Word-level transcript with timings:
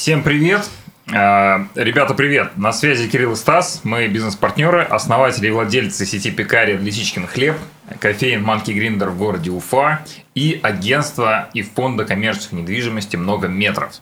Всем 0.00 0.22
привет! 0.22 0.66
А, 1.12 1.66
Ребята, 1.74 2.14
привет! 2.14 2.56
На 2.56 2.72
связи 2.72 3.06
Кирилл 3.06 3.32
и 3.32 3.36
Стас. 3.36 3.82
Мы 3.84 4.08
бизнес-партнеры, 4.08 4.80
основатели 4.80 5.48
и 5.48 5.50
владельцы 5.50 6.06
сети 6.06 6.30
пекарен 6.30 6.82
«Лисичкин 6.82 7.26
хлеб», 7.26 7.58
кофеин 8.00 8.42
«Манки 8.42 8.70
Гриндер» 8.70 9.10
в 9.10 9.18
городе 9.18 9.50
Уфа 9.50 10.02
и 10.34 10.58
агентства 10.62 11.50
и 11.52 11.60
фонда 11.60 12.06
коммерческой 12.06 12.60
недвижимости 12.60 13.16
«Много 13.16 13.46
метров». 13.48 14.00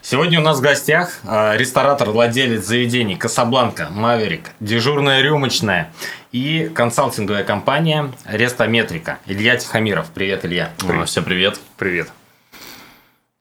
Сегодня 0.00 0.38
у 0.38 0.44
нас 0.44 0.58
в 0.58 0.62
гостях 0.62 1.18
э, 1.24 1.56
ресторатор, 1.56 2.10
владелец 2.10 2.64
заведений 2.64 3.16
Касабланка, 3.16 3.88
Маверик, 3.90 4.50
дежурная 4.60 5.22
рюмочная 5.22 5.92
и 6.30 6.70
консалтинговая 6.72 7.42
компания 7.42 8.12
Рестометрика. 8.26 9.18
Илья 9.26 9.56
Тихомиров. 9.56 10.12
Привет, 10.12 10.44
Илья. 10.44 10.70
Привет. 10.78 11.08
Всем 11.08 11.24
привет. 11.24 11.58
Привет. 11.76 12.12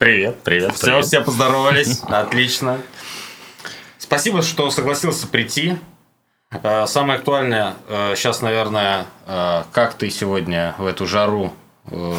Привет. 0.02 0.41
Привет. 0.43 0.73
Все, 0.73 0.86
привет. 0.88 1.05
все 1.05 1.21
поздоровались. 1.21 2.01
Отлично. 2.07 2.81
Спасибо, 4.00 4.42
что 4.42 4.71
согласился 4.71 5.28
прийти. 5.28 5.78
Э, 6.50 6.87
Самое 6.87 7.19
актуальное 7.19 7.75
сейчас, 8.15 8.42
наверное, 8.42 9.06
э, 9.28 9.61
как 9.71 9.93
ты 9.93 10.09
сегодня 10.09 10.73
в 10.79 10.87
эту 10.87 11.06
жару 11.06 11.54
Э, 11.92 12.14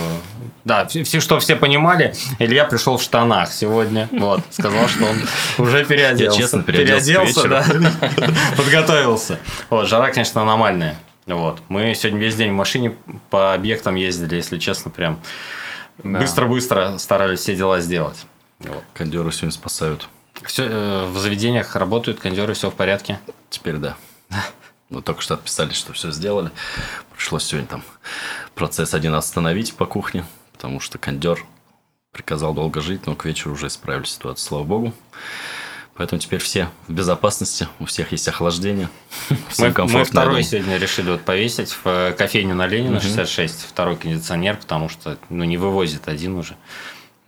Да, 0.65 0.87
все, 0.87 1.19
что 1.19 1.41
все 1.41 1.57
понимали, 1.57 2.15
Илья 2.39 2.67
пришел 2.67 2.99
в 2.99 3.03
штанах 3.03 3.53
сегодня. 3.53 4.09
Вот, 4.13 4.43
сказал, 4.51 4.87
что 4.87 5.05
он 5.05 5.17
уже 5.59 5.85
переоделся. 5.85 6.37
Я 6.39 6.43
честно 6.43 6.63
переоделся 6.63 7.43
к 7.43 7.49
да. 7.49 7.65
Подготовился. 8.57 9.41
Вот, 9.71 9.89
жара, 9.89 10.13
конечно, 10.13 10.43
аномальная. 10.43 10.95
Вот. 11.27 11.59
Мы 11.69 11.95
сегодня 11.97 12.21
весь 12.21 12.37
день 12.37 12.51
в 12.51 12.55
машине 12.55 12.95
по 13.31 13.55
объектам 13.55 13.97
ездили, 13.97 14.37
если 14.37 14.59
честно, 14.59 14.93
прям. 14.93 15.19
Быстро-быстро 16.03 16.99
старались 16.99 17.41
все 17.41 17.57
дела 17.57 17.81
сделать. 17.81 18.27
Вот. 18.61 18.85
Кондеры 18.95 19.33
сегодня 19.33 19.53
спасают. 19.53 20.09
Все, 20.45 20.65
э, 20.65 21.07
в 21.07 21.19
заведениях 21.19 21.77
работают, 21.77 22.21
кондеры, 22.21 22.55
все 22.55 22.71
в 22.71 22.75
порядке. 22.75 23.19
Теперь 23.51 23.77
да. 23.77 23.97
Мы 24.89 25.03
только 25.03 25.23
что 25.23 25.35
отписались, 25.35 25.77
что 25.77 25.93
все 25.93 26.11
сделали. 26.11 26.51
Пришлось 27.15 27.45
сегодня 27.45 27.69
там 27.69 27.83
процесс 28.55 28.95
один 28.95 29.15
остановить 29.15 29.75
по 29.75 29.87
кухне, 29.87 30.25
потому 30.53 30.81
что 30.81 30.99
кондер 30.99 31.45
приказал 32.13 32.53
долго 32.55 32.81
жить, 32.81 33.07
но 33.07 33.15
к 33.15 33.25
вечеру 33.25 33.55
уже 33.55 33.69
исправили 33.69 34.05
ситуацию, 34.05 34.47
слава 34.47 34.65
богу. 34.65 34.93
Поэтому 35.95 36.21
теперь 36.21 36.41
все 36.41 36.71
в 36.89 36.93
безопасности, 36.93 37.69
у 37.79 37.85
всех 37.85 38.13
есть 38.13 38.27
охлаждение. 38.27 38.89
Мы, 39.59 39.75
мы 39.77 40.05
второй 40.05 40.35
дома. 40.37 40.43
сегодня 40.43 40.79
решили 40.79 41.11
вот 41.11 41.21
повесить 41.23 41.71
в 41.71 41.87
э, 41.87 42.13
кофейню 42.13 42.55
на 42.55 42.67
Ленина 42.67 42.99
66, 43.01 43.67
второй 43.69 43.97
кондиционер, 43.97 44.57
потому 44.57 44.89
что 44.89 45.19
ну, 45.29 45.45
не 45.45 45.59
вывозит 45.59 46.09
один 46.09 46.37
уже. 46.37 46.57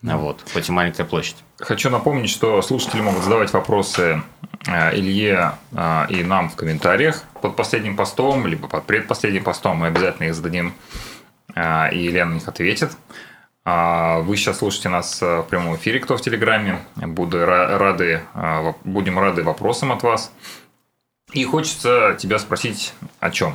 А 0.07 0.17
вот, 0.17 0.45
хоть 0.53 0.69
и 0.69 0.73
маленькая 0.73 1.05
площадь. 1.05 1.37
Хочу 1.59 1.89
напомнить, 1.89 2.29
что 2.29 2.61
слушатели 2.61 3.01
могут 3.01 3.23
задавать 3.23 3.53
вопросы 3.53 4.23
э, 4.67 4.99
Илье 4.99 5.53
э, 5.73 6.07
и 6.09 6.25
нам 6.25 6.49
в 6.49 6.57
комментариях 6.57 7.23
под 7.43 7.57
последним 7.57 7.97
постом, 7.97 8.47
либо 8.47 8.67
под 8.67 8.87
предпоследним 8.87 9.45
постом. 9.45 9.79
Мы 9.79 9.89
обязательно 9.89 10.27
их 10.29 10.35
зададим, 10.35 10.75
и 11.55 11.99
Елена 11.99 12.31
на 12.31 12.35
них 12.35 12.49
ответит. 12.49 12.91
А 13.67 14.19
Вы 14.21 14.37
сейчас 14.37 14.59
слушаете 14.59 14.91
нас 14.91 15.23
э, 15.23 15.39
в 15.41 15.45
прямом 15.45 15.77
эфире, 15.77 15.99
кто 15.99 16.17
в 16.19 16.21
Телеграме. 16.21 16.81
Буду 16.97 17.39
ра- 17.39 17.79
рады, 17.79 18.21
э, 18.35 18.73
будем 18.85 19.19
рады 19.19 19.43
вопросам 19.43 19.91
от 19.91 20.03
вас. 20.03 20.31
И 21.33 21.45
хочется 21.45 22.15
тебя 22.19 22.39
спросить 22.39 22.93
о 23.21 23.31
чем? 23.31 23.55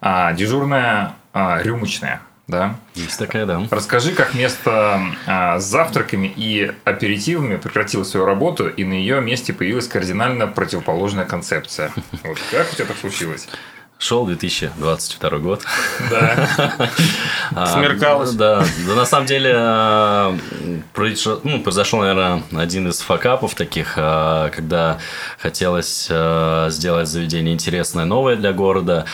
А, 0.00 0.32
Дежурная 0.32 1.14
а, 1.32 1.62
рюмочная, 1.62 2.20
да? 2.48 2.74
Есть 2.94 3.18
такая, 3.18 3.46
да. 3.46 3.62
Расскажи, 3.70 4.12
как 4.12 4.34
место 4.34 5.00
а, 5.26 5.60
с 5.60 5.64
завтраками 5.64 6.26
и 6.36 6.72
аперитивами 6.84 7.56
прекратило 7.56 8.02
свою 8.02 8.26
работу, 8.26 8.68
и 8.68 8.82
на 8.84 8.94
ее 8.94 9.20
месте 9.20 9.52
появилась 9.52 9.86
кардинально 9.86 10.48
противоположная 10.48 11.24
концепция. 11.24 11.92
Вот 12.24 12.38
как 12.50 12.72
у 12.72 12.74
тебя 12.74 12.86
так 12.86 12.96
случилось? 12.96 13.48
Шел 14.02 14.26
2022 14.26 15.38
год. 15.38 15.62
Да. 16.10 16.48
А, 17.54 17.66
Смеркалось. 17.66 18.32
Да, 18.32 18.64
да, 18.86 18.94
на 18.94 19.04
самом 19.04 19.26
деле 19.26 19.52
а, 19.54 20.34
произошел, 20.94 21.40
ну, 21.44 21.62
произошел, 21.62 22.00
наверное, 22.00 22.42
один 22.56 22.88
из 22.88 23.00
факапов 23.00 23.54
таких, 23.54 23.92
а, 23.96 24.48
когда 24.48 24.98
хотелось 25.38 26.04
сделать 26.04 27.08
заведение 27.08 27.52
интересное, 27.52 28.06
новое 28.06 28.36
для 28.36 28.54
города, 28.54 29.04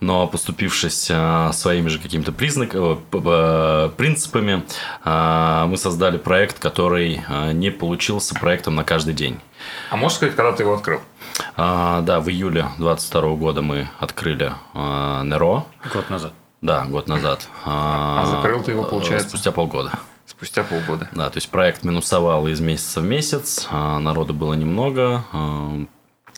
но 0.00 0.26
поступившись 0.26 1.10
своими 1.52 1.88
же 1.88 1.98
какими-то 1.98 2.32
признаками, 2.32 2.98
принципами, 3.96 4.62
мы 5.02 5.76
создали 5.78 6.18
проект, 6.18 6.58
который 6.58 7.24
не 7.54 7.70
получился 7.70 8.34
проектом 8.34 8.74
на 8.74 8.84
каждый 8.84 9.14
день. 9.14 9.40
А 9.90 9.96
можешь 9.96 10.16
сказать, 10.16 10.36
когда 10.36 10.52
ты 10.52 10.64
его 10.64 10.74
открыл? 10.74 11.00
А, 11.56 12.00
Да, 12.02 12.20
в 12.20 12.28
июле 12.28 12.68
22 12.78 13.36
года 13.36 13.62
мы 13.62 13.88
открыли 13.98 14.52
а, 14.74 15.22
Неро. 15.22 15.66
Год 15.92 16.10
назад. 16.10 16.32
Да, 16.62 16.84
год 16.86 17.06
назад. 17.08 17.48
А, 17.64 18.24
закрыл 18.26 18.62
ты 18.62 18.72
его, 18.72 18.84
получается? 18.84 19.28
Спустя 19.28 19.52
полгода. 19.52 19.92
Спустя 20.26 20.64
полгода. 20.64 21.08
Да, 21.12 21.30
то 21.30 21.36
есть 21.36 21.48
проект 21.50 21.84
минусовал 21.84 22.46
из 22.48 22.60
месяца 22.60 23.00
в 23.00 23.04
месяц, 23.04 23.66
а, 23.70 23.98
народу 23.98 24.34
было 24.34 24.54
немного. 24.54 25.24
а, 25.32 25.84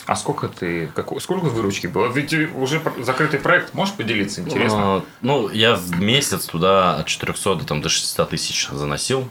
А 0.06 0.16
сколько 0.16 0.48
ты, 0.48 0.88
какой, 0.88 1.20
сколько 1.20 1.46
выручки 1.46 1.86
было? 1.86 2.08
Ведь 2.08 2.32
уже 2.54 2.82
закрытый 2.98 3.40
проект, 3.40 3.74
можешь 3.74 3.94
поделиться? 3.94 4.40
Интересно. 4.42 4.78
а, 4.96 5.02
Ну, 5.22 5.48
я 5.48 5.74
в 5.76 5.98
месяц 6.00 6.46
туда 6.46 6.96
от 6.96 7.06
400 7.06 7.54
до, 7.56 7.64
там, 7.64 7.80
до 7.80 7.88
600 7.88 8.28
тысяч 8.30 8.68
заносил, 8.70 9.28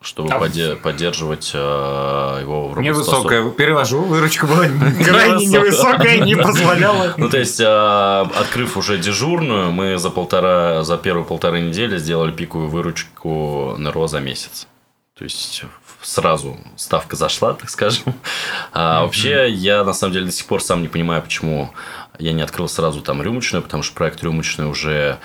чтобы 0.00 0.32
А 0.32 0.38
поде- 0.38 0.76
поддерживать 0.76 1.50
а, 1.54 2.40
его 2.40 2.68
в 2.68 2.80
Невысокая. 2.80 3.50
Перевожу, 3.50 4.02
выручка 4.02 4.46
была 4.46 4.64
крайне 5.04 5.46
Невысокая. 5.46 6.18
не 6.20 6.36
позволяла. 6.36 7.14
Ну, 7.16 7.28
то 7.28 7.38
есть, 7.38 7.60
а, 7.64 8.30
открыв 8.36 8.76
уже 8.76 8.98
дежурную, 8.98 9.72
мы 9.72 9.98
за 9.98 10.10
полтора, 10.10 10.84
за 10.84 10.96
первые 10.98 11.24
полторы 11.24 11.60
недели 11.60 11.98
сделали 11.98 12.30
пиковую 12.32 12.68
выручку 12.68 13.74
НРО 13.76 14.06
за 14.06 14.20
месяц. 14.20 14.68
То 15.16 15.24
есть, 15.24 15.64
сразу 16.00 16.56
ставка 16.76 17.16
зашла, 17.16 17.54
так 17.54 17.68
скажем. 17.68 18.14
А 18.72 19.02
вообще, 19.02 19.50
я 19.50 19.82
на 19.82 19.92
самом 19.92 20.12
деле 20.12 20.26
до 20.26 20.32
сих 20.32 20.46
пор 20.46 20.62
сам 20.62 20.80
не 20.80 20.86
понимаю, 20.88 21.22
почему 21.22 21.70
я 22.20 22.32
не 22.32 22.42
открыл 22.42 22.68
сразу 22.68 23.00
там 23.00 23.20
рюмочную, 23.20 23.62
потому 23.62 23.82
что 23.82 23.94
проект 23.96 24.22
рюмочной 24.22 24.66
уже 24.66 25.18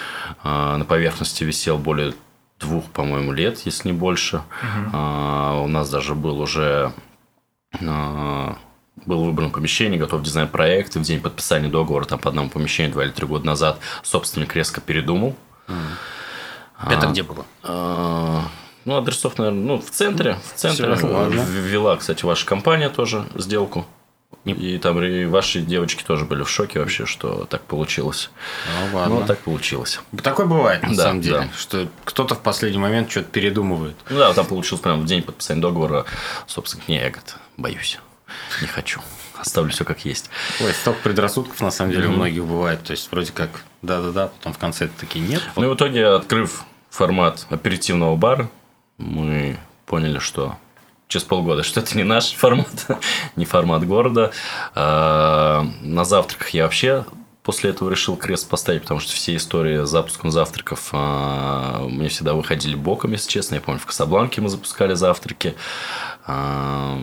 а, 0.44 0.78
на 0.78 0.85
поверхности 0.85 1.44
висел 1.44 1.78
более 1.78 2.13
двух, 2.63 2.85
по-моему, 2.85 3.31
лет, 3.31 3.59
если 3.66 3.90
не 3.90 3.94
больше. 3.94 4.41
А, 4.94 5.62
у 5.63 5.68
нас 5.68 5.90
даже 5.90 6.16
был 6.16 6.40
уже 6.41 6.91
а, 7.81 8.57
было 9.06 9.24
выбрано 9.24 9.50
помещение, 9.50 10.00
готов 10.00 10.22
дизайн-проект, 10.24 10.96
и 10.96 11.00
в 11.00 11.01
день 11.03 11.19
подписания 11.22 11.68
договора 11.69 12.06
там 12.06 12.19
по 12.19 12.29
одному 12.29 12.50
помещению 12.50 12.91
два 12.94 13.03
или 13.03 13.12
три 13.12 13.25
года 13.28 13.46
назад 13.46 13.79
собственник 14.03 14.56
резко 14.56 14.81
передумал. 14.81 15.35
Это 16.90 17.07
где 17.07 17.24
было? 17.24 17.46
А, 17.63 18.41
Ну, 18.85 18.97
адресов, 18.97 19.38
наверное, 19.38 19.63
ну, 19.63 19.78
в 19.81 19.90
центре. 19.90 20.38
В 20.53 20.57
центре. 20.57 20.94
Всё, 20.95 21.07
ладно. 21.07 21.41
В- 21.41 21.50
Вела, 21.50 21.95
кстати, 21.95 22.25
ваша 22.25 22.45
компания 22.45 22.90
тоже 22.90 23.25
сделку. 23.35 23.85
И 24.46 24.78
там 24.78 25.02
и 25.02 25.24
ваши 25.26 25.62
девочки 25.62 26.04
тоже 26.04 26.26
были 26.26 26.44
в 26.44 26.50
шоке 26.50 26.80
вообще, 26.80 27.06
что 27.06 27.46
так 27.46 27.62
получилось. 27.62 28.30
Ну, 28.68 28.90
Ну, 28.92 28.98
ладно. 28.98 29.26
так 29.28 29.40
получилось. 29.40 30.02
Такое 30.22 30.46
бывает, 30.46 30.84
на 30.84 30.90
Да, 30.96 31.04
самом 31.04 31.22
деле, 31.22 31.38
да. 31.40 31.50
что 31.58 31.88
кто-то 32.04 32.36
в 32.36 32.42
последний 32.42 32.78
момент 32.80 33.09
что-то 33.09 33.30
передумывает. 33.30 33.96
Ну 34.09 34.18
да, 34.20 34.34
там 34.34 34.46
получилось 34.46 34.81
прямо 34.81 35.02
в 35.02 35.06
день 35.06 35.24
подписания 35.24 35.62
договора. 35.62 36.06
Собственно, 36.46 36.84
не, 36.90 36.96
я 36.96 37.09
говорит, 37.09 37.36
боюсь. 37.56 38.00
Не 38.62 38.68
хочу. 38.68 39.00
Оставлю 39.38 39.72
все 39.72 39.86
как 39.86 40.04
есть. 40.06 40.30
Ой, 40.62 40.74
столько 40.74 41.00
предрассудков 41.04 41.60
на 41.62 41.72
самом 41.72 41.92
деле 41.92 42.08
у 42.08 42.12
многих 42.12 42.44
бывает. 42.46 42.84
То 42.84 42.92
есть, 42.92 43.10
вроде 43.12 43.31
как, 43.31 43.64
да-да-да, 43.81 44.28
потом 44.28 44.52
в 44.54 44.58
конце 44.58 44.90
такие 45.00 45.25
нет. 45.25 45.42
Ну 45.56 45.66
и 45.66 45.68
в 45.70 45.75
итоге, 45.75 46.08
открыв 46.08 46.64
формат 46.90 47.46
оперативного 47.50 48.16
бара, 48.18 48.50
мы 48.98 49.58
поняли, 49.86 50.20
что 50.20 50.58
через 51.08 51.25
полгода, 51.25 51.64
что 51.64 51.80
это 51.80 51.96
не 51.97 52.03
наш 52.03 52.33
формат, 52.33 52.88
не 53.36 53.45
формат 53.45 53.86
города. 53.86 54.31
А, 54.75 55.66
На 55.81 56.06
завтраках 56.06 56.50
я 56.50 56.63
вообще 56.63 57.06
после 57.44 57.72
этого 57.72 57.89
решил 57.89 58.16
крест 58.16 58.50
поставить, 58.50 58.83
потому 58.83 59.00
что 59.00 59.13
все 59.13 59.36
истории 59.36 59.86
с 59.86 59.89
запуском 59.89 60.31
завтраков 60.31 60.89
а, 60.94 61.86
мне 61.88 62.10
всегда 62.10 62.33
выходили 62.33 62.75
боком, 62.75 63.12
если 63.12 63.30
честно. 63.30 63.56
Я 63.56 63.62
помню, 63.62 63.80
в 63.80 63.86
Касабланке 63.86 64.42
мы 64.42 64.50
запускали 64.50 64.94
завтраки. 64.94 65.56
А, 66.25 66.98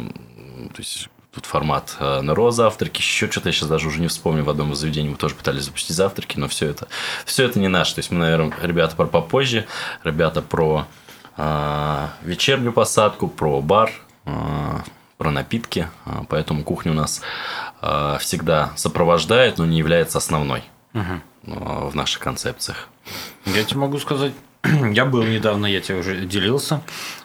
То 0.74 0.78
есть, 0.78 1.08
тут 1.32 1.46
формат 1.46 1.96
э, 2.00 2.20
НРО 2.22 2.50
завтраки, 2.50 2.98
еще 3.00 3.30
что-то 3.30 3.50
я 3.50 3.52
сейчас 3.52 3.68
даже 3.68 3.86
уже 3.86 4.00
не 4.00 4.08
вспомню. 4.08 4.42
В 4.42 4.50
одном 4.50 4.72
из 4.72 4.78
заведений 4.78 5.10
мы 5.10 5.16
тоже 5.16 5.34
пытались 5.34 5.64
запустить 5.64 5.94
завтраки, 5.94 6.38
но 6.38 6.48
все 6.48 6.66
это, 6.66 6.88
все 7.24 7.44
это 7.44 7.60
не 7.60 7.68
наше. 7.68 7.94
То 7.94 7.98
есть, 8.00 8.10
мы, 8.10 8.18
наверное, 8.18 8.52
ребята 8.62 8.96
про 8.96 9.06
попозже, 9.06 9.66
ребята 10.02 10.42
про 10.42 10.86
вечернюю 11.36 12.72
посадку, 12.72 13.28
про 13.28 13.60
бар, 13.60 13.92
э, 14.26 14.30
про 15.18 15.30
напитки. 15.30 15.88
Э, 16.06 16.22
Поэтому 16.28 16.64
кухня 16.64 16.92
у 16.92 16.94
нас 16.94 17.22
всегда 18.20 18.72
сопровождает, 18.76 19.56
но 19.56 19.64
не 19.64 19.78
является 19.78 20.18
основной 20.18 20.64
в 20.92 21.96
наших 21.96 22.20
концепциях. 22.20 22.88
Я 23.46 23.64
тебе 23.64 23.80
могу 23.80 23.98
сказать, 23.98 24.34
я 24.92 25.06
был 25.06 25.22
недавно, 25.22 25.64
я 25.64 25.80
тебе 25.80 25.98
уже 26.00 26.26
делился, 26.26 26.82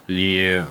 и 0.07 0.63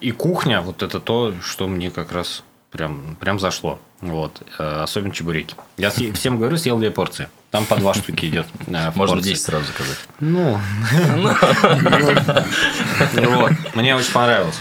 и 0.00 0.12
кухня, 0.12 0.62
вот 0.62 0.82
это 0.82 0.98
то, 0.98 1.34
что 1.42 1.68
мне 1.68 1.90
как 1.90 2.12
раз 2.12 2.42
прям, 2.70 3.16
прям 3.16 3.38
зашло. 3.38 3.78
Вот. 4.00 4.42
Э, 4.58 4.82
особенно 4.82 5.12
чебуреки. 5.12 5.54
Я 5.76 5.90
всем 5.90 6.38
говорю, 6.38 6.56
съел 6.56 6.78
две 6.78 6.90
порции. 6.90 7.28
Там 7.50 7.66
по 7.66 7.76
два 7.76 7.94
штуки 7.94 8.26
идет. 8.26 8.46
Можно 8.66 8.92
порции. 9.16 9.30
10 9.30 9.42
сразу 9.42 9.66
заказать. 9.66 9.98
Ну. 10.20 10.58
Вот. 13.12 13.52
Мне 13.74 13.96
очень 13.96 14.12
понравилось. 14.12 14.56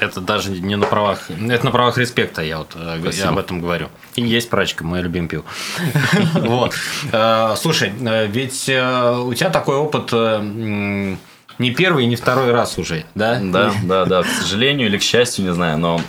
Это 0.00 0.20
даже 0.20 0.50
не 0.50 0.76
на 0.76 0.86
правах, 0.86 1.30
это 1.30 1.64
на 1.64 1.70
правах 1.70 1.98
респекта, 1.98 2.42
я 2.42 2.58
вот 2.58 2.72
э, 2.74 3.00
я 3.12 3.28
об 3.28 3.38
этом 3.38 3.60
говорю. 3.60 3.88
И 4.14 4.22
есть 4.22 4.50
прачка, 4.50 4.84
мой 4.84 5.02
любимый 5.02 5.28
пиво. 5.28 5.44
Вот. 6.34 6.74
Э, 7.12 7.54
слушай, 7.56 7.92
ведь 8.28 8.62
у 8.68 9.34
тебя 9.34 9.50
такой 9.50 9.76
опыт 9.76 10.12
не 10.12 11.70
первый 11.70 12.04
и 12.04 12.06
не 12.06 12.16
второй 12.16 12.52
раз 12.52 12.78
уже, 12.78 13.04
да? 13.14 13.40
Да, 13.40 13.72
да, 13.82 14.04
да. 14.04 14.22
К 14.22 14.26
сожалению 14.26 14.88
или 14.88 14.98
к 14.98 15.02
счастью, 15.02 15.44
не 15.44 15.52
знаю, 15.52 15.78
но 15.78 16.00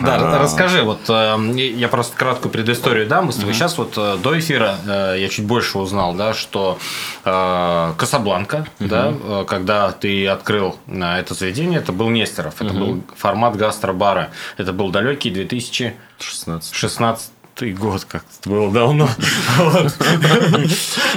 да, 0.00 0.16
А-а-а. 0.16 0.38
расскажи, 0.38 0.82
вот 0.82 1.00
э, 1.10 1.36
я 1.54 1.88
просто 1.88 2.16
краткую 2.16 2.50
предысторию 2.50 3.06
дам. 3.06 3.26
Мы 3.26 3.32
с 3.32 3.36
тобой 3.36 3.52
сейчас 3.52 3.76
вот 3.76 3.92
э, 3.98 4.16
до 4.22 4.38
эфира 4.38 4.76
э, 4.86 5.16
я 5.18 5.28
чуть 5.28 5.44
больше 5.44 5.78
узнал, 5.78 6.14
да, 6.14 6.32
что 6.32 6.78
Касабланка, 7.22 8.66
да, 8.80 9.14
когда 9.46 9.92
ты 9.92 10.26
открыл 10.26 10.76
это 10.88 11.34
заведение, 11.34 11.78
это 11.78 11.92
был 11.92 12.08
Нестеров, 12.08 12.60
это 12.60 12.72
был 12.72 13.02
формат 13.16 13.56
гастробара, 13.56 14.30
это 14.56 14.72
был 14.72 14.90
далекий 14.90 15.30
2016 15.30 16.74
16 16.74 17.32
20 17.56 17.78
год 17.78 18.04
как 18.04 18.24
было 18.46 18.72
давно. 18.72 19.08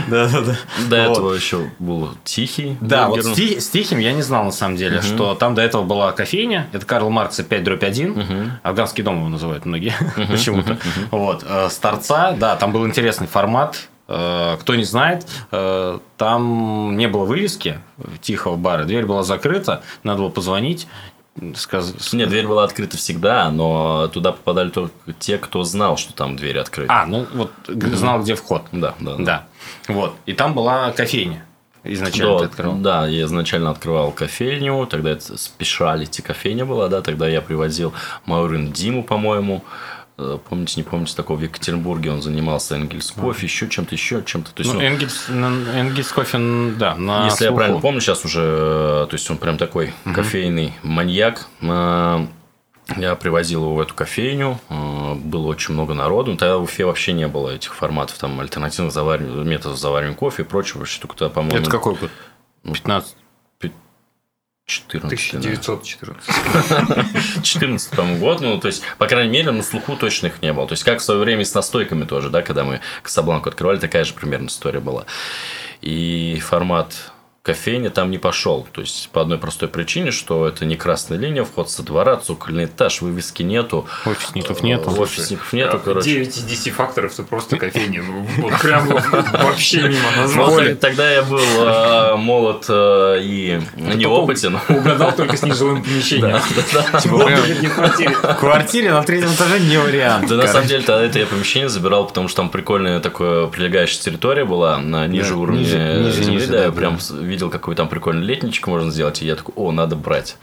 Да, 0.08 0.28
да, 0.30 0.42
да. 0.42 0.56
До 0.90 0.96
этого 0.96 1.34
еще 1.34 1.70
был 1.80 2.10
Тихий. 2.24 2.78
Да, 2.82 3.08
вот 3.08 3.26
с 3.26 3.70
Тихим 3.70 4.00
я 4.00 4.14
не 4.14 4.22
знал 4.22 4.44
на 4.46 4.52
самом 4.52 4.76
деле, 4.76 5.02
что 5.02 5.36
там 5.36 5.56
до 5.56 5.62
этого 5.62 5.84
была 5.84 6.12
кофейня. 6.12 6.68
Это 6.74 6.86
Карл 6.86 7.10
Маркса 7.10 7.44
5 7.44 7.64
дробь 7.64 7.84
1. 7.84 8.60
Афганский 8.64 9.04
дом 9.04 9.18
его 9.20 9.30
называют 9.30 9.66
многие 9.66 9.94
почему-то. 10.30 10.78
Вот. 11.12 11.46
Э, 11.48 11.70
с 11.70 11.78
торца, 11.78 12.32
да, 12.32 12.56
там 12.56 12.72
был 12.72 12.86
интересный 12.86 13.28
формат. 13.28 13.88
Э, 14.08 14.58
кто 14.60 14.76
не 14.76 14.84
знает, 14.84 15.26
э, 15.52 16.00
там 16.18 16.96
не 16.96 17.08
было 17.08 17.26
вывески 17.26 17.80
тихого 18.22 18.56
бара, 18.56 18.84
дверь 18.84 19.06
была 19.06 19.24
закрыта, 19.24 19.82
надо 20.04 20.20
было 20.20 20.30
позвонить, 20.30 20.88
Сказ... 21.56 22.14
Нет, 22.14 22.30
дверь 22.30 22.48
была 22.48 22.64
открыта 22.64 22.96
всегда, 22.96 23.52
но 23.52 24.08
туда 24.08 24.32
попадали 24.32 24.70
только 24.70 24.94
те, 25.20 25.38
кто 25.38 25.64
знал, 25.64 25.98
что 25.98 26.14
там 26.14 26.38
дверь 26.38 26.60
открыта. 26.60 27.02
А, 27.02 27.06
ну 27.06 27.28
вот 27.34 27.52
знал, 27.68 28.22
где 28.22 28.36
вход. 28.36 28.64
Да, 28.72 28.96
да, 29.00 29.16
да. 29.16 29.24
да. 29.24 29.48
Вот. 29.90 30.16
И 30.26 30.34
там 30.34 30.54
была 30.54 30.92
кофейня. 30.92 31.46
Изначально 31.84 32.34
да, 32.34 32.40
ты 32.40 32.46
открывал? 32.46 32.78
Да, 32.78 33.08
я 33.08 33.26
изначально 33.26 33.70
открывал 33.70 34.12
кофейню, 34.12 34.88
тогда 34.88 35.12
это 35.12 35.38
спешалити 35.38 36.22
кофейня 36.22 36.66
была, 36.66 36.88
да, 36.88 37.02
тогда 37.02 37.28
я 37.28 37.42
привозил 37.42 37.94
Маурин 38.26 38.72
Диму, 38.72 39.04
по-моему, 39.04 39.64
помните, 40.15 40.73
не 40.77 40.83
помните, 40.83 41.15
такого 41.15 41.38
в 41.38 41.44
Екатеринбурге 41.44 42.12
он 42.12 42.21
занимался 42.21 42.75
Энгельс 42.75 43.12
кофе, 43.12 43.45
еще 43.45 43.67
чем-то, 43.67 43.95
еще 43.95 44.23
чем-то. 44.25 44.53
То 44.53 44.62
есть 44.62 44.73
ну, 44.73 44.79
он... 44.79 44.85
Энгельс, 44.85 45.29
Энгельс 45.29 46.12
кофе, 46.12 46.38
да, 46.77 46.95
на 46.95 47.25
Если 47.25 47.45
слуху. 47.45 47.51
я 47.51 47.56
правильно 47.57 47.81
помню, 47.81 48.01
сейчас 48.01 48.23
уже, 48.23 48.41
э, 48.41 49.07
то 49.09 49.13
есть 49.13 49.29
он 49.29 49.38
прям 49.38 49.57
такой 49.57 49.94
угу. 50.06 50.15
кофейный 50.15 50.73
маньяк. 50.83 51.47
Э, 51.62 52.25
я 52.97 53.15
привозил 53.15 53.63
его 53.63 53.75
в 53.75 53.79
эту 53.79 53.95
кофейню, 53.95 54.59
было 54.69 55.47
очень 55.47 55.73
много 55.73 55.95
народу. 55.95 56.38
Тогда 56.38 56.57
в 56.57 56.63
Уфе 56.63 56.85
вообще 56.85 57.13
не 57.13 57.27
было 57.27 57.50
этих 57.50 57.73
форматов, 57.73 58.17
там, 58.19 58.39
альтернативных 58.39 58.94
заваривания, 58.94 59.44
методов 59.44 59.79
заваривания 59.79 60.15
кофе 60.15 60.44
и 60.44 60.45
прочего. 60.45 60.85
Штука-то, 60.85 61.29
по-моему... 61.29 61.57
Это 61.57 61.71
какой 61.71 61.95
год? 61.95 62.12
15? 62.63 63.15
14. 64.65 65.35
1914. 65.35 67.44
14 67.44 67.91
там 67.91 68.19
год, 68.19 68.41
ну, 68.41 68.59
то 68.59 68.67
есть, 68.67 68.81
по 68.97 69.06
крайней 69.06 69.31
мере, 69.31 69.51
на 69.51 69.62
слуху 69.62 69.95
точно 69.95 70.27
их 70.27 70.41
не 70.41 70.51
было. 70.53 70.67
То 70.67 70.73
есть, 70.73 70.83
как 70.83 71.00
в 71.00 71.03
свое 71.03 71.19
время 71.19 71.45
с 71.45 71.53
настойками 71.53 72.06
тоже, 72.06 72.29
да, 72.29 72.41
когда 72.41 72.63
мы 72.63 72.81
Касабланку 73.03 73.50
открывали, 73.50 73.77
такая 73.77 74.03
же 74.03 74.13
примерно 74.13 74.47
история 74.47 74.79
была. 74.79 75.06
И 75.81 76.39
формат 76.44 77.12
кофейня 77.45 77.92
там 77.92 78.09
не 78.09 78.18
пошел. 78.18 78.68
То 78.71 78.81
есть, 78.81 79.09
по 79.12 79.21
одной 79.21 79.38
простой 79.38 79.69
причине, 79.69 80.09
что 80.09 80.47
это 80.47 80.65
не 80.65 80.75
красная 80.75 81.19
линия, 81.19 81.44
вход 81.44 81.69
со 81.69 81.83
двора, 81.83 82.15
цокольный 82.18 82.65
этаж, 82.65 83.01
вывески 83.01 83.44
нету. 83.44 83.86
Офисников 84.06 84.63
нету. 84.63 84.89
Офисников 85.00 85.53
нету, 85.53 85.80
короче. 85.83 86.09
9 86.09 86.27
из 86.27 86.44
10 86.44 86.74
факторов, 86.74 87.13
это 87.13 87.21
просто 87.24 87.57
кофейня. 87.57 88.01
Ну, 88.01 88.27
вот 88.38 88.59
прям 88.62 88.88
вообще 88.88 89.83
мимо 89.83 90.12
назвал. 90.18 90.59
Тогда 90.81 91.12
я 91.12 91.21
был 91.21 91.39
а, 91.59 92.18
молод 92.18 92.65
а, 92.68 93.19
и 93.19 93.62
неопытен. 93.75 94.59
Угадал 94.68 95.15
только 95.15 95.38
с 95.38 95.44
нежилым 95.44 95.83
помещением. 95.83 96.39
В 98.24 98.39
квартире 98.39 98.91
на 98.91 99.03
третьем 99.03 99.31
этаже 99.31 99.59
не 99.59 99.77
вариант. 99.77 100.30
Да, 100.30 100.36
на 100.36 100.48
самом 100.48 100.68
деле, 100.68 100.83
тогда 100.83 101.03
это 101.03 101.19
я 101.19 101.27
помещение 101.27 101.69
забирал, 101.69 102.07
потому 102.07 102.27
что 102.27 102.38
там 102.38 102.50
прикольная 102.50 103.00
такая 103.00 103.45
прилегающая 103.48 104.01
территория 104.01 104.45
была 104.45 104.80
на 104.80 105.06
ниже 105.06 105.36
уровня 105.36 105.63
земли. 105.63 106.48
Да, 106.48 106.71
прям 106.71 106.98
видел, 107.36 107.50
какой 107.50 107.76
там 107.76 107.88
прикольный 107.88 108.26
летничек 108.26 108.68
можно 108.68 108.92
сделать, 108.92 109.22
и 109.22 109.26
я 109.26 109.36
такой, 109.36 109.54
о, 109.56 109.72
надо 109.72 109.96
брать. 109.96 110.38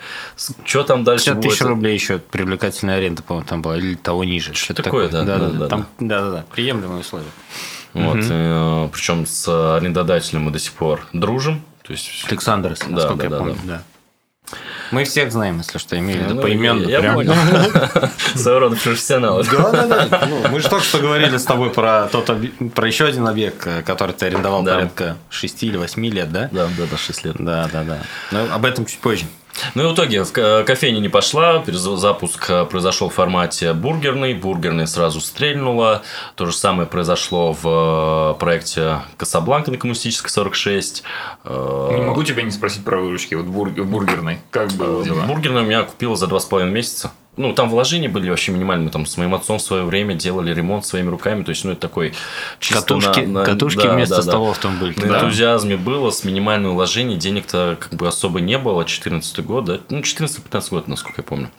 Что 0.65 0.85
там 0.85 1.05
дальше 1.05 1.35
50 1.35 1.43
тысяч 1.43 1.61
рублей 1.62 1.94
еще 1.94 2.19
привлекательная 2.19 2.99
аренда, 2.99 3.23
по-моему, 3.23 3.49
там 3.49 3.62
была, 3.62 3.77
или 3.77 3.94
того 3.94 4.25
ниже. 4.25 4.55
Что 4.55 4.75
такое, 4.75 5.09
да? 5.09 5.25
Да, 5.25 5.39
да, 5.39 5.49
да. 5.49 5.69
Да, 5.69 5.87
да, 5.99 6.31
да. 6.31 6.44
Приемлемые 6.53 7.00
условия. 7.00 7.27
Вот, 7.94 8.17
угу. 8.17 8.27
э, 8.31 8.89
причем 8.93 9.27
с 9.27 9.77
арендодателем 9.77 10.43
мы 10.43 10.50
до 10.50 10.59
сих 10.59 10.73
пор 10.73 11.06
дружим. 11.12 11.62
То 11.83 11.93
есть... 11.93 12.25
Александр, 12.29 12.77
да, 12.79 12.89
насколько 12.89 13.17
да, 13.19 13.25
я 13.25 13.31
да, 13.31 13.39
помню. 13.39 13.56
Да. 13.65 13.73
да. 13.73 13.83
Мы 14.91 15.05
всех 15.05 15.33
знаем, 15.33 15.59
если 15.59 15.79
что, 15.79 15.99
имею 15.99 16.21
в 16.21 16.25
виду 16.25 16.35
ну, 16.35 16.43
поименно. 16.43 16.87
Я. 16.87 17.00
Своего 18.35 18.61
рода 18.61 18.77
профессионалы. 18.77 19.44
Да, 19.44 19.71
да, 19.71 20.06
да. 20.06 20.27
Ну, 20.29 20.49
мы 20.49 20.61
же 20.61 20.69
только 20.69 20.85
что 20.85 20.99
говорили 20.99 21.39
с 21.39 21.44
тобой 21.44 21.71
про, 21.71 22.09
тот, 22.09 22.31
про 22.75 22.87
еще 22.87 23.06
один 23.06 23.27
объект, 23.27 23.67
который 23.87 24.12
ты 24.12 24.27
арендовал 24.27 24.62
да. 24.62 24.75
порядка 24.75 25.17
6 25.31 25.62
или 25.62 25.77
8 25.79 26.06
лет, 26.06 26.31
да? 26.31 26.49
Да, 26.53 26.69
да, 26.77 26.85
да, 26.91 26.97
6 26.99 27.25
лет. 27.25 27.37
Да, 27.39 27.69
да, 27.73 27.85
да. 27.85 27.99
Но 28.31 28.55
об 28.55 28.65
этом 28.67 28.85
чуть 28.85 28.99
позже. 28.99 29.25
Ну 29.75 29.84
и 29.84 29.87
в 29.87 29.94
итоге 29.94 30.25
кофейня 30.25 31.00
не 31.00 31.08
пошла, 31.08 31.62
запуск 31.66 32.50
э, 32.50 32.64
произошел 32.64 33.08
в 33.08 33.14
формате 33.14 33.72
бургерный, 33.72 34.34
бургерный 34.34 34.87
сразу 34.87 35.20
стрельнуло. 35.20 36.02
То 36.34 36.46
же 36.46 36.52
самое 36.52 36.88
произошло 36.88 37.52
в 37.52 38.34
э, 38.34 38.40
проекте 38.40 39.00
Касабланка 39.16 39.70
на 39.70 39.78
Коммунистической 39.78 40.31
46. 40.31 41.02
Э, 41.44 41.90
не 41.94 42.02
могу 42.02 42.22
тебя 42.22 42.43
не 42.43 42.50
спросить 42.50 42.84
про 42.84 42.99
выручки, 42.99 43.34
вот 43.34 43.46
бургерный, 43.46 44.38
как 44.50 44.72
было 44.72 45.04
дела? 45.04 45.22
Бургерный 45.22 45.62
у 45.62 45.66
меня 45.66 45.82
купила 45.82 46.16
за 46.16 46.26
два 46.26 46.40
с 46.40 46.44
половиной 46.44 46.72
месяца 46.72 47.12
ну, 47.37 47.55
там 47.55 47.70
вложения 47.70 48.11
были 48.11 48.29
вообще 48.29 48.53
минимальные. 48.53 48.86
Мы 48.86 48.91
там 48.91 49.06
с 49.06 49.17
моим 49.17 49.34
отцом 49.34 49.58
в 49.58 49.62
свое 49.62 49.84
время 49.84 50.15
делали 50.15 50.53
ремонт 50.53 50.84
своими 50.84 51.08
руками. 51.08 51.43
То 51.44 51.51
есть, 51.51 51.65
ну, 51.65 51.72
это 51.72 51.81
такой 51.81 52.12
чисто 52.58 52.82
катушки, 52.82 53.20
на, 53.20 53.41
на, 53.41 53.44
катушки 53.44 53.82
да, 53.82 53.94
вместо 53.94 54.17
да, 54.17 54.22
столов 54.22 54.56
да. 54.56 54.62
там 54.62 54.79
были. 54.79 54.98
На 55.01 55.06
да. 55.06 55.20
энтузиазме 55.20 55.79
было, 55.79 56.10
с 56.10 56.24
минимальным 56.24 56.74
вложением. 56.74 57.19
Денег-то 57.19 57.79
как 57.81 57.94
бы 57.94 58.06
особо 58.06 58.41
не 58.41 58.58
было. 58.58 58.84
14 58.84 59.44
год, 59.46 59.65
да? 59.65 59.81
Ну, 59.89 60.01
14-15 60.01 60.70
год, 60.70 60.89
насколько 60.89 61.22
я 61.22 61.24
помню. 61.24 61.51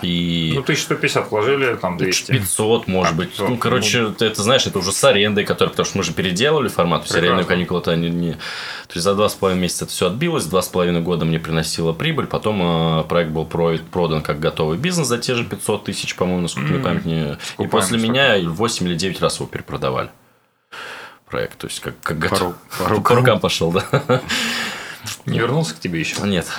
И... 0.00 0.52
Ну, 0.54 0.62
1150 0.62 1.30
вложили, 1.30 1.74
там 1.74 1.98
200. 1.98 2.32
500, 2.32 2.88
может 2.88 3.12
а, 3.12 3.14
быть. 3.14 3.30
500. 3.30 3.48
Ну, 3.50 3.58
короче, 3.58 4.00
ну... 4.00 4.14
Ты, 4.14 4.24
это 4.24 4.42
знаешь, 4.42 4.66
это 4.66 4.78
уже 4.78 4.90
с 4.90 5.04
арендой, 5.04 5.44
которая, 5.44 5.70
потому 5.70 5.84
что 5.84 5.98
мы 5.98 6.04
же 6.04 6.14
переделали 6.14 6.68
формат, 6.68 7.04
все 7.04 7.18
арендные 7.18 7.44
каникулы, 7.44 7.82
они 7.86 8.08
не... 8.08 8.32
То 8.32 8.94
есть, 8.94 9.04
за 9.04 9.14
два 9.14 9.28
с 9.28 9.34
половиной 9.34 9.60
месяца 9.60 9.84
это 9.84 9.92
все 9.92 10.06
отбилось, 10.06 10.46
два 10.46 10.62
с 10.62 10.68
половиной 10.68 11.02
года 11.02 11.26
мне 11.26 11.38
приносило 11.38 11.92
прибыль, 11.92 12.26
потом 12.26 13.00
э, 13.00 13.04
проект 13.04 13.32
был 13.32 13.44
продан 13.44 14.22
как 14.22 14.40
готовый 14.40 14.78
бизнес 14.78 15.08
за 15.08 15.18
те 15.18 15.34
же 15.34 15.44
500 15.44 15.84
тысяч, 15.84 16.16
по-моему, 16.16 16.40
насколько 16.40 16.68
mm-hmm. 16.68 16.74
мне 16.74 16.82
память 16.82 17.04
не... 17.04 17.38
И 17.62 17.68
после 17.68 17.98
меня 17.98 18.38
8 18.42 18.88
или 18.88 18.94
9 18.94 19.20
раз 19.20 19.36
его 19.36 19.46
перепродавали. 19.46 20.08
Проект, 21.28 21.58
то 21.58 21.66
есть, 21.66 21.80
как, 21.80 22.00
как 22.02 22.18
готов. 22.18 22.54
По 22.78 22.88
рукам 23.14 23.40
пошел, 23.40 23.70
да. 23.70 24.22
Не 25.26 25.38
вернулся 25.38 25.74
к 25.74 25.80
тебе 25.80 26.00
еще? 26.00 26.20
Нет. 26.22 26.46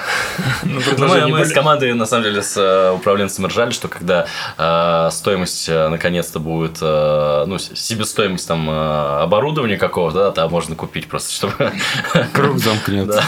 Ну, 0.64 0.80
мы, 0.98 1.28
мы 1.28 1.46
с 1.46 1.52
командой, 1.52 1.94
на 1.94 2.06
самом 2.06 2.24
деле, 2.24 2.42
с 2.42 2.58
э, 2.58 2.92
управленцем 2.92 3.46
ржали, 3.46 3.72
что 3.72 3.88
когда 3.88 4.26
э, 4.58 5.10
стоимость 5.12 5.68
э, 5.68 5.90
наконец-то 5.90 6.40
будет, 6.40 6.78
э, 6.82 7.44
ну, 7.46 7.58
себестоимость 7.60 8.48
там 8.48 8.70
оборудования 8.70 9.78
какого-то, 9.78 10.18
да, 10.18 10.32
там 10.32 10.50
можно 10.52 10.76
купить 10.76 11.08
просто, 11.08 11.32
чтобы... 11.34 11.74
Круг 12.34 12.58
замкнется. 12.60 13.24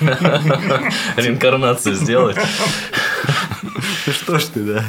Реинкарнацию 1.16 1.94
сделать. 1.94 2.36
Что 4.10 4.38
ж 4.38 4.44
ты, 4.44 4.60
да. 4.60 4.84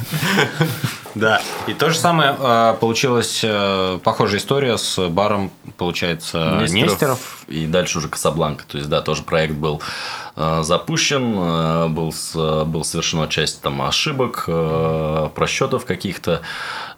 Да. 1.14 1.40
И 1.66 1.74
то 1.74 1.90
же 1.90 1.98
самое 1.98 2.36
э, 2.38 2.74
получилась 2.80 3.40
э, 3.42 3.98
похожая 4.02 4.40
история 4.40 4.78
с 4.78 5.08
баром, 5.08 5.50
получается, 5.76 6.58
Нестеров. 6.60 6.90
Нестеров. 6.90 7.44
И 7.48 7.66
дальше 7.66 7.98
уже 7.98 8.08
Касабланка. 8.08 8.64
То 8.66 8.78
есть, 8.78 8.88
да, 8.88 9.02
тоже 9.02 9.22
проект 9.22 9.54
был 9.54 9.82
э, 10.36 10.62
запущен, 10.62 11.92
был, 11.94 12.14
был 12.64 12.84
совершена 12.84 13.28
часть 13.28 13.60
там 13.60 13.82
ошибок, 13.82 14.48
просчетов 15.34 15.84
каких-то. 15.84 16.40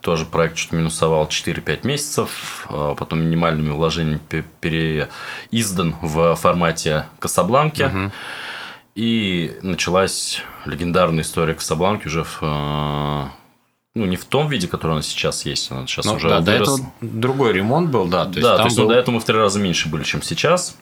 Тоже 0.01 0.27
проект 0.27 0.57
чуть 0.57 0.73
минусовал 0.73 1.27
4-5 1.27 1.87
месяцев. 1.87 2.67
Потом 2.69 3.23
минимальными 3.23 3.71
вложениями 3.71 4.21
переиздан 4.61 5.97
в 6.03 6.37
формате 6.37 7.07
Касабланки. 7.19 7.83
Угу. 7.83 8.13
И 8.95 9.59
началась 9.63 10.43
легендарная 10.67 11.25
история 11.25 11.55
Касабланки 11.55 12.07
уже 12.07 12.25
в 12.25 13.31
ну, 13.95 14.05
не 14.07 14.17
в 14.17 14.25
том 14.25 14.49
виде, 14.49 14.67
который 14.67 14.93
она 14.93 15.03
сейчас 15.03 15.45
есть. 15.47 15.71
Она 15.71 15.87
сейчас 15.87 16.05
Ну, 16.05 16.15
уже 16.15 16.29
да, 16.29 16.41
до 16.41 16.53
вырос. 16.53 16.69
этого 16.81 16.91
другой 17.01 17.53
ремонт 17.53 17.91
был, 17.91 18.07
да. 18.07 18.25
То 18.25 18.31
есть 18.31 18.43
да, 18.43 18.57
то 18.59 18.65
есть 18.65 18.77
ну, 18.77 18.83
был- 18.85 18.89
до 18.91 18.95
этого 18.99 19.15
мы 19.17 19.21
в 19.21 19.25
три 19.25 19.37
раза 19.37 19.61
меньше 19.61 19.89
были, 19.89 20.03
чем 20.03 20.21
сейчас. 20.23 20.77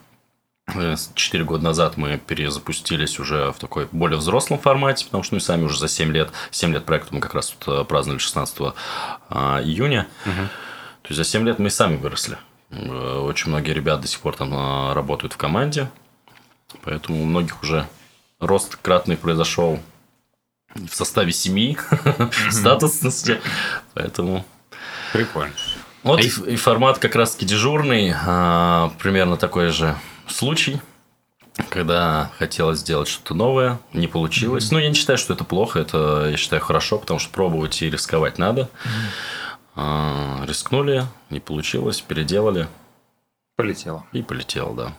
Э, 0.74 0.94
Четыре 1.14 1.44
года 1.44 1.64
назад 1.64 1.96
мы 1.96 2.18
перезапустились 2.18 3.18
уже 3.18 3.52
в 3.52 3.58
такой 3.58 3.88
более 3.92 4.18
взрослом 4.18 4.58
формате, 4.58 5.04
потому 5.06 5.24
что 5.24 5.34
мы 5.34 5.40
сами 5.40 5.64
уже 5.64 5.78
за 5.78 5.88
7 5.88 6.10
лет, 6.12 6.30
7 6.52 6.72
лет 6.72 6.84
проекта 6.84 7.14
мы 7.14 7.20
как 7.20 7.34
раз 7.34 7.54
вот 7.66 7.80
э, 7.80 7.84
праздновали 7.84 8.18
16 8.20 8.72
а, 9.28 9.60
июня. 9.62 10.06
То 10.24 11.08
есть 11.08 11.16
за 11.16 11.24
7 11.24 11.44
лет 11.44 11.58
мы 11.58 11.66
и 11.66 11.70
сами 11.70 11.96
выросли. 11.96 12.38
Э, 12.70 13.18
Очень 13.18 13.50
многие 13.50 13.72
ребят 13.72 14.00
до 14.00 14.06
сих 14.08 14.20
пор 14.20 14.36
там 14.36 14.92
работают 14.94 15.32
в 15.34 15.36
команде, 15.36 15.90
поэтому 16.82 17.20
у 17.22 17.26
многих 17.26 17.60
уже 17.62 17.86
рост 18.40 18.76
кратный 18.80 19.16
произошел 19.16 19.80
в 20.74 20.94
составе 20.94 21.32
семьи, 21.32 21.76
статусности, 22.50 23.40
поэтому 23.94 24.44
Прикольно. 25.12 25.52
вот 26.02 26.20
А 26.20 26.22
и, 26.22 26.28
и 26.52 26.56
формат 26.56 26.98
как 26.98 27.14
раз-таки 27.14 27.46
дежурный, 27.46 28.14
а, 28.14 28.92
примерно 28.98 29.36
такой 29.36 29.68
же 29.68 29.96
случай, 30.26 30.80
когда 31.68 32.30
хотелось 32.38 32.78
сделать 32.78 33.08
что-то 33.08 33.34
новое, 33.34 33.78
не 33.92 34.06
получилось. 34.06 34.70
Но 34.70 34.78
я 34.78 34.88
не 34.88 34.94
считаю, 34.94 35.18
что 35.18 35.34
это 35.34 35.44
плохо, 35.44 35.80
это, 35.80 36.28
я 36.30 36.36
считаю, 36.36 36.62
хорошо, 36.62 36.98
потому 36.98 37.20
что 37.20 37.30
пробовать 37.30 37.82
и 37.82 37.90
рисковать 37.90 38.38
надо. 38.38 38.70
А, 39.74 40.44
рискнули, 40.46 41.06
не 41.30 41.40
получилось, 41.40 42.00
переделали 42.00 42.68
Полетело. 43.56 44.04
и 44.12 44.22
полетел, 44.22 44.74
да. 44.74 44.94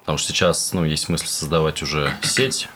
Потому 0.00 0.18
что 0.18 0.32
сейчас, 0.32 0.72
ну, 0.72 0.84
есть 0.84 1.04
смысл 1.04 1.26
создавать 1.26 1.82
уже 1.82 2.12
сеть 2.22 2.68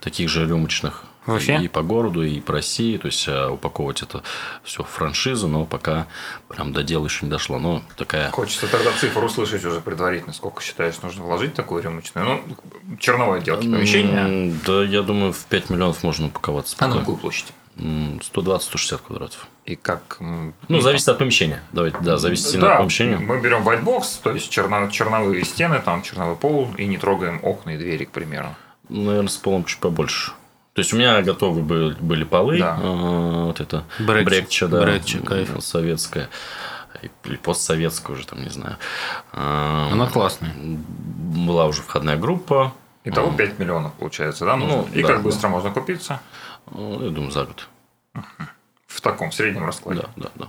таких 0.00 0.28
же 0.28 0.46
рюмочных 0.46 1.04
Вообще? 1.26 1.58
и 1.62 1.68
по 1.68 1.82
городу, 1.82 2.22
и 2.22 2.40
по 2.40 2.52
России, 2.54 2.98
то 2.98 3.06
есть 3.06 3.26
а, 3.28 3.50
упаковывать 3.50 4.02
это 4.02 4.22
все 4.62 4.82
в 4.82 4.88
франшизу, 4.88 5.48
но 5.48 5.64
пока 5.64 6.06
прям 6.48 6.72
до 6.74 6.82
дела 6.82 7.06
еще 7.06 7.24
не 7.24 7.30
дошло. 7.30 7.58
Но 7.58 7.82
такая... 7.96 8.30
Хочется 8.30 8.66
тогда 8.66 8.92
цифру 8.92 9.24
услышать 9.24 9.64
уже 9.64 9.80
предварительно. 9.80 10.34
Сколько 10.34 10.62
считаешь, 10.62 11.00
нужно 11.02 11.24
вложить 11.24 11.52
в 11.52 11.54
такую 11.54 11.82
рюмочную? 11.82 12.26
Ну, 12.26 12.96
черновой 12.98 13.38
отделки 13.38 13.62
помещения. 13.70 14.54
Да, 14.66 14.84
я 14.84 15.00
думаю, 15.02 15.32
в 15.32 15.44
5 15.46 15.70
миллионов 15.70 16.02
можно 16.02 16.26
упаковаться. 16.26 16.76
А 16.78 16.88
на 16.88 16.98
какую 16.98 17.16
площадь? 17.16 17.52
М, 17.78 18.20
120-160 18.22 18.98
квадратов. 19.06 19.48
И 19.64 19.76
как... 19.76 20.18
Ну, 20.20 20.80
зависит 20.80 21.08
от 21.08 21.18
помещения. 21.18 21.62
Давайте, 21.72 21.96
да, 22.02 22.18
зависит 22.18 22.46
сильно 22.48 22.66
Да, 22.66 22.72
от 22.74 22.78
помещения. 22.80 23.16
мы 23.16 23.40
берем 23.40 23.66
white 23.66 23.82
box, 23.82 24.20
то 24.22 24.30
есть 24.30 24.52
черно- 24.52 24.90
черновые 24.90 25.42
стены, 25.44 25.80
там 25.82 26.02
черновой 26.02 26.36
пол, 26.36 26.68
и 26.76 26.84
не 26.84 26.98
трогаем 26.98 27.40
окна 27.42 27.70
и 27.70 27.78
двери, 27.78 28.04
к 28.04 28.10
примеру. 28.10 28.54
Наверное, 28.96 29.28
с 29.28 29.36
полом 29.36 29.64
чуть 29.64 29.78
побольше. 29.80 30.32
То 30.74 30.80
есть 30.80 30.92
у 30.92 30.96
меня 30.96 31.20
готовы 31.22 31.62
были, 31.62 31.94
были 32.00 32.24
полы, 32.24 32.58
Да. 32.58 32.78
а, 32.80 33.44
вот 33.46 33.60
это 33.60 33.84
Брекча. 33.98 34.24
брекча, 34.24 34.68
да, 34.68 34.82
Брекча, 34.82 35.18
кайф. 35.20 35.50
советская 35.60 36.28
или 37.24 37.36
постсоветская 37.36 38.16
уже 38.16 38.26
там 38.26 38.42
не 38.42 38.48
знаю. 38.50 38.76
А, 39.32 39.90
Она 39.92 40.06
классная. 40.06 40.52
была 40.56 41.66
уже 41.66 41.82
входная 41.82 42.16
группа. 42.16 42.72
Итого 43.04 43.30
5 43.36 43.58
миллионов 43.58 43.92
получается, 43.94 44.46
да? 44.46 44.56
нужно? 44.56 44.76
Ну, 44.78 44.88
и 44.94 45.02
да, 45.02 45.08
как 45.08 45.16
да. 45.18 45.22
быстро 45.24 45.48
можно 45.48 45.70
купиться 45.70 46.20
Ну, 46.70 47.02
Я 47.04 47.10
думаю, 47.10 47.30
за 47.32 47.44
год. 47.44 47.68
в 48.86 49.00
таком 49.00 49.30
среднем 49.32 49.66
раскладе? 49.66 50.00
Да, 50.16 50.24
да, 50.24 50.30
да. 50.36 50.48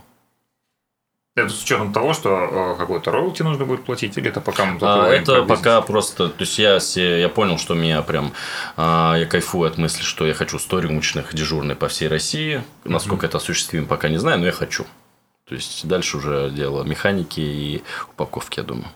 Это 1.35 1.49
с 1.49 1.63
учетом 1.63 1.91
того, 1.91 2.13
что 2.13 2.29
э, 2.29 2.77
какой-то 2.77 3.11
роялти 3.11 3.43
нужно 3.43 3.65
будет 3.65 3.83
платить, 3.83 4.17
или 4.17 4.29
это 4.29 4.39
пока 4.39 4.63
мы 4.63 4.79
А, 4.81 5.09
это 5.09 5.43
пока 5.43 5.81
просто, 5.81 6.29
то 6.29 6.41
есть 6.41 6.57
я, 6.57 6.79
я 6.95 7.27
понял, 7.27 7.57
что 7.57 7.73
меня 7.73 8.01
прям, 8.03 8.31
а, 8.77 9.15
я 9.17 9.25
кайфую 9.25 9.69
от 9.69 9.77
мысли, 9.77 10.01
что 10.03 10.25
я 10.25 10.33
хочу 10.33 10.59
100 10.59 10.79
рюмочных 10.79 11.35
дежурных 11.35 11.77
по 11.77 11.89
всей 11.89 12.07
России. 12.07 12.63
Насколько 12.85 13.25
это 13.25 13.37
осуществимо, 13.37 13.85
пока 13.85 14.07
не 14.07 14.17
знаю, 14.17 14.39
но 14.39 14.45
я 14.45 14.53
хочу. 14.53 14.85
То 15.45 15.55
есть 15.55 15.85
дальше 15.85 16.17
уже 16.17 16.51
дело 16.51 16.83
механики 16.83 17.41
и 17.41 17.83
упаковки, 18.07 18.59
я 18.59 18.63
думаю. 18.63 18.87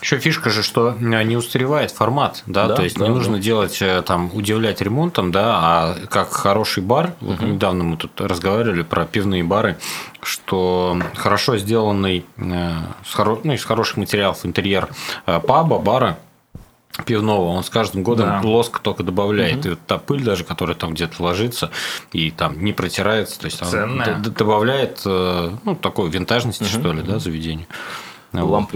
Еще 0.00 0.18
фишка 0.18 0.50
же, 0.50 0.62
что 0.62 0.96
э, 0.98 1.22
не 1.24 1.36
устаревает 1.36 1.90
формат, 1.90 2.42
да, 2.46 2.66
Да, 2.68 2.76
то 2.76 2.82
есть 2.84 2.96
да, 2.96 3.04
не 3.04 3.10
да. 3.10 3.14
нужно 3.16 3.38
делать 3.38 3.80
э, 3.82 4.02
там 4.02 4.30
удивлять 4.34 4.80
ремонтом, 4.80 5.32
да, 5.32 5.58
а 5.60 5.96
как 6.08 6.32
хороший 6.32 6.82
бар. 6.82 7.14
Вот 7.20 7.40
недавно 7.40 7.84
мы 7.84 7.96
тут 7.96 8.20
разговаривали 8.20 8.82
про 8.82 9.04
пивные 9.04 9.44
бары, 9.44 9.76
что 10.22 10.98
хорошо 11.14 11.56
сделанный 11.58 12.24
э, 12.36 12.72
с, 13.04 13.14
хоро- 13.14 13.40
ну, 13.44 13.52
из 13.52 13.64
хороших 13.64 13.96
материалов 13.96 14.44
интерьер 14.46 14.88
паба, 15.24 15.78
бара 15.78 16.18
пивного, 17.04 17.48
он 17.48 17.62
с 17.62 17.68
каждым 17.68 18.02
годом 18.02 18.40
Да. 18.40 18.48
лоск 18.48 18.78
только 18.78 19.02
добавляет. 19.02 19.66
И 19.66 19.70
вот 19.70 19.78
та 19.86 19.98
пыль 19.98 20.22
даже, 20.24 20.44
которая 20.44 20.74
там 20.74 20.94
где-то 20.94 21.22
ложится 21.22 21.70
и 22.12 22.30
там 22.30 22.64
не 22.64 22.72
протирается, 22.72 23.38
то 23.38 23.44
есть 23.44 23.58
Ценная. 23.62 24.14
д- 24.14 24.30
добавляет 24.30 25.02
ну, 25.04 25.76
такой 25.80 26.08
винтажности, 26.08 26.64
что 26.64 26.92
ли, 26.94 27.02
да, 27.02 27.18
заведению. 27.18 27.66
Вот. 28.32 28.68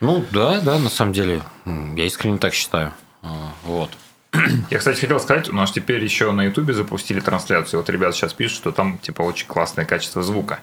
Ну 0.00 0.24
да, 0.30 0.60
да, 0.60 0.78
на 0.78 0.90
самом 0.90 1.12
деле, 1.12 1.42
я 1.64 2.04
искренне 2.04 2.38
так 2.38 2.54
считаю. 2.54 2.92
А, 3.22 3.52
Вот. 3.64 3.90
Я, 4.70 4.78
кстати, 4.78 5.00
хотел 5.00 5.20
сказать, 5.20 5.48
у 5.48 5.54
нас 5.54 5.72
теперь 5.72 6.02
еще 6.02 6.30
на 6.32 6.44
Ютубе 6.44 6.74
запустили 6.74 7.20
трансляцию. 7.20 7.80
Вот 7.80 7.88
ребята 7.88 8.14
сейчас 8.14 8.34
пишут, 8.34 8.58
что 8.58 8.72
там 8.72 8.98
типа 8.98 9.22
очень 9.22 9.46
классное 9.46 9.84
качество 9.84 10.22
звука. 10.22 10.60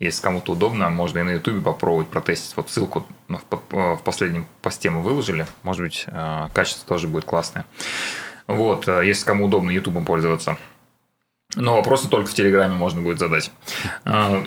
Если 0.00 0.22
кому-то 0.22 0.52
удобно, 0.52 0.90
можно 0.90 1.20
и 1.20 1.22
на 1.22 1.30
Ютубе 1.30 1.60
попробовать 1.60 2.08
протестить. 2.08 2.56
Вот 2.56 2.70
ссылку 2.70 3.06
в, 3.28 4.00
последнем 4.04 4.46
посте 4.60 4.90
мы 4.90 5.02
выложили. 5.02 5.46
Может 5.62 5.82
быть, 5.82 6.04
э, 6.08 6.48
качество 6.52 6.88
тоже 6.88 7.06
будет 7.06 7.24
классное. 7.24 7.64
Вот, 8.48 8.88
э, 8.88 9.06
если 9.06 9.24
кому 9.24 9.46
удобно 9.46 9.70
Ютубом 9.70 10.04
пользоваться. 10.04 10.58
Но 11.56 11.76
вопросы 11.76 12.08
только 12.08 12.28
в 12.28 12.34
Телеграме 12.34 12.74
можно 12.74 13.00
будет 13.00 13.18
задать. 13.18 13.50
А, 14.04 14.44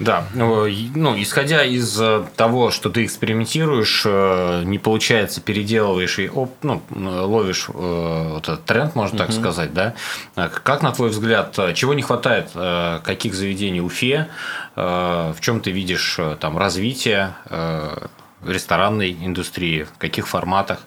Да, 0.00 0.26
ну, 0.34 0.66
ну, 0.94 1.20
исходя 1.20 1.62
из 1.62 2.00
э, 2.00 2.24
того, 2.36 2.70
что 2.70 2.90
ты 2.90 3.04
экспериментируешь, 3.04 4.02
э, 4.04 4.62
не 4.64 4.78
получается, 4.78 5.40
переделываешь 5.40 6.18
и 6.18 6.28
оп, 6.28 6.52
ну, 6.62 6.82
ловишь 6.90 7.66
э, 7.68 7.72
вот 7.72 8.42
этот 8.42 8.64
тренд, 8.64 8.94
можно 8.96 9.18
так 9.18 9.32
сказать, 9.32 9.72
да? 9.72 9.94
Как, 10.34 10.82
на 10.82 10.92
твой 10.92 11.10
взгляд, 11.10 11.56
чего 11.74 11.94
не 11.94 12.02
хватает, 12.02 12.50
каких 13.04 13.34
заведений 13.34 13.80
Уфе, 13.80 14.28
в 14.74 15.36
чем 15.40 15.60
ты 15.60 15.70
видишь 15.70 16.18
там 16.40 16.58
развитие 16.58 17.34
ресторанной 18.44 19.12
индустрии, 19.12 19.84
в 19.84 19.98
каких 19.98 20.26
форматах 20.26 20.80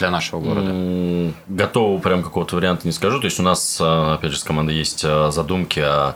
для 0.00 0.10
нашего 0.10 0.40
города? 0.40 0.70
М, 0.70 1.34
Готового 1.46 1.98
прям 2.00 2.22
какого-то 2.22 2.56
варианта 2.56 2.86
не 2.88 2.92
скажу. 2.92 3.20
То 3.20 3.26
есть 3.26 3.38
у 3.38 3.42
нас, 3.42 3.78
а, 3.80 4.14
опять 4.14 4.32
же, 4.32 4.38
с 4.38 4.44
командой 4.44 4.74
есть 4.74 5.02
а, 5.06 5.30
задумки. 5.30 5.80
а, 5.80 6.14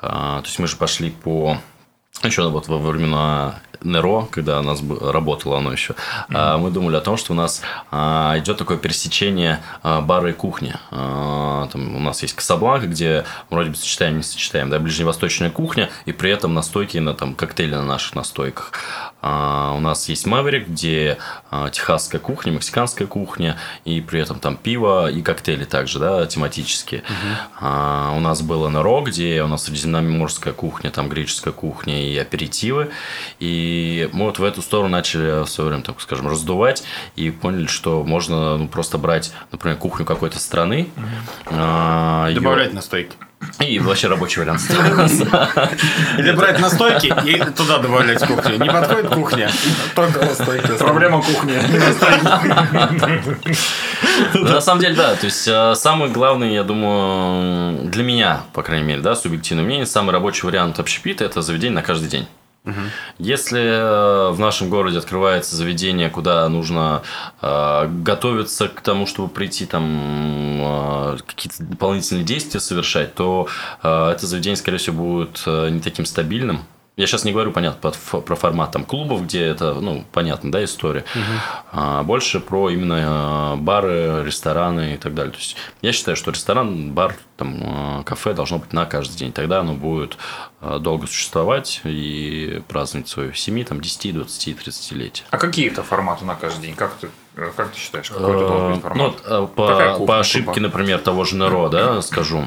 То 0.00 0.42
есть 0.44 0.58
мы 0.58 0.66
же 0.66 0.76
пошли 0.76 1.10
по 1.10 1.58
еще 2.22 2.48
вот 2.48 2.68
во 2.68 2.78
времена 2.78 3.56
Неро, 3.84 4.28
когда 4.30 4.60
у 4.60 4.62
нас 4.62 4.82
работало 5.00 5.58
оно 5.58 5.72
еще, 5.72 5.94
а, 6.32 6.58
мы 6.58 6.70
думали 6.70 6.96
о 6.96 7.00
том, 7.00 7.16
что 7.16 7.32
у 7.32 7.36
нас 7.36 7.62
а, 7.90 8.34
идет 8.38 8.58
такое 8.58 8.78
пересечение 8.78 9.60
а, 9.82 10.00
бара 10.00 10.30
и 10.30 10.32
кухни. 10.32 10.74
Там 10.90 11.96
у 11.96 12.00
нас 12.00 12.22
есть 12.22 12.34
Касабланка, 12.34 12.86
где 12.86 13.24
вроде 13.50 13.70
бы 13.70 13.76
сочетаем, 13.76 14.16
не 14.16 14.22
сочетаем, 14.22 14.70
да, 14.70 14.78
ближневосточная 14.78 15.50
кухня, 15.50 15.90
и 16.06 16.12
при 16.12 16.30
этом 16.30 16.54
настойки 16.54 16.98
на 16.98 17.14
там 17.14 17.34
коктейли 17.34 17.74
на 17.74 17.84
наших 17.84 18.14
настойках. 18.14 18.72
У 19.22 19.26
нас 19.80 20.08
есть 20.08 20.26
Маверик, 20.26 20.68
где 20.68 21.18
техасская 21.72 22.20
кухня, 22.20 22.52
мексиканская 22.52 23.06
кухня, 23.08 23.56
и 23.84 24.00
при 24.00 24.20
этом 24.20 24.38
там 24.38 24.56
пиво 24.56 25.10
и 25.10 25.22
коктейли 25.22 25.64
также, 25.64 25.98
да, 25.98 26.26
тематические. 26.26 27.02
А, 27.60 28.12
У 28.16 28.20
нас 28.20 28.42
было 28.42 28.68
Неро, 28.68 29.02
где 29.02 29.42
у 29.42 29.48
нас 29.48 29.64
средиземноморская 29.64 30.52
кухня, 30.52 30.90
там 30.90 31.08
греческая 31.08 31.52
кухня 31.52 32.06
и 32.06 32.16
аперитивы. 32.18 32.90
И 33.38 33.73
мы 34.12 34.26
вот 34.26 34.38
в 34.38 34.44
эту 34.44 34.62
сторону 34.62 34.88
начали 34.88 35.44
в 35.44 35.48
свое 35.48 35.68
время, 35.70 35.82
так 35.84 36.00
скажем, 36.00 36.28
раздувать 36.28 36.84
и 37.16 37.30
поняли, 37.30 37.66
что 37.66 38.02
можно 38.04 38.56
ну, 38.56 38.68
просто 38.68 38.98
брать, 38.98 39.32
например, 39.52 39.76
кухню 39.78 40.04
какой-то 40.04 40.38
страны. 40.38 40.88
а, 41.46 42.30
Добавлять 42.32 42.72
настойки. 42.72 43.16
И 43.60 43.78
вообще 43.78 44.08
рабочий 44.08 44.40
вариант. 44.40 44.62
Или 46.18 46.32
брать 46.32 46.60
настойки 46.60 47.12
и 47.26 47.38
туда 47.52 47.78
добавлять 47.78 48.26
кухню. 48.26 48.58
Не 48.58 48.70
подходит 48.70 49.08
кухня, 49.10 49.50
только 49.94 50.24
настойки. 50.24 50.66
Проблема 50.78 51.22
кухни. 51.22 51.52
На 54.34 54.60
самом 54.60 54.80
деле, 54.80 54.94
да. 54.94 55.14
То 55.14 55.26
есть, 55.26 55.46
э, 55.46 55.74
самый 55.74 56.08
главный, 56.10 56.54
я 56.54 56.64
думаю, 56.64 57.90
для 57.90 58.02
меня, 58.02 58.42
по 58.52 58.62
крайней 58.62 58.86
мере, 58.86 59.00
да, 59.00 59.14
субъективное 59.14 59.64
мнение, 59.64 59.86
самый 59.86 60.12
рабочий 60.12 60.46
вариант 60.46 60.78
общепита– 60.78 61.24
это 61.26 61.42
заведение 61.42 61.74
на 61.76 61.82
каждый 61.82 62.08
день. 62.08 62.26
Если 63.18 63.60
э, 63.60 64.30
в 64.30 64.38
нашем 64.38 64.70
городе 64.70 64.96
открывается 64.96 65.54
заведение, 65.54 66.08
куда 66.08 66.48
нужно 66.48 67.02
э, 67.42 67.86
готовиться 68.02 68.68
к 68.68 68.80
тому, 68.80 69.06
чтобы 69.06 69.28
прийти 69.28 69.66
там 69.66 70.62
э, 70.62 71.16
какие-то 71.26 71.62
дополнительные 71.62 72.24
действия 72.24 72.60
совершать, 72.60 73.14
то 73.14 73.48
э, 73.82 74.08
это 74.12 74.26
заведение, 74.26 74.56
скорее 74.56 74.78
всего, 74.78 74.96
будет 74.96 75.42
э, 75.44 75.68
не 75.68 75.80
таким 75.80 76.06
стабильным. 76.06 76.60
Я 76.96 77.06
сейчас 77.08 77.24
не 77.24 77.32
говорю, 77.32 77.50
понятно, 77.50 77.90
про 77.90 78.36
формат 78.36 78.70
там 78.70 78.84
клубов, 78.84 79.24
где 79.24 79.44
это, 79.44 79.74
ну, 79.74 80.04
понятно, 80.12 80.52
да, 80.52 80.62
история. 80.62 81.04
Угу. 81.14 81.22
А 81.72 82.02
больше 82.04 82.38
про 82.38 82.70
именно 82.70 83.56
бары, 83.58 84.22
рестораны 84.24 84.94
и 84.94 84.96
так 84.96 85.12
далее. 85.12 85.32
То 85.32 85.38
есть 85.38 85.56
я 85.82 85.92
считаю, 85.92 86.16
что 86.16 86.30
ресторан, 86.30 86.92
бар, 86.92 87.16
там, 87.36 88.04
кафе 88.04 88.32
должно 88.32 88.58
быть 88.58 88.72
на 88.72 88.86
каждый 88.86 89.16
день. 89.16 89.32
Тогда 89.32 89.60
оно 89.60 89.74
будет 89.74 90.16
долго 90.60 91.08
существовать 91.08 91.80
и 91.82 92.62
праздновать 92.68 93.08
свое 93.08 93.34
7, 93.34 93.64
там, 93.64 93.80
10, 93.80 94.14
20, 94.14 94.58
30 94.58 94.92
летие. 94.92 95.26
А 95.30 95.38
какие 95.38 95.68
это 95.68 95.82
форматы 95.82 96.24
на 96.24 96.36
каждый 96.36 96.62
день? 96.62 96.76
Как 96.76 96.94
ты, 96.94 97.10
как 97.34 97.72
ты 97.72 97.78
считаешь, 97.78 98.08
какой 98.08 98.36
это 98.36 98.46
должен 98.46 98.72
быть 98.72 98.82
формат? 98.82 99.14
Ну, 99.28 99.48
по, 99.48 99.98
по 100.06 100.20
ошибке, 100.20 100.60
например, 100.60 101.00
того 101.00 101.24
же 101.24 101.34
Неро, 101.34 101.68
да, 101.68 102.00
скажу 102.02 102.46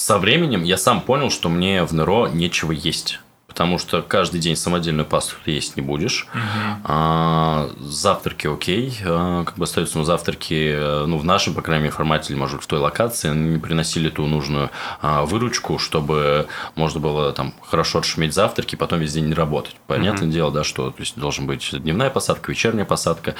со 0.00 0.18
временем 0.18 0.62
я 0.62 0.78
сам 0.78 1.02
понял, 1.02 1.30
что 1.30 1.50
мне 1.50 1.84
в 1.84 1.92
Неро 1.92 2.26
нечего 2.26 2.72
есть. 2.72 3.20
Потому 3.46 3.76
что 3.76 4.00
каждый 4.00 4.40
день 4.40 4.56
самодельную 4.56 5.04
пасту 5.04 5.34
ты 5.44 5.50
есть 5.50 5.76
не 5.76 5.82
будешь. 5.82 6.26
Uh-huh. 6.32 6.76
А, 6.84 7.70
завтраки 7.80 8.46
окей. 8.46 8.96
А, 9.04 9.44
как 9.44 9.58
бы 9.58 9.64
остаются 9.64 9.98
но 9.98 10.04
завтраки, 10.04 10.72
э, 10.72 11.04
ну, 11.04 11.18
в 11.18 11.24
нашем, 11.24 11.52
по 11.52 11.60
крайней 11.60 11.82
мере, 11.82 11.94
формате, 11.94 12.32
или, 12.32 12.40
может, 12.40 12.62
в 12.62 12.66
той 12.66 12.78
локации, 12.78 13.28
они 13.28 13.50
не 13.50 13.58
приносили 13.58 14.08
ту 14.08 14.26
нужную 14.26 14.70
а, 15.02 15.26
выручку, 15.26 15.78
чтобы 15.78 16.46
можно 16.76 16.98
было 16.98 17.32
там 17.34 17.52
хорошо 17.60 17.98
отшуметь 17.98 18.32
завтраки, 18.32 18.76
потом 18.76 19.00
весь 19.00 19.12
день 19.12 19.26
не 19.26 19.34
работать. 19.34 19.76
Понятное 19.86 20.28
uh-huh. 20.28 20.32
дело, 20.32 20.50
да, 20.50 20.64
что 20.64 20.90
то 20.90 21.00
есть, 21.00 21.18
должен 21.18 21.46
быть 21.46 21.68
дневная 21.72 22.08
посадка, 22.08 22.52
вечерняя 22.52 22.86
посадка. 22.86 23.34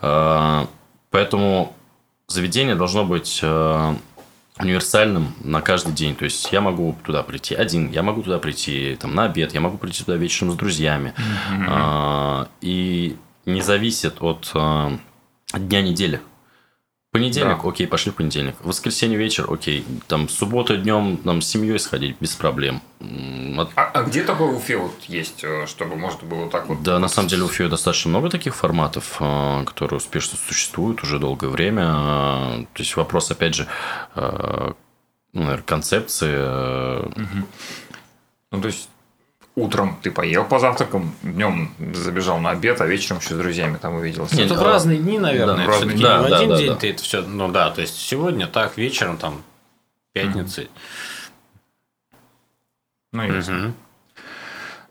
А, 0.00 0.66
поэтому 1.10 1.74
заведение 2.30 2.76
должно 2.76 3.04
быть 3.04 3.40
э, 3.42 3.94
универсальным 4.62 5.34
на 5.42 5.60
каждый 5.60 5.92
день. 5.92 6.14
То 6.14 6.24
есть 6.24 6.50
я 6.52 6.60
могу 6.60 6.96
туда 7.04 7.22
прийти 7.22 7.54
один, 7.54 7.90
я 7.90 8.02
могу 8.02 8.22
туда 8.22 8.38
прийти 8.38 8.96
там, 9.00 9.14
на 9.14 9.24
обед, 9.24 9.54
я 9.54 9.60
могу 9.60 9.78
прийти 9.78 10.04
туда 10.04 10.16
вечером 10.16 10.52
с 10.52 10.56
друзьями. 10.56 11.14
Mm-hmm. 11.58 12.48
И 12.60 13.16
не 13.46 13.62
зависит 13.62 14.16
от 14.20 14.50
а, 14.54 14.92
дня 15.54 15.82
недели. 15.82 16.20
Понедельник, 17.12 17.60
да. 17.60 17.68
окей, 17.68 17.88
пошли 17.88 18.12
в 18.12 18.14
понедельник. 18.14 18.54
Воскресенье 18.60 19.18
вечер, 19.18 19.52
окей. 19.52 19.84
Там 20.06 20.28
суббота 20.28 20.76
днем 20.76 21.16
там, 21.16 21.42
с 21.42 21.48
семьей 21.48 21.80
сходить 21.80 22.16
без 22.20 22.36
проблем. 22.36 22.80
От... 23.58 23.70
А, 23.74 23.90
а 23.92 24.02
где 24.04 24.22
такой 24.22 24.54
Уфе 24.54 24.76
вот 24.76 24.94
есть, 25.08 25.42
э, 25.42 25.66
чтобы 25.66 25.96
можно 25.96 26.28
было 26.28 26.48
так 26.48 26.68
вот? 26.68 26.84
Да, 26.84 27.00
на 27.00 27.08
самом 27.08 27.26
деле 27.26 27.42
в 27.42 27.46
Уфе 27.46 27.66
достаточно 27.66 28.10
много 28.10 28.30
таких 28.30 28.54
форматов, 28.54 29.16
э, 29.18 29.64
которые 29.64 29.96
успешно 29.96 30.38
существуют 30.38 31.02
уже 31.02 31.18
долгое 31.18 31.48
время. 31.48 31.84
Э, 31.84 32.64
то 32.72 32.80
есть 32.80 32.94
вопрос, 32.94 33.28
опять 33.32 33.56
же, 33.56 33.66
ну, 34.14 34.74
наверное, 35.32 35.62
концепции. 35.62 37.06
Угу. 37.06 37.46
Ну, 38.52 38.60
то 38.60 38.66
есть 38.68 38.88
утром 39.56 39.98
ты 40.02 40.10
поел 40.10 40.44
по 40.44 40.58
завтракам, 40.58 41.14
днем 41.22 41.72
забежал 41.94 42.38
на 42.38 42.50
обед, 42.50 42.80
а 42.80 42.86
вечером 42.86 43.18
еще 43.18 43.34
с 43.34 43.38
друзьями 43.38 43.78
там 43.80 43.94
увиделся. 43.94 44.36
Нет, 44.36 44.46
это 44.46 44.60
в 44.60 44.62
разные 44.62 44.98
дни, 44.98 45.18
наверное. 45.18 45.56
Да, 45.56 45.66
разные 45.66 45.94
дни. 45.94 46.02
Да, 46.02 46.22
в 46.22 46.24
один 46.24 46.48
да, 46.48 46.56
день 46.56 46.68
да. 46.68 46.76
ты 46.76 46.90
это 46.90 47.02
все. 47.02 47.22
Ну 47.22 47.48
да, 47.48 47.70
то 47.70 47.80
есть 47.80 47.96
сегодня 47.96 48.46
так, 48.46 48.76
вечером 48.76 49.18
там 49.18 49.42
пятницы. 50.12 50.68
Ну, 53.12 53.22
ясно. 53.22 53.66
Угу. 53.66 53.74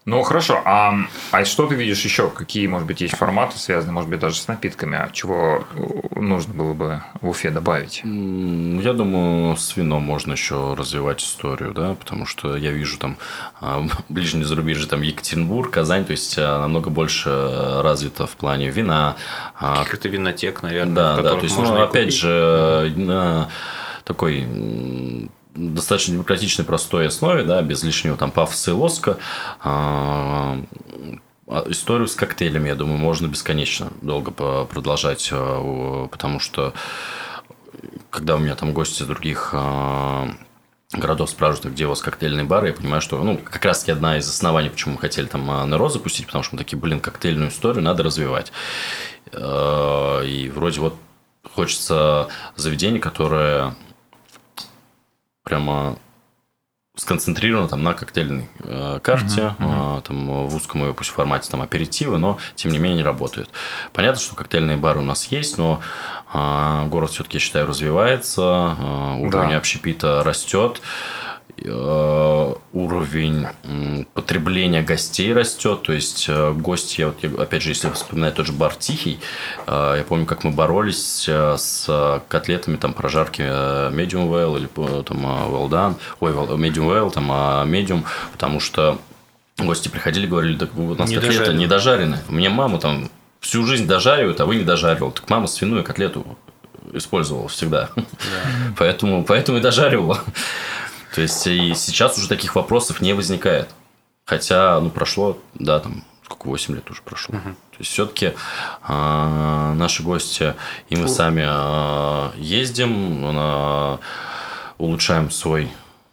Ну, 0.10 0.24
хорошо. 0.24 0.60
А, 0.66 0.96
а 1.32 1.46
что 1.46 1.68
ты 1.68 1.76
видишь 1.76 2.04
еще? 2.04 2.32
Какие, 2.32 2.66
может 2.66 2.88
быть, 2.88 3.00
есть 3.00 3.16
форматы, 3.16 3.60
связанные, 3.60 3.94
может 3.94 4.10
быть, 4.10 4.20
даже 4.20 4.38
с 4.38 4.48
напитками? 4.48 4.98
А 4.98 5.08
чего 5.12 5.68
нужно 6.16 6.52
было 6.56 6.74
бы 6.74 7.04
в 7.22 7.30
Уфе 7.30 7.52
добавить? 7.52 8.02
Я 8.04 8.94
думаю, 8.94 9.56
с 9.56 9.78
вином 9.78 10.02
можно 10.02 10.32
еще 10.32 10.74
развивать 10.74 11.22
историю, 11.22 11.74
да, 11.76 11.94
потому 11.94 12.26
что 12.26 12.58
я 12.58 12.72
вижу 12.72 12.98
там 12.98 13.18
а, 13.62 13.86
ближнее 14.10 14.46
зарубежье, 14.46 14.88
там 14.88 15.04
Екатеринбург, 15.04 15.70
Казань, 15.70 16.06
то 16.06 16.12
есть 16.12 16.40
а, 16.40 16.60
намного 16.60 16.90
больше 16.90 17.30
развито 17.84 18.26
в 18.26 18.36
плане 18.36 18.72
вина. 18.72 19.16
А, 19.60 19.84
Каких-то 19.84 20.10
винотек, 20.10 20.64
наверное. 20.64 20.96
Да, 20.96 21.22
да, 21.22 21.36
то 21.36 21.44
есть, 21.44 21.56
ну, 21.56 21.84
опять 21.84 22.16
же, 22.16 22.92
на 22.96 23.50
такой 24.06 25.30
достаточно 25.56 26.14
демократичной, 26.14 26.66
простой 26.66 27.08
основе, 27.08 27.44
да, 27.44 27.62
без 27.62 27.84
лишнего 27.84 28.18
там 28.18 28.32
пафоса 28.32 28.72
и 28.72 28.74
лоска. 28.74 29.18
А, 29.62 30.62
а, 31.48 31.66
историю 31.68 32.08
с 32.08 32.16
коктейлями, 32.16 32.70
я 32.70 32.76
думаю, 32.76 32.98
можно 32.98 33.28
бесконечно 33.28 33.92
долго 34.02 34.32
продолжать, 34.32 35.30
а, 35.32 36.08
потому 36.08 36.40
что 36.40 36.74
когда 38.10 38.36
у 38.36 38.40
меня 38.40 38.56
там 38.56 38.74
гости 38.74 39.04
других 39.04 39.54
городов 40.92 41.30
спрашивают, 41.30 41.74
где 41.74 41.86
у 41.86 41.90
вас 41.90 42.02
коктейльные 42.02 42.46
бары, 42.46 42.70
я 42.70 42.74
понимаю, 42.74 43.02
что, 43.02 43.24
ну, 43.24 43.38
как 43.38 43.64
раз 43.64 43.82
таки 43.82 43.92
одна 43.92 44.18
из 44.18 44.28
оснований, 44.28 44.70
почему 44.70 44.96
мы 44.96 45.00
хотели 45.00 45.28
там 45.28 45.46
Неро 45.70 45.88
запустить, 45.88 46.26
потому 46.26 46.44
что 46.44 46.56
мы 46.56 46.60
такие, 46.60 46.80
блин, 46.80 47.00
коктейльную 47.00 47.52
историю 47.52 47.84
надо 47.84 48.02
развивать. 48.04 48.52
И 49.32 50.52
вроде 50.54 50.82
вот 50.82 50.96
хочется 51.54 52.28
заведение, 52.56 53.00
которое 53.00 53.76
прямо 55.50 55.98
сконцентрировано 56.96 57.68
там 57.68 57.84
на 57.84 57.94
коктейльной 57.94 58.50
э, 58.60 59.00
карте, 59.02 59.42
uh-huh, 59.42 59.58
uh-huh. 59.58 60.00
Э, 60.00 60.02
там 60.02 60.48
в 60.48 60.56
узком 60.56 60.84
ее 60.84 60.94
пусть 60.94 61.10
формате 61.10 61.50
там 61.50 61.62
аперитивы, 61.62 62.18
но 62.18 62.38
тем 62.56 62.72
не 62.72 62.78
менее 62.78 63.04
работают. 63.04 63.50
Понятно, 63.94 64.22
что 64.22 64.36
коктейльные 64.36 64.78
бары 64.78 65.00
у 65.00 65.04
нас 65.04 65.26
есть, 65.28 65.58
но 65.58 65.82
э, 66.34 66.86
город 66.88 67.12
все-таки, 67.12 67.38
я 67.38 67.40
считаю, 67.40 67.68
развивается, 67.68 68.76
э, 68.78 69.14
уровень 69.20 69.52
да. 69.52 69.58
общепита 69.58 70.24
растет. 70.24 70.82
Э, 70.82 71.29
уровень 72.74 73.48
потребления 74.14 74.82
гостей 74.82 75.34
растет, 75.34 75.82
то 75.84 75.94
есть 75.94 76.26
э, 76.30 76.54
гости, 76.54 77.02
я 77.02 77.08
вот, 77.08 77.40
опять 77.40 77.64
же, 77.64 77.70
если 77.70 77.90
вспоминать 77.90 78.36
тот 78.36 78.46
же 78.46 78.54
бар 78.54 78.76
Тихий, 78.76 79.20
э, 79.68 79.96
я 79.98 80.04
помню, 80.04 80.26
как 80.26 80.44
мы 80.44 80.52
боролись 80.52 81.28
с 81.28 82.24
котлетами, 82.28 82.78
там, 82.78 82.94
прожарки 82.94 83.42
medium 83.42 84.30
well 84.30 84.58
или 84.58 84.68
там 85.04 85.26
well 85.26 85.70
done, 85.70 85.96
ой, 86.20 86.32
medium 86.32 86.88
well, 86.88 87.12
там, 87.12 87.30
medium, 87.70 88.04
потому 88.32 88.60
что 88.60 88.98
гости 89.58 89.90
приходили, 89.90 90.28
говорили, 90.28 90.58
так 90.58 90.78
у 90.78 90.96
нас 90.96 91.10
не 91.10 91.16
котлета 91.16 91.38
дожаренные. 91.38 91.60
не 91.60 91.68
дожарены. 91.68 92.20
Мне 92.30 92.50
мама 92.50 92.80
там 92.80 93.10
всю 93.40 93.66
жизнь 93.66 93.88
дожаривают, 93.88 94.40
а 94.40 94.46
вы 94.46 94.56
не 94.56 94.64
дожаривал. 94.64 95.12
Так 95.12 95.30
мама 95.30 95.48
свиную 95.48 95.84
котлету 95.84 96.38
использовала 96.94 97.48
всегда. 97.48 97.90
Да. 97.96 98.04
поэтому, 98.78 99.24
поэтому 99.24 99.58
и 99.58 99.62
дожаривала. 99.62 100.20
То 101.20 101.24
есть 101.24 101.48
и 101.48 101.74
сейчас 101.76 102.18
уже 102.18 102.30
таких 102.30 102.56
вопросов 102.56 103.02
не 103.02 103.12
возникает. 103.12 103.68
Хотя, 104.24 104.80
ну, 104.80 104.90
прошло, 104.90 105.38
да, 105.54 105.82
там, 105.82 106.06
сколько, 106.24 106.48
8 106.48 106.76
лет 106.76 106.90
уже 106.90 107.02
прошло. 107.02 107.36
Угу. 107.36 107.50
То 107.50 107.78
есть, 107.80 107.92
все-таки 107.92 108.28
э, 108.88 109.74
наши 109.76 110.02
гости, 110.02 110.56
и 110.88 110.96
мы 110.96 111.08
Фу. 111.08 111.14
сами 111.14 111.46
э, 111.46 112.30
ездим, 112.38 113.38
э, 113.38 113.98
улучшаем 114.78 115.30
свой 115.30 115.70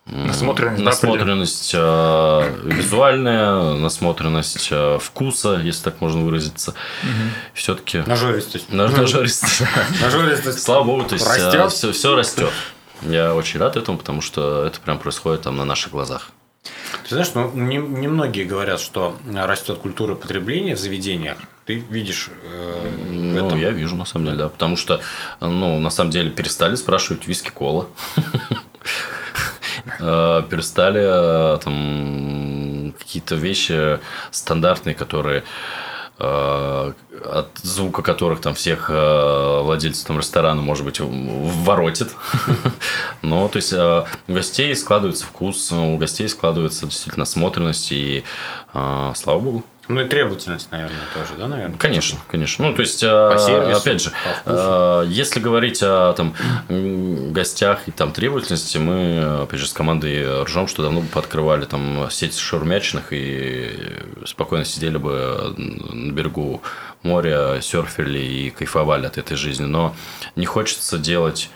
Насмотренность, 0.06 0.84
насмотренность 0.84 1.70
э, 1.72 2.60
визуальная, 2.64 3.74
насмотренность 3.74 4.68
э, 4.72 4.98
вкуса, 5.00 5.60
если 5.62 5.84
так 5.84 6.00
можно 6.00 6.22
выразиться. 6.22 6.72
Угу. 7.04 7.10
Все-таки... 7.54 7.98
Нажористость. 8.06 8.72
Нажористость. 8.72 9.62
Нажористость. 10.02 10.62
Слава 10.64 10.82
богу, 10.82 11.04
то 11.04 11.14
есть 11.14 11.28
растет. 11.28 11.70
Все, 11.70 11.92
все 11.92 12.16
растет. 12.16 12.50
Я 13.02 13.34
очень 13.34 13.60
рад 13.60 13.76
этому, 13.76 13.98
потому 13.98 14.20
что 14.20 14.64
это 14.64 14.80
прям 14.80 14.98
происходит 14.98 15.42
там 15.42 15.56
на 15.56 15.64
наших 15.64 15.92
глазах. 15.92 16.30
Ты 17.08 17.14
знаешь, 17.14 17.30
ну, 17.34 17.50
немногие 17.52 18.44
не 18.44 18.50
говорят, 18.50 18.80
что 18.80 19.16
растет 19.32 19.78
культура 19.78 20.14
потребления 20.14 20.74
в 20.74 20.78
заведениях. 20.78 21.38
Ты 21.64 21.74
видишь 21.74 22.30
э, 22.42 22.90
ну, 23.10 23.46
этом? 23.46 23.58
я 23.58 23.70
вижу, 23.70 23.96
на 23.96 24.04
самом 24.04 24.26
деле, 24.26 24.38
да. 24.38 24.48
Потому 24.48 24.76
что, 24.76 25.00
ну, 25.40 25.78
на 25.78 25.90
самом 25.90 26.10
деле, 26.10 26.30
перестали 26.30 26.74
спрашивать 26.74 27.26
виски-кола. 27.26 27.88
Э, 30.00 30.42
перестали 30.50 31.00
э, 31.00 31.58
там 31.58 32.92
какие-то 32.98 33.36
вещи 33.36 34.00
стандартные, 34.30 34.94
которые 34.94 35.44
от 36.18 37.48
звука 37.62 38.02
которых 38.02 38.40
там 38.40 38.54
всех 38.54 38.88
э, 38.88 39.60
владельцев 39.62 40.06
там, 40.06 40.18
ресторана, 40.18 40.62
может 40.62 40.84
быть, 40.84 40.98
воротит. 41.00 42.08
Но, 43.22 43.48
то 43.48 43.56
есть, 43.56 43.72
э, 43.72 44.04
у 44.28 44.32
гостей 44.32 44.74
складывается 44.74 45.24
вкус, 45.26 45.70
у 45.72 45.96
гостей 45.98 46.28
складывается 46.28 46.86
действительно 46.86 47.24
осмотренность, 47.24 47.92
и 47.92 48.24
слава 48.72 49.38
богу. 49.40 49.64
Ну 49.88 50.00
и 50.00 50.08
требовательность, 50.08 50.70
наверное, 50.72 50.98
тоже, 51.14 51.38
да, 51.38 51.48
наверное? 51.48 51.78
Конечно, 51.78 52.18
конечно. 52.28 52.66
Ну, 52.66 52.74
то 52.74 52.82
есть, 52.82 53.00
по 53.00 53.36
сервису, 53.38 53.80
опять 53.80 54.02
же, 54.02 54.12
по 54.44 55.04
если 55.06 55.40
говорить 55.40 55.80
о 55.82 56.12
там, 56.14 56.34
гостях 56.68 57.86
и 57.86 57.90
там 57.92 58.12
требовательности, 58.12 58.78
мы, 58.78 59.42
опять 59.42 59.60
же, 59.60 59.68
с 59.68 59.72
командой 59.72 60.42
ржем, 60.42 60.66
что 60.66 60.82
давно 60.82 61.02
бы 61.02 61.08
подкрывали 61.08 61.64
там 61.64 62.08
сеть 62.10 62.36
шаурмячных 62.36 63.12
и 63.12 64.02
спокойно 64.24 64.64
сидели 64.64 64.96
бы 64.96 65.54
на 65.56 66.12
берегу 66.12 66.62
моря, 67.02 67.60
серфили 67.60 68.18
и 68.18 68.50
кайфовали 68.50 69.06
от 69.06 69.18
этой 69.18 69.36
жизни. 69.36 69.64
Но 69.64 69.94
не 70.34 70.46
хочется 70.46 70.98
делать 70.98 71.50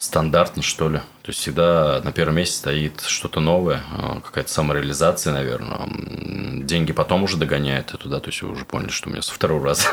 стандартно, 0.00 0.62
что 0.62 0.88
ли. 0.88 0.98
То 1.22 1.28
есть 1.28 1.40
всегда 1.40 2.00
на 2.02 2.10
первом 2.10 2.36
месте 2.36 2.56
стоит 2.56 3.02
что-то 3.02 3.38
новое, 3.38 3.82
а, 3.92 4.20
какая-то 4.20 4.50
самореализация, 4.50 5.34
наверное. 5.34 5.78
Деньги 6.64 6.92
потом 6.92 7.24
уже 7.24 7.36
догоняют 7.36 7.92
это, 7.92 8.08
да, 8.08 8.18
то 8.18 8.30
есть 8.30 8.40
вы 8.40 8.50
уже 8.50 8.64
поняли, 8.64 8.88
что 8.88 9.10
у 9.10 9.12
меня 9.12 9.20
со 9.20 9.32
второго 9.32 9.66
раза. 9.66 9.86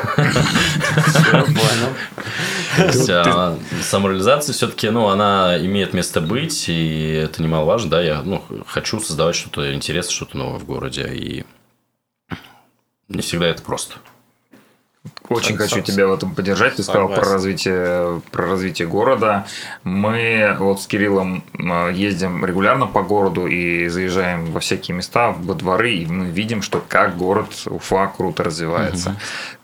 А, 3.10 3.58
самореализация 3.82 4.54
все-таки, 4.54 4.88
ну, 4.88 5.08
она 5.08 5.58
имеет 5.58 5.92
место 5.92 6.22
быть, 6.22 6.68
и 6.68 7.12
это 7.12 7.42
немаловажно, 7.42 7.90
да, 7.90 8.02
я 8.02 8.22
ну, 8.22 8.42
хочу 8.66 9.00
создавать 9.00 9.36
что-то 9.36 9.74
интересное, 9.74 10.12
что-то 10.12 10.38
новое 10.38 10.58
в 10.58 10.64
городе, 10.64 11.06
и 11.12 11.44
не 13.08 13.20
всегда 13.20 13.46
это 13.46 13.62
просто. 13.62 13.96
Очень 15.28 15.56
так, 15.56 15.68
хочу 15.68 15.82
тебя 15.82 16.06
в 16.06 16.12
этом 16.12 16.34
поддержать. 16.34 16.76
Ты 16.76 16.82
сказал 16.82 17.08
про 17.08 17.22
развитие, 17.22 18.20
про 18.32 18.46
развитие 18.46 18.88
города. 18.88 19.46
Мы 19.84 20.56
вот 20.58 20.80
с 20.80 20.86
Кириллом 20.86 21.44
ездим 21.92 22.44
регулярно 22.44 22.86
по 22.86 23.02
городу 23.02 23.46
и 23.46 23.88
заезжаем 23.88 24.52
во 24.52 24.60
всякие 24.60 24.96
места, 24.96 25.30
во 25.30 25.54
дворы, 25.54 25.92
и 25.92 26.06
мы 26.06 26.26
видим, 26.26 26.62
что 26.62 26.82
как 26.86 27.16
город 27.16 27.48
Уфа 27.66 28.06
круто 28.08 28.44
развивается. 28.44 29.10
Угу. 29.10 29.18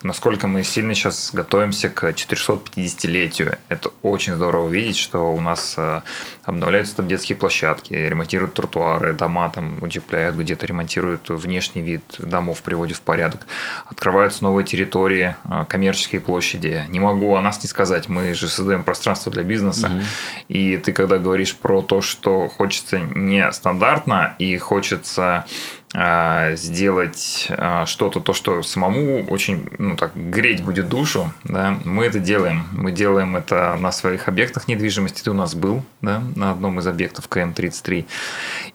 Насколько 0.05 0.47
мы 0.49 0.65
сильно 0.65 0.95
сейчас 0.95 1.31
готовимся 1.33 1.89
к 1.89 2.05
450-летию. 2.05 3.59
Это 3.69 3.91
очень 4.03 4.35
здорово 4.35 4.69
видеть, 4.69 4.99
что 4.99 5.33
у 5.33 5.41
нас 5.41 5.75
э, 5.79 6.03
обновляются 6.45 6.97
там 6.97 7.09
детские 7.09 7.37
площадки, 7.37 7.95
ремонтируют 7.95 8.55
тротуары, 8.55 9.15
дома 9.15 9.49
там 9.49 9.83
утепляют, 9.83 10.37
где-то 10.37 10.67
ремонтируют 10.67 11.31
внешний 11.31 11.81
вид 11.83 12.03
домов, 12.19 12.63
приводят 12.63 12.99
в 12.99 13.01
порядок. 13.01 13.47
Открываются 13.87 14.45
новые 14.45 14.67
территории, 14.67 15.37
э, 15.45 15.54
коммерческие 15.69 16.21
площади. 16.21 16.85
Не 16.89 17.01
могу 17.01 17.35
о 17.35 17.41
нас 17.41 17.63
не 17.63 17.69
сказать, 17.69 18.09
мы 18.09 18.35
же 18.35 18.49
создаем 18.49 18.83
пространство 18.83 19.31
для 19.31 19.43
бизнеса. 19.43 19.87
Угу. 19.87 20.03
И 20.49 20.77
ты 20.79 20.93
когда 20.93 21.19
говоришь 21.19 21.55
про 21.55 21.83
то, 21.83 22.01
что 22.01 22.49
хочется 22.49 22.99
не 22.99 23.51
стандартно 23.53 24.35
и 24.39 24.57
хочется 24.59 25.25
а, 25.25 25.47
сделать 25.95 27.47
а, 27.51 27.87
что-то, 27.87 28.19
то, 28.19 28.33
что 28.33 28.63
самому 28.65 29.25
очень 29.27 29.69
ну, 29.79 29.97
так, 29.97 30.13
греть 30.17 30.65
будет 30.65 30.89
душу, 30.89 31.33
да, 31.45 31.79
мы 31.85 32.07
это 32.07 32.19
делаем. 32.19 32.65
Мы 32.73 32.91
делаем 32.91 33.37
это 33.37 33.77
на 33.79 33.93
своих 33.93 34.27
объектах 34.27 34.67
недвижимости. 34.67 35.23
Ты 35.23 35.31
у 35.31 35.35
нас 35.35 35.55
был 35.55 35.85
да, 36.03 36.21
на 36.35 36.51
одном 36.51 36.81
из 36.81 36.87
объектов 36.89 37.29
КМ-33. 37.29 38.07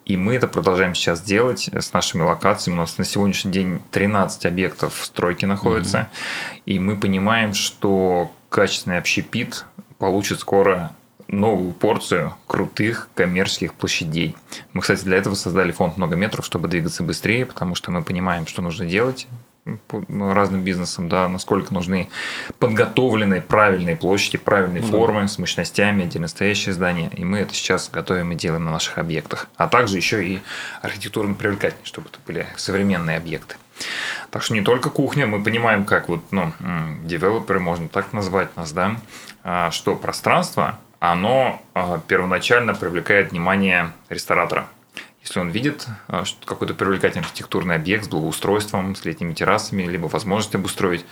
И 0.05 0.15
мы 0.15 0.35
это 0.35 0.47
продолжаем 0.47 0.95
сейчас 0.95 1.21
делать 1.21 1.69
с 1.73 1.91
нашими 1.91 2.21
локациями. 2.21 2.77
У 2.77 2.81
нас 2.81 2.97
на 2.97 3.03
сегодняшний 3.03 3.51
день 3.51 3.81
13 3.91 4.45
объектов 4.45 4.95
в 4.95 5.05
стройке 5.05 5.45
находится. 5.45 5.97
Mm-hmm. 5.97 6.61
И 6.67 6.79
мы 6.79 6.95
понимаем, 6.95 7.53
что 7.53 8.31
качественный 8.49 8.97
общепит 8.97 9.65
получит 9.97 10.39
скоро 10.39 10.91
новую 11.29 11.73
порцию 11.73 12.35
крутых 12.47 13.09
коммерческих 13.13 13.73
площадей. 13.73 14.35
Мы, 14.73 14.81
кстати, 14.81 15.03
для 15.03 15.17
этого 15.17 15.35
создали 15.35 15.71
фонд 15.71 15.97
много 15.97 16.15
метров, 16.15 16.45
чтобы 16.45 16.67
двигаться 16.67 17.03
быстрее, 17.03 17.45
потому 17.45 17.75
что 17.75 17.91
мы 17.91 18.03
понимаем, 18.03 18.47
что 18.47 18.61
нужно 18.61 18.85
делать 18.85 19.27
разным 20.09 20.63
бизнесам, 20.63 21.09
да, 21.09 21.27
насколько 21.27 21.73
нужны 21.73 22.09
подготовленные 22.57 23.41
правильные 23.41 23.95
площади, 23.95 24.39
правильные 24.39 24.81
ну, 24.81 24.87
формы 24.87 25.21
да. 25.21 25.27
с 25.27 25.37
мощностями, 25.37 26.05
где 26.05 26.17
настоящее 26.17 26.73
здание. 26.73 27.11
И 27.15 27.23
мы 27.23 27.39
это 27.39 27.53
сейчас 27.53 27.89
готовим 27.89 28.31
и 28.31 28.35
делаем 28.35 28.65
на 28.65 28.71
наших 28.71 28.97
объектах. 28.97 29.47
А 29.57 29.67
также 29.67 29.97
еще 29.97 30.25
и 30.25 30.39
архитектурно 30.81 31.35
привлекательные, 31.35 31.85
чтобы 31.85 32.07
это 32.09 32.19
были 32.25 32.47
современные 32.55 33.17
объекты. 33.17 33.57
Так 34.31 34.41
что 34.41 34.53
не 34.53 34.61
только 34.61 34.89
кухня, 34.89 35.27
мы 35.27 35.43
понимаем, 35.43 35.85
как 35.85 36.09
вот, 36.09 36.23
ну, 36.31 36.51
девелоперы, 37.03 37.59
можно 37.59 37.87
так 37.87 38.11
назвать 38.11 38.55
нас, 38.57 38.71
да, 38.71 38.97
а, 39.43 39.71
что 39.71 39.95
пространство 39.95 40.79
оно 40.99 41.61
а, 41.73 41.99
первоначально 42.07 42.73
привлекает 42.73 43.31
внимание 43.31 43.91
ресторатора. 44.09 44.67
Если 45.21 45.39
он 45.39 45.49
видит 45.49 45.87
а, 46.07 46.23
какой-то 46.45 46.73
привлекательный 46.73 47.23
архитектурный 47.23 47.75
объект 47.75 48.05
с 48.05 48.07
благоустройством, 48.07 48.95
с 48.95 49.05
летними 49.05 49.33
террасами, 49.33 49.83
либо 49.83 50.07
возможность 50.07 50.55
обустроить, 50.55 51.05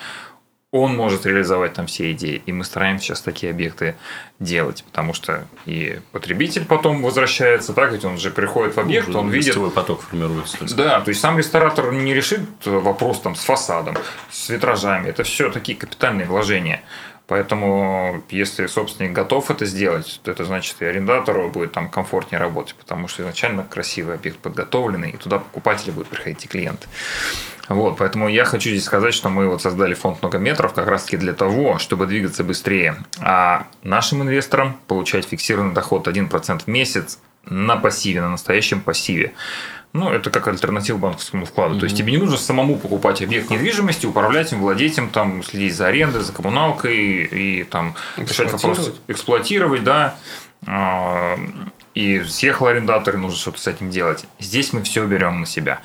он 0.71 0.95
может 0.95 1.25
реализовать 1.25 1.73
там 1.73 1.87
все 1.87 2.11
идеи. 2.11 2.41
И 2.45 2.51
мы 2.51 2.65
стараемся 2.65 3.05
сейчас 3.05 3.21
такие 3.21 3.51
объекты 3.51 3.95
делать, 4.39 4.83
потому 4.83 5.13
что 5.13 5.47
и 5.65 5.99
потребитель 6.11 6.65
потом 6.65 7.01
возвращается, 7.01 7.73
так 7.73 7.93
ведь 7.93 8.03
он 8.03 8.17
же 8.17 8.31
приходит 8.31 8.75
в 8.75 8.79
объект, 8.79 9.07
ну, 9.07 9.19
он 9.19 9.29
видит... 9.29 9.55
поток 9.73 10.01
формируется. 10.01 10.57
То 10.57 10.75
да, 10.75 10.99
то 10.99 11.09
есть 11.09 11.21
сам 11.21 11.37
ресторатор 11.37 11.93
не 11.93 12.13
решит 12.13 12.41
вопрос 12.65 13.21
там 13.21 13.35
с 13.35 13.45
фасадом, 13.45 13.95
с 14.29 14.49
витражами. 14.49 15.07
Это 15.07 15.23
все 15.23 15.49
такие 15.49 15.77
капитальные 15.77 16.27
вложения. 16.27 16.81
Поэтому, 17.27 18.23
если 18.29 18.67
собственник 18.67 19.11
готов 19.11 19.51
это 19.51 19.65
сделать, 19.65 20.21
то 20.23 20.31
это 20.31 20.45
значит 20.45 20.77
и 20.79 20.85
арендатору 20.85 21.49
будет 21.49 21.73
там 21.73 21.89
комфортнее 21.89 22.39
работать, 22.39 22.75
потому 22.75 23.09
что 23.09 23.23
изначально 23.23 23.63
красивый 23.63 24.15
объект 24.15 24.39
подготовленный, 24.39 25.11
и 25.11 25.17
туда 25.17 25.39
покупатели 25.39 25.91
будут 25.91 26.07
приходить 26.07 26.45
и 26.45 26.47
клиенты. 26.47 26.87
Вот, 27.67 27.97
поэтому 27.97 28.29
я 28.29 28.45
хочу 28.45 28.69
здесь 28.69 28.85
сказать, 28.85 29.13
что 29.13 29.27
мы 29.27 29.49
вот 29.49 29.61
создали 29.61 29.93
фонд 29.93 30.21
много 30.21 30.37
метров 30.37 30.73
как 30.73 30.87
раз-таки 30.87 31.17
для 31.17 31.33
того, 31.33 31.79
чтобы 31.79 32.05
двигаться 32.05 32.45
быстрее, 32.45 33.03
а 33.19 33.67
нашим 33.83 34.21
инвесторам 34.21 34.79
получать 34.87 35.25
фиксированный 35.25 35.73
доход 35.73 36.07
1% 36.07 36.63
в 36.63 36.67
месяц 36.67 37.19
на 37.43 37.75
пассиве, 37.75 38.21
на 38.21 38.29
настоящем 38.29 38.79
пассиве. 38.79 39.33
Ну, 39.97 40.11
это 40.11 40.29
как 40.29 40.47
альтернатива 40.47 40.97
банковскому 40.97 41.45
вкладу. 41.45 41.75
Mm-hmm. 41.75 41.79
То 41.79 41.85
есть 41.85 41.97
тебе 41.97 42.11
не 42.11 42.17
нужно 42.19 42.37
самому 42.37 42.77
покупать 42.77 43.21
объект 43.21 43.49
недвижимости, 43.49 44.05
управлять 44.05 44.51
им, 44.51 44.59
владеть 44.59 44.97
им, 44.97 45.09
там, 45.09 45.43
следить 45.43 45.75
за 45.75 45.87
арендой, 45.87 46.21
за 46.21 46.31
коммуналкой 46.33 46.95
и 47.25 47.63
там 47.63 47.95
решать 48.15 48.51
вопросы, 48.51 48.93
эксплуатировать, 49.07 49.83
да. 49.83 50.15
А, 50.67 51.37
и 51.95 52.21
съехал 52.23 52.67
арендатор, 52.67 53.17
нужно 53.17 53.37
что-то 53.37 53.59
с 53.59 53.67
этим 53.67 53.89
делать. 53.89 54.25
Здесь 54.39 54.71
мы 54.71 54.83
все 54.83 55.03
берем 55.05 55.39
на 55.41 55.45
себя. 55.47 55.79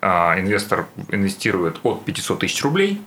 А, 0.00 0.38
инвестор 0.38 0.86
инвестирует 1.10 1.78
от 1.84 2.04
500 2.04 2.40
тысяч 2.40 2.62
рублей 2.62 3.00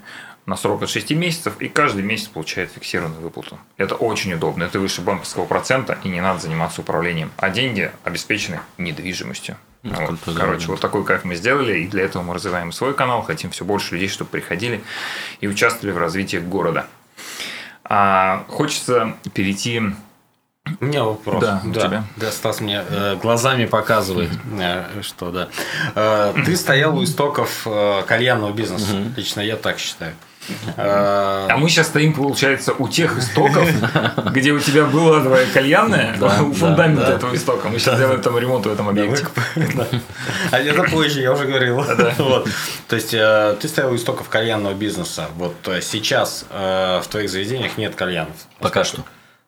на 0.46 0.56
срок 0.56 0.84
от 0.84 0.90
6 0.90 1.12
месяцев 1.12 1.56
и 1.60 1.68
каждый 1.68 2.04
месяц 2.04 2.28
получает 2.28 2.72
фиксированную 2.72 3.22
выплату. 3.22 3.58
Это 3.78 3.96
очень 3.96 4.34
удобно. 4.34 4.64
Это 4.64 4.80
выше 4.80 5.02
банковского 5.02 5.46
процента 5.46 5.98
и 6.04 6.08
не 6.08 6.22
надо 6.22 6.40
заниматься 6.40 6.82
управлением. 6.82 7.32
А 7.38 7.50
деньги 7.50 7.92
обеспечены 8.04 8.60
недвижимостью. 8.78 9.58
Вот. 9.84 10.20
Короче, 10.36 10.68
вот 10.68 10.80
такой 10.80 11.04
кайф 11.04 11.26
мы 11.26 11.36
сделали, 11.36 11.80
и 11.80 11.88
для 11.88 12.04
этого 12.04 12.24
мы 12.24 12.34
развиваем 12.34 12.72
свой 12.72 12.96
канал, 12.96 13.22
хотим 13.22 13.52
все 13.52 13.66
больше 13.66 13.94
людей, 13.94 14.10
чтобы 14.10 14.32
приходили 14.32 14.84
и 15.42 15.48
участвовали 15.48 15.94
в 15.94 16.00
развитии 16.00 16.38
города. 16.38 16.88
А, 17.84 18.46
хочется 18.48 19.16
перейти 19.34 19.82
у 20.82 20.86
меня 20.86 21.04
вопрос. 21.04 21.44
Да, 21.44 21.62
да, 21.64 21.82
тебя. 21.82 22.04
да 22.16 22.32
Стас 22.32 22.60
мне 22.60 22.84
э, 22.90 23.18
глазами 23.18 23.66
показывает, 23.66 24.32
э, 24.60 25.02
что 25.04 25.30
да. 25.30 25.50
Э, 25.94 26.34
ты 26.44 26.56
стоял 26.56 26.98
у 26.98 27.04
истоков 27.04 27.68
э, 27.68 28.02
кальянного 28.08 28.52
бизнеса. 28.52 29.04
Лично 29.16 29.42
я 29.42 29.58
так 29.58 29.78
считаю. 29.78 30.16
А, 30.78 31.48
а 31.50 31.58
мы 31.58 31.70
сейчас 31.70 31.88
стоим, 31.88 32.14
получается, 32.14 32.74
у 32.74 32.88
тех 32.88 33.18
истоков, 33.18 33.68
где 34.32 34.52
у 34.52 34.60
тебя 34.60 34.86
была 34.86 35.22
твоя 35.22 35.46
кальянная, 35.54 36.16
у 36.42 36.54
фундамента 36.54 37.14
этого 37.14 37.36
истока. 37.36 37.70
Мы 37.70 37.80
сейчас 37.80 38.00
делаем 38.00 38.22
там 38.22 38.38
ремонт 38.38 38.66
в 38.66 38.72
этом 38.72 38.90
объекте. 38.90 39.28
А 40.52 40.60
это 40.60 40.84
позже, 40.84 41.22
я 41.22 41.32
уже 41.32 41.46
говорил. 41.46 41.84
То 42.88 42.96
есть, 42.96 43.14
э, 43.14 43.56
ты 43.60 43.68
стоял 43.68 43.92
у 43.92 43.96
истоков 43.96 44.30
кальянного 44.30 44.74
бизнеса. 44.74 45.28
Вот 45.36 45.56
э, 45.68 45.82
сейчас 45.82 46.46
э, 46.50 47.02
в 47.04 47.08
твоих 47.08 47.30
заведениях 47.30 47.78
нет 47.78 47.96
кальянов. 47.96 48.36
Пока 48.60 48.84
что. 48.84 49.04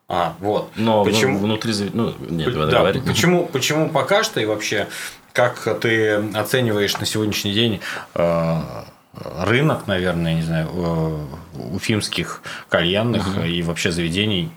А, 0.08 0.34
вот. 0.40 0.70
Но 0.76 1.04
почему 1.04 1.38
внутри 1.38 1.74
ну 1.92 2.14
нет, 2.20 2.52
давай 2.54 2.94
да, 2.94 3.00
Почему, 3.00 3.46
почему 3.46 3.90
пока 3.90 4.24
что 4.24 4.40
и 4.40 4.46
вообще 4.46 4.88
как 5.32 5.80
ты 5.80 6.14
оцениваешь 6.34 6.96
на 6.98 7.06
сегодняшний 7.06 7.52
день 7.52 7.80
рынок, 9.44 9.86
наверное, 9.86 10.34
не 10.34 10.42
знаю, 10.42 10.68
э, 10.72 11.26
уфимских 11.72 12.42
кальянных 12.68 13.26
угу. 13.28 13.42
и 13.42 13.62
вообще 13.62 13.90
заведений 13.90 14.50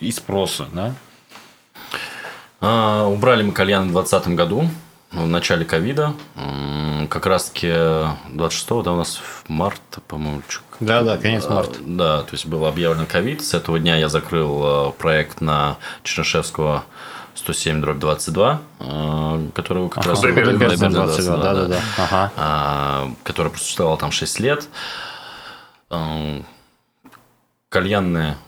и 0.00 0.10
спроса, 0.12 0.66
да? 0.72 0.94
А, 2.60 3.06
убрали 3.06 3.42
мы 3.42 3.52
кальян 3.52 3.88
в 3.88 3.92
2020 3.92 4.34
году, 4.34 4.68
в 5.12 5.26
начале 5.26 5.64
ковида. 5.64 6.14
Как 7.08 7.26
раз 7.26 7.50
таки 7.50 7.68
26-го, 7.68 8.82
да, 8.82 8.92
у 8.92 8.96
нас 8.96 9.20
март, 9.48 9.80
по-моему, 10.08 10.42
да, 10.80 11.02
да, 11.02 11.16
конец 11.16 11.48
марта. 11.48 11.78
Да, 11.80 12.22
то 12.22 12.32
есть 12.32 12.46
был 12.46 12.66
объявлен 12.66 13.06
ковид. 13.06 13.42
С 13.42 13.54
этого 13.54 13.78
дня 13.78 13.96
я 13.96 14.08
закрыл 14.08 14.90
э, 14.90 14.92
проект 14.92 15.40
на 15.40 15.76
Чернышевского 16.02 16.84
107 17.36 17.80
дробь 17.80 17.98
22, 17.98 18.60
э, 18.80 19.48
который 19.54 19.88
как 19.88 19.98
ага, 19.98 20.10
раз... 20.10 20.22
Бебер 20.22 20.58
22, 20.58 20.88
22, 20.88 21.36
да, 21.36 21.54
да, 21.54 21.68
да. 21.68 21.80
Ага. 21.98 22.32
А, 22.36 23.10
который 23.22 23.52
просуществовал 23.52 23.98
там 23.98 24.10
6 24.10 24.40
лет. 24.40 24.68
Э, 25.90 26.40
кальянная 27.68 28.38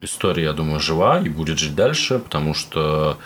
история, 0.00 0.44
я 0.44 0.52
думаю, 0.52 0.80
жива 0.80 1.20
и 1.20 1.28
будет 1.28 1.58
жить 1.58 1.74
дальше, 1.74 2.18
потому 2.18 2.54
что 2.54 3.18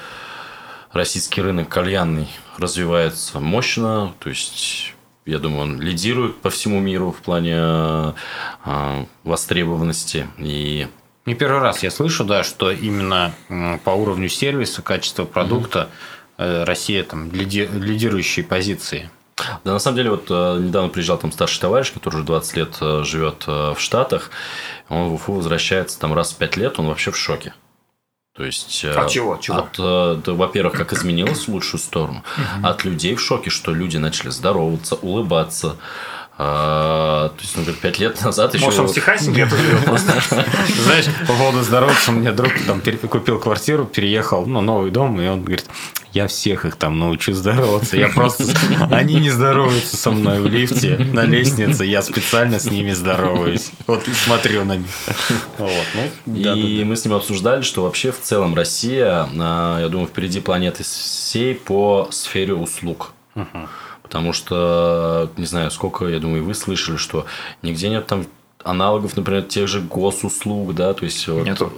российский 0.92 1.40
рынок 1.40 1.68
кальянный 1.68 2.28
развивается 2.58 3.40
мощно, 3.40 4.12
то 4.18 4.28
есть 4.28 4.94
я 5.24 5.38
думаю, 5.38 5.62
он 5.62 5.80
лидирует 5.80 6.36
по 6.36 6.50
всему 6.50 6.80
миру 6.80 7.10
в 7.10 7.20
плане 7.20 7.56
э, 7.56 9.04
востребованности. 9.24 10.28
И 10.38 10.86
Не 11.26 11.34
первый 11.34 11.60
раз 11.60 11.82
я 11.82 11.90
слышу, 11.90 12.24
да, 12.24 12.44
что 12.44 12.70
именно 12.70 13.34
по 13.84 13.90
уровню 13.90 14.28
сервиса, 14.28 14.80
качества 14.80 15.24
продукта 15.24 15.88
угу. 16.38 16.44
Россия 16.64 17.02
там 17.02 17.32
лиди, 17.32 17.68
лидирующие 17.72 18.44
позиции. 18.44 19.10
Да, 19.64 19.72
на 19.72 19.78
самом 19.78 19.96
деле, 19.96 20.10
вот 20.10 20.26
э, 20.30 20.58
недавно 20.60 20.88
приезжал 20.88 21.18
там 21.18 21.30
старший 21.30 21.60
товарищ, 21.60 21.92
который 21.92 22.16
уже 22.16 22.24
20 22.24 22.56
лет 22.56 22.76
э, 22.80 23.02
живет 23.04 23.46
в 23.46 23.76
Штатах. 23.76 24.30
Он 24.88 25.08
в 25.08 25.14
Уфу 25.14 25.34
возвращается 25.34 25.98
там 25.98 26.14
раз 26.14 26.32
в 26.32 26.36
5 26.36 26.56
лет, 26.56 26.78
он 26.78 26.86
вообще 26.86 27.10
в 27.10 27.18
шоке. 27.18 27.52
То 28.34 28.44
есть, 28.44 28.84
от 28.84 29.10
чего? 29.10 29.38
чего? 29.38 29.58
От, 29.58 30.22
да, 30.22 30.32
во-первых, 30.32 30.74
как 30.74 30.92
изменилось 30.92 31.48
в 31.48 31.48
лучшую 31.48 31.80
сторону. 31.80 32.22
От 32.62 32.84
людей 32.84 33.14
в 33.14 33.20
шоке, 33.20 33.48
что 33.48 33.72
люди 33.72 33.96
начали 33.96 34.28
здороваться, 34.28 34.94
улыбаться. 34.96 35.76
А, 36.38 37.31
то 37.31 37.40
есть, 37.40 37.57
говорит, 37.57 37.79
пять 37.79 37.99
лет 37.99 38.22
назад 38.22 38.53
еще... 38.53 38.66
Может, 38.66 38.81
он 38.81 38.88
в 38.88 38.92
Техасе 38.92 39.31
где-то 39.31 39.57
живет 39.57 39.85
просто. 39.85 40.12
Знаешь, 40.85 41.07
по 41.27 41.33
поводу 41.33 41.62
здороваться, 41.62 42.11
у 42.11 42.14
меня 42.14 42.33
друг 42.33 42.53
там 42.66 42.83
купил 43.09 43.38
квартиру, 43.38 43.87
переехал, 43.87 44.44
ну, 44.44 44.61
новый 44.61 44.90
дом, 44.90 45.18
и 45.18 45.27
он 45.27 45.42
говорит, 45.42 45.64
я 46.12 46.27
всех 46.27 46.66
их 46.66 46.77
там 46.77 46.99
научу 46.99 47.33
здороваться. 47.33 47.96
Я 47.96 48.09
просто... 48.09 48.44
Они 48.90 49.14
не 49.14 49.31
здороваются 49.31 49.96
со 49.96 50.11
мной 50.11 50.40
в 50.40 50.46
лифте, 50.46 50.99
на 50.99 51.25
лестнице, 51.25 51.85
я 51.85 52.03
специально 52.03 52.59
с 52.59 52.70
ними 52.70 52.92
здороваюсь. 52.92 53.70
Вот 53.87 54.05
смотрю 54.25 54.64
на 54.64 54.77
них. 54.77 54.90
Вот, 55.57 55.87
ну, 56.27 56.35
и 56.35 56.42
да, 56.42 56.55
да, 56.55 56.61
да. 56.61 56.85
мы 56.85 56.96
с 56.96 57.05
ним 57.05 57.14
обсуждали, 57.14 57.62
что 57.62 57.83
вообще 57.85 58.12
в 58.12 58.20
целом 58.20 58.55
Россия, 58.55 59.27
а, 59.38 59.81
я 59.81 59.88
думаю, 59.88 60.07
впереди 60.07 60.40
планеты 60.40 60.85
всей 60.85 61.55
по 61.55 62.09
сфере 62.11 62.55
услуг. 62.55 63.12
Угу. 63.35 63.68
Потому 64.06 64.32
что, 64.32 65.30
не 65.36 65.46
знаю, 65.46 65.72
сколько, 65.72 66.06
я 66.06 66.20
думаю, 66.20 66.44
вы 66.44 66.54
слышали, 66.54 66.96
что 66.96 67.26
нигде 67.62 67.88
нет 67.88 68.06
там 68.06 68.24
аналогов, 68.66 69.16
например, 69.16 69.42
тех 69.42 69.68
же 69.68 69.80
госуслуг, 69.80 70.74
да, 70.74 70.94
то 70.94 71.04
есть 71.04 71.26
Нету. 71.28 71.72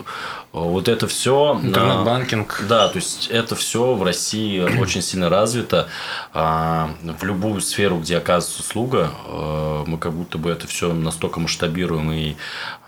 вот, 0.52 0.66
вот 0.66 0.88
это 0.88 1.06
все. 1.06 1.58
Интернет-банкинг. 1.62 2.64
Да, 2.68 2.88
то 2.88 2.96
есть 2.96 3.28
это 3.28 3.54
все 3.54 3.94
в 3.94 4.02
России 4.02 4.60
очень 4.80 5.02
сильно 5.02 5.28
развито. 5.28 5.88
А, 6.32 6.90
в 7.02 7.24
любую 7.24 7.60
сферу, 7.60 7.98
где 7.98 8.16
оказывается 8.18 8.62
услуга, 8.62 9.10
а, 9.26 9.84
мы 9.86 9.98
как 9.98 10.12
будто 10.12 10.38
бы 10.38 10.50
это 10.50 10.66
все 10.66 10.92
настолько 10.92 11.40
масштабируем 11.40 12.10
и 12.10 12.36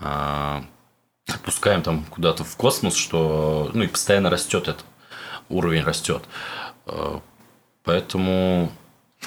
а, 0.01 0.65
пускаем 1.45 1.83
там 1.83 2.05
куда-то 2.11 2.45
в 2.45 2.57
космос, 2.57 2.95
что 2.95 3.71
ну 3.75 3.85
и 3.85 3.87
постоянно 3.87 4.31
растет 4.31 4.69
это, 4.69 4.83
уровень 5.49 5.83
растет. 5.83 6.23
Поэтому 7.85 8.73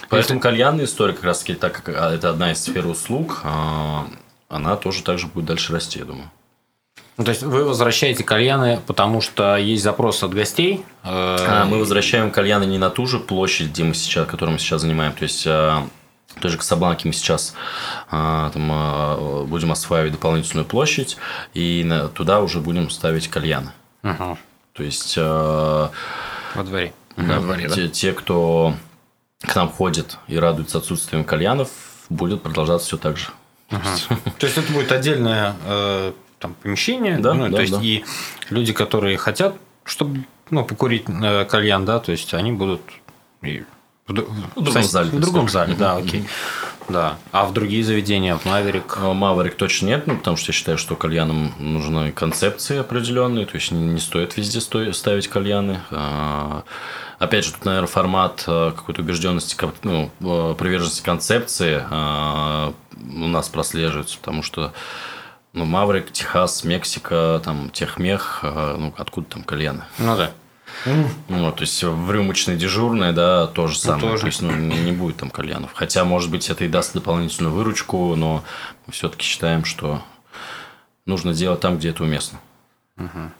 Поэтому 0.10 0.39
кальянная 0.39 0.86
история, 0.86 1.13
как 1.13 1.24
раз 1.24 1.39
таки, 1.39 1.54
так 1.56 1.82
как 1.82 1.96
а, 1.96 2.13
это 2.13 2.30
одна 2.30 2.52
из 2.52 2.62
сфер 2.62 2.86
услуг, 2.88 3.42
а, 3.44 4.08
она 4.50 4.76
тоже 4.76 5.04
также 5.04 5.28
будет 5.28 5.46
дальше 5.46 5.74
расти, 5.74 6.00
я 6.00 6.06
думаю. 6.06 6.30
Ну, 7.18 7.24
то 7.26 7.30
есть 7.30 7.44
вы 7.44 7.63
возвращаете 7.63 8.24
кальяны, 8.24 8.80
потому 8.88 9.22
что 9.22 9.56
есть 9.56 9.84
запрос 9.84 10.24
от 10.24 10.34
гостей? 10.34 10.84
Э, 11.04 11.38
а, 11.39 11.66
мы 11.66 11.78
возвращаем 11.78 12.32
кальяны 12.32 12.66
не 12.66 12.80
на 12.80 12.89
ту 12.89 13.06
же 13.06 13.20
площадь, 13.20 13.70
где 13.70 13.84
мы 13.84 13.94
сейчас, 13.94 14.26
которую 14.28 14.54
мы 14.54 14.60
сейчас 14.60 14.82
занимаем. 14.82 15.13
То 15.13 15.24
есть 15.24 15.44
той 15.44 16.50
же 16.50 16.58
Касабланке 16.58 17.08
мы 17.08 17.13
сейчас 17.13 17.54
там, 18.10 19.48
будем 19.48 19.72
осваивать 19.72 20.13
дополнительную 20.13 20.66
площадь, 20.66 21.18
и 21.54 21.88
туда 22.16 22.42
уже 22.42 22.60
будем 22.60 22.89
ставить 22.89 23.28
кальяны. 23.28 23.72
Угу. 24.02 24.38
То 24.74 24.84
есть 24.84 25.16
во 25.16 26.63
дворе. 26.63 26.94
Да, 27.16 27.39
Во 27.39 27.42
дворе, 27.42 27.70
те, 27.70 27.84
да? 27.84 27.88
те, 27.89 28.13
кто 28.13 28.76
к 29.44 29.56
нам 29.56 29.70
ходит 29.70 30.18
и 30.28 30.38
радуется 30.38 30.78
отсутствием 30.80 31.24
кальянов, 31.24 31.70
будет 32.10 32.42
продолжаться 32.42 32.88
все 32.88 32.98
так 32.98 33.18
же. 33.18 33.28
Ага. 33.70 33.82
То 34.40 34.46
есть 34.46 34.58
это 34.58 34.72
будет 34.72 34.92
отдельное 34.92 35.56
э, 35.66 36.14
там, 36.40 36.56
помещение, 36.62 37.18
да, 37.18 37.34
ну, 37.34 37.50
да, 37.50 37.56
то 37.56 37.62
есть 37.62 37.74
да. 37.74 37.80
и 37.82 38.04
люди, 38.50 38.74
которые 38.74 39.18
хотят, 39.18 39.56
чтобы 39.84 40.26
ну, 40.50 40.66
покурить 40.66 41.06
э, 41.08 41.46
кальян, 41.46 41.86
да, 41.86 42.00
то 42.00 42.12
есть 42.12 42.34
они 42.34 42.52
будут 42.52 42.82
и 43.42 43.64
в, 44.08 44.12
в 44.12 44.62
другом 44.62 44.84
зале. 44.84 45.10
В 45.10 45.20
другом 45.20 45.50
зале, 45.50 45.76
да, 45.76 45.96
окей. 45.96 46.26
Да. 46.89 47.17
А 47.32 47.46
в 47.46 47.54
другие 47.54 47.84
заведения, 47.84 48.36
в 48.36 48.46
Маверик? 48.46 48.98
Маверик 48.98 49.56
точно 49.56 49.88
нет, 49.88 50.08
ну, 50.08 50.17
потому 50.17 50.38
что 50.38 50.52
я 50.52 50.54
считаю, 50.54 50.78
что 50.78 50.96
кальянам 50.96 51.54
нужны 51.60 52.12
концепции 52.12 52.78
определенные, 52.78 53.46
то 53.46 53.56
есть 53.56 53.72
не, 53.72 53.84
не 53.84 54.00
стоит 54.00 54.38
везде 54.38 54.60
ставить 54.62 55.28
кальяны. 55.28 55.82
А, 55.91 56.63
Опять 57.19 57.46
же, 57.46 57.54
тут, 57.54 57.63
наверное, 57.63 57.88
формат 57.88 58.43
э, 58.48 58.74
какой-то 58.76 59.02
убежденности, 59.02 59.56
ну, 59.84 60.12
э, 60.19 60.56
приверженности 60.58 61.02
концепции 61.04 61.82
у 61.89 63.28
нас 63.28 63.48
прослеживается, 63.48 64.17
потому 64.19 64.43
что 64.43 64.74
ну, 65.54 65.63
Маврик, 65.63 66.12
Техас, 66.12 66.65
Мексика, 66.65 67.41
там, 67.43 67.69
Техмех, 67.69 68.39
ну, 68.43 68.93
откуда 68.98 69.28
там 69.28 69.43
кальяны? 69.43 69.84
Ну 70.00 70.17
да. 70.17 70.32
Ну, 70.86 71.52
то 71.52 71.62
есть 71.62 71.84
в 71.84 72.12
рюмочной 72.12 72.56
дежурной, 72.56 73.14
да, 73.14 73.48
то 73.48 73.68
же 73.68 73.76
ну, 73.76 73.80
самое. 73.80 74.02
Ну, 74.04 74.10
тоже. 74.12 74.22
То 74.22 74.28
есть, 74.28 74.42
ну, 74.42 74.52
не, 74.52 74.92
будет 74.92 75.18
там 75.18 75.30
кальянов. 75.30 75.72
Хотя, 75.74 76.04
может 76.04 76.30
быть, 76.30 76.50
это 76.50 76.66
и 76.66 76.68
даст 76.68 76.94
дополнительную 76.94 77.54
выручку, 77.54 78.16
но 78.16 78.44
мы 78.86 78.94
все-таки 78.94 79.26
считаем, 79.26 79.66
что 79.66 80.04
нужно 81.06 81.34
делать 81.34 81.60
там, 81.60 81.78
где 81.78 81.90
это 81.90 82.04
уместно. 82.04 82.40
Угу. 82.98 83.32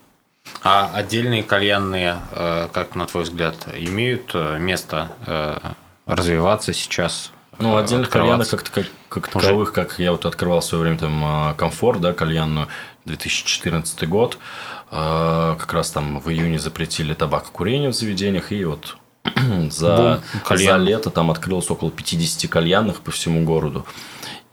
А 0.64 0.92
отдельные 0.94 1.44
кальянные, 1.44 2.20
э, 2.32 2.68
как 2.72 2.96
на 2.96 3.06
твой 3.06 3.24
взгляд, 3.24 3.56
имеют 3.76 4.32
э, 4.34 4.58
место 4.60 5.12
э, 5.26 5.58
развиваться 6.06 6.74
сейчас? 6.74 7.32
Ну, 7.60 7.78
отдельных 7.78 8.10
кальянов 8.10 8.50
как, 8.50 8.64
как, 8.64 8.88
как 9.10 9.28
таковых, 9.28 9.74
как 9.74 10.00
я 10.00 10.12
вот 10.12 10.26
открывал 10.26 10.62
в 10.62 10.66
свое 10.66 10.84
время 10.84 10.98
там 10.98 11.56
комфорт, 11.56 12.02
да, 12.02 12.14
кальянную, 12.14 12.68
2014 13.06 14.08
год. 14.08 14.38
Как 14.94 15.74
раз 15.74 15.90
там 15.90 16.20
в 16.20 16.30
июне 16.30 16.60
запретили 16.60 17.16
табакокурение 17.16 17.90
в 17.90 17.96
заведениях, 17.96 18.52
и 18.52 18.64
вот 18.64 18.98
за, 19.72 20.22
за 20.50 20.78
лето 20.78 21.10
там 21.10 21.32
открылось 21.32 21.70
около 21.72 21.90
50 21.90 22.50
кальянных 22.52 23.02
по 23.02 23.12
всему 23.12 23.44
городу. 23.44 23.86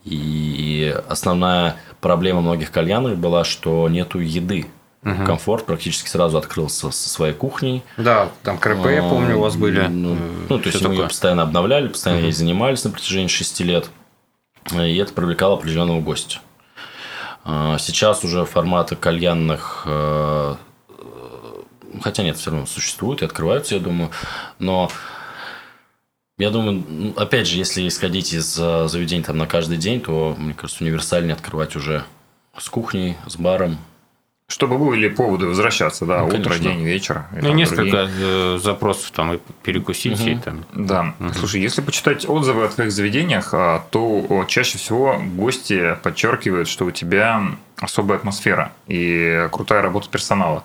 И 0.03 0.95
основная 1.07 1.75
проблема 1.99 2.41
многих 2.41 2.71
кальянных 2.71 3.17
была, 3.17 3.43
что 3.43 3.87
нету 3.87 4.19
еды. 4.19 4.65
Угу. 5.03 5.25
Комфорт 5.25 5.65
практически 5.65 6.07
сразу 6.07 6.37
открылся 6.37 6.91
со 6.91 7.09
своей 7.09 7.33
кухней. 7.33 7.83
Да, 7.97 8.29
там 8.43 8.57
КРП, 8.57 8.85
я 8.87 9.01
помню, 9.01 9.37
у 9.37 9.41
вас 9.41 9.55
были. 9.55 9.87
Ну, 9.87 10.15
ну 10.49 10.59
то 10.59 10.67
есть 10.67 10.79
такое? 10.79 10.89
мы 10.89 11.03
ее 11.03 11.07
постоянно 11.07 11.43
обновляли, 11.43 11.87
постоянно 11.87 12.21
угу. 12.21 12.27
ей 12.27 12.33
занимались 12.33 12.83
на 12.83 12.91
протяжении 12.91 13.27
6 13.27 13.59
лет. 13.61 13.89
И 14.71 14.97
это 14.97 15.13
привлекало 15.13 15.55
определенного 15.55 16.01
гостя. 16.01 16.39
А, 17.43 17.77
сейчас 17.77 18.23
уже 18.23 18.45
форматы 18.45 18.95
кальянных, 18.95 19.83
э, 19.85 20.55
хотя 22.01 22.23
нет, 22.23 22.37
все 22.37 22.51
равно 22.51 22.65
существуют 22.65 23.21
и 23.21 23.25
открываются, 23.25 23.75
я 23.75 23.81
думаю. 23.81 24.11
Но 24.59 24.91
я 26.37 26.49
думаю, 26.49 26.83
ну, 26.87 27.13
опять 27.15 27.47
же, 27.47 27.57
если 27.57 27.87
исходить 27.87 28.33
из 28.33 28.57
э, 28.59 28.87
заведений 28.87 29.23
там 29.23 29.37
на 29.37 29.47
каждый 29.47 29.77
день, 29.77 30.01
то, 30.01 30.35
мне 30.37 30.53
кажется, 30.53 30.83
универсальнее 30.83 31.33
открывать 31.33 31.75
уже 31.75 32.03
с 32.57 32.69
кухней, 32.69 33.17
с 33.27 33.37
баром, 33.37 33.77
чтобы 34.51 34.77
были 34.77 35.07
поводы 35.07 35.45
возвращаться, 35.47 36.05
да, 36.05 36.19
ну, 36.19 36.27
утро, 36.27 36.55
день, 36.59 36.83
вечер. 36.83 37.23
Ну, 37.31 37.53
несколько 37.53 38.05
другие. 38.05 38.59
Запросов 38.59 39.11
там 39.11 39.33
и 39.33 39.39
перекусить. 39.63 40.19
Угу. 40.19 40.29
И, 40.29 40.35
там. 40.35 40.65
Да. 40.73 41.13
Угу. 41.19 41.33
Слушай, 41.33 41.61
если 41.61 41.81
почитать 41.81 42.27
отзывы 42.27 42.65
о 42.65 42.67
твоих 42.67 42.91
заведениях, 42.91 43.53
а, 43.53 43.81
то 43.91 44.45
чаще 44.49 44.77
всего 44.77 45.21
гости 45.35 45.95
подчеркивают, 46.03 46.67
что 46.67 46.85
у 46.85 46.91
тебя 46.91 47.41
особая 47.79 48.17
атмосфера 48.17 48.73
и 48.87 49.47
крутая 49.51 49.81
работа 49.81 50.09
персонала. 50.09 50.63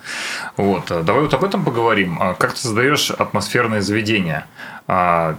Вот. 0.57 0.87
Давай 0.89 1.23
вот 1.23 1.33
об 1.33 1.45
этом 1.45 1.65
поговорим. 1.65 2.19
А 2.21 2.35
как 2.35 2.55
ты 2.55 2.61
создаешь 2.61 3.11
атмосферное 3.13 3.83
заведение? 3.83 4.47
А, 4.89 5.39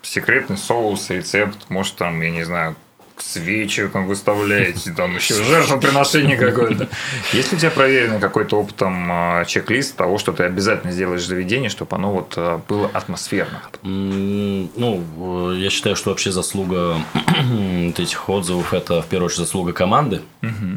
секретный 0.00 0.56
соус, 0.56 1.10
рецепт, 1.10 1.66
может, 1.68 1.96
там, 1.96 2.20
я 2.22 2.30
не 2.30 2.44
знаю, 2.44 2.74
свечи 3.18 3.88
там 3.88 4.06
выставляете, 4.06 4.92
там 4.92 5.14
еще 5.16 5.34
жертвоприношение 5.34 6.36
какое-то. 6.36 6.88
Есть 7.32 7.52
ли 7.52 7.56
у 7.56 7.60
тебя 7.60 7.70
проверенный 7.70 8.20
какой-то 8.20 8.60
опытом 8.60 9.08
а, 9.10 9.44
чек-лист 9.44 9.96
того, 9.96 10.18
что 10.18 10.32
ты 10.32 10.44
обязательно 10.44 10.92
сделаешь 10.92 11.22
в 11.22 11.26
заведении, 11.26 11.68
чтобы 11.68 11.96
оно 11.96 12.12
вот 12.12 12.34
а, 12.36 12.60
было 12.68 12.90
атмосферно? 12.92 13.62
Ну, 13.82 15.52
я 15.52 15.70
считаю, 15.70 15.96
что 15.96 16.10
вообще 16.10 16.30
заслуга 16.30 16.96
этих 17.96 18.28
отзывов 18.28 18.74
это 18.74 19.02
в 19.02 19.06
первую 19.06 19.26
очередь 19.26 19.40
заслуга 19.40 19.72
команды, 19.72 20.22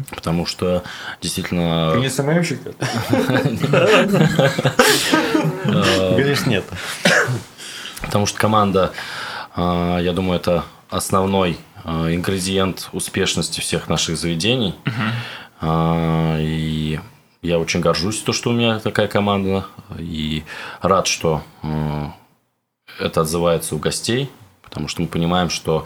потому 0.10 0.46
что 0.46 0.84
действительно... 1.22 1.92
Ты 1.94 2.00
не 2.00 2.10
СММщик? 2.10 2.60
Конечно, 6.18 6.50
нет. 6.50 6.66
Потому 8.02 8.26
что 8.26 8.40
команда, 8.40 8.94
а, 9.56 10.00
я 10.00 10.14
думаю, 10.14 10.40
это 10.40 10.64
основной 10.90 11.58
Э, 11.60 11.69
ингредиент 11.86 12.90
успешности 12.92 13.60
всех 13.62 13.88
наших 13.88 14.18
заведений. 14.18 14.76
Uh-huh. 14.86 16.38
И 16.42 17.00
я 17.42 17.60
очень 17.60 17.80
горжусь 17.80 18.22
то, 18.22 18.34
что 18.34 18.50
у 18.50 18.54
меня 18.54 18.80
такая 18.80 19.08
команда. 19.08 19.66
И 19.98 20.44
рад, 20.82 21.08
что 21.08 21.42
э, 21.64 22.06
это 23.00 23.22
отзывается 23.22 23.76
у 23.76 23.80
гостей. 23.80 24.30
Потому 24.62 24.88
что 24.88 25.02
мы 25.02 25.08
понимаем, 25.08 25.50
что 25.50 25.86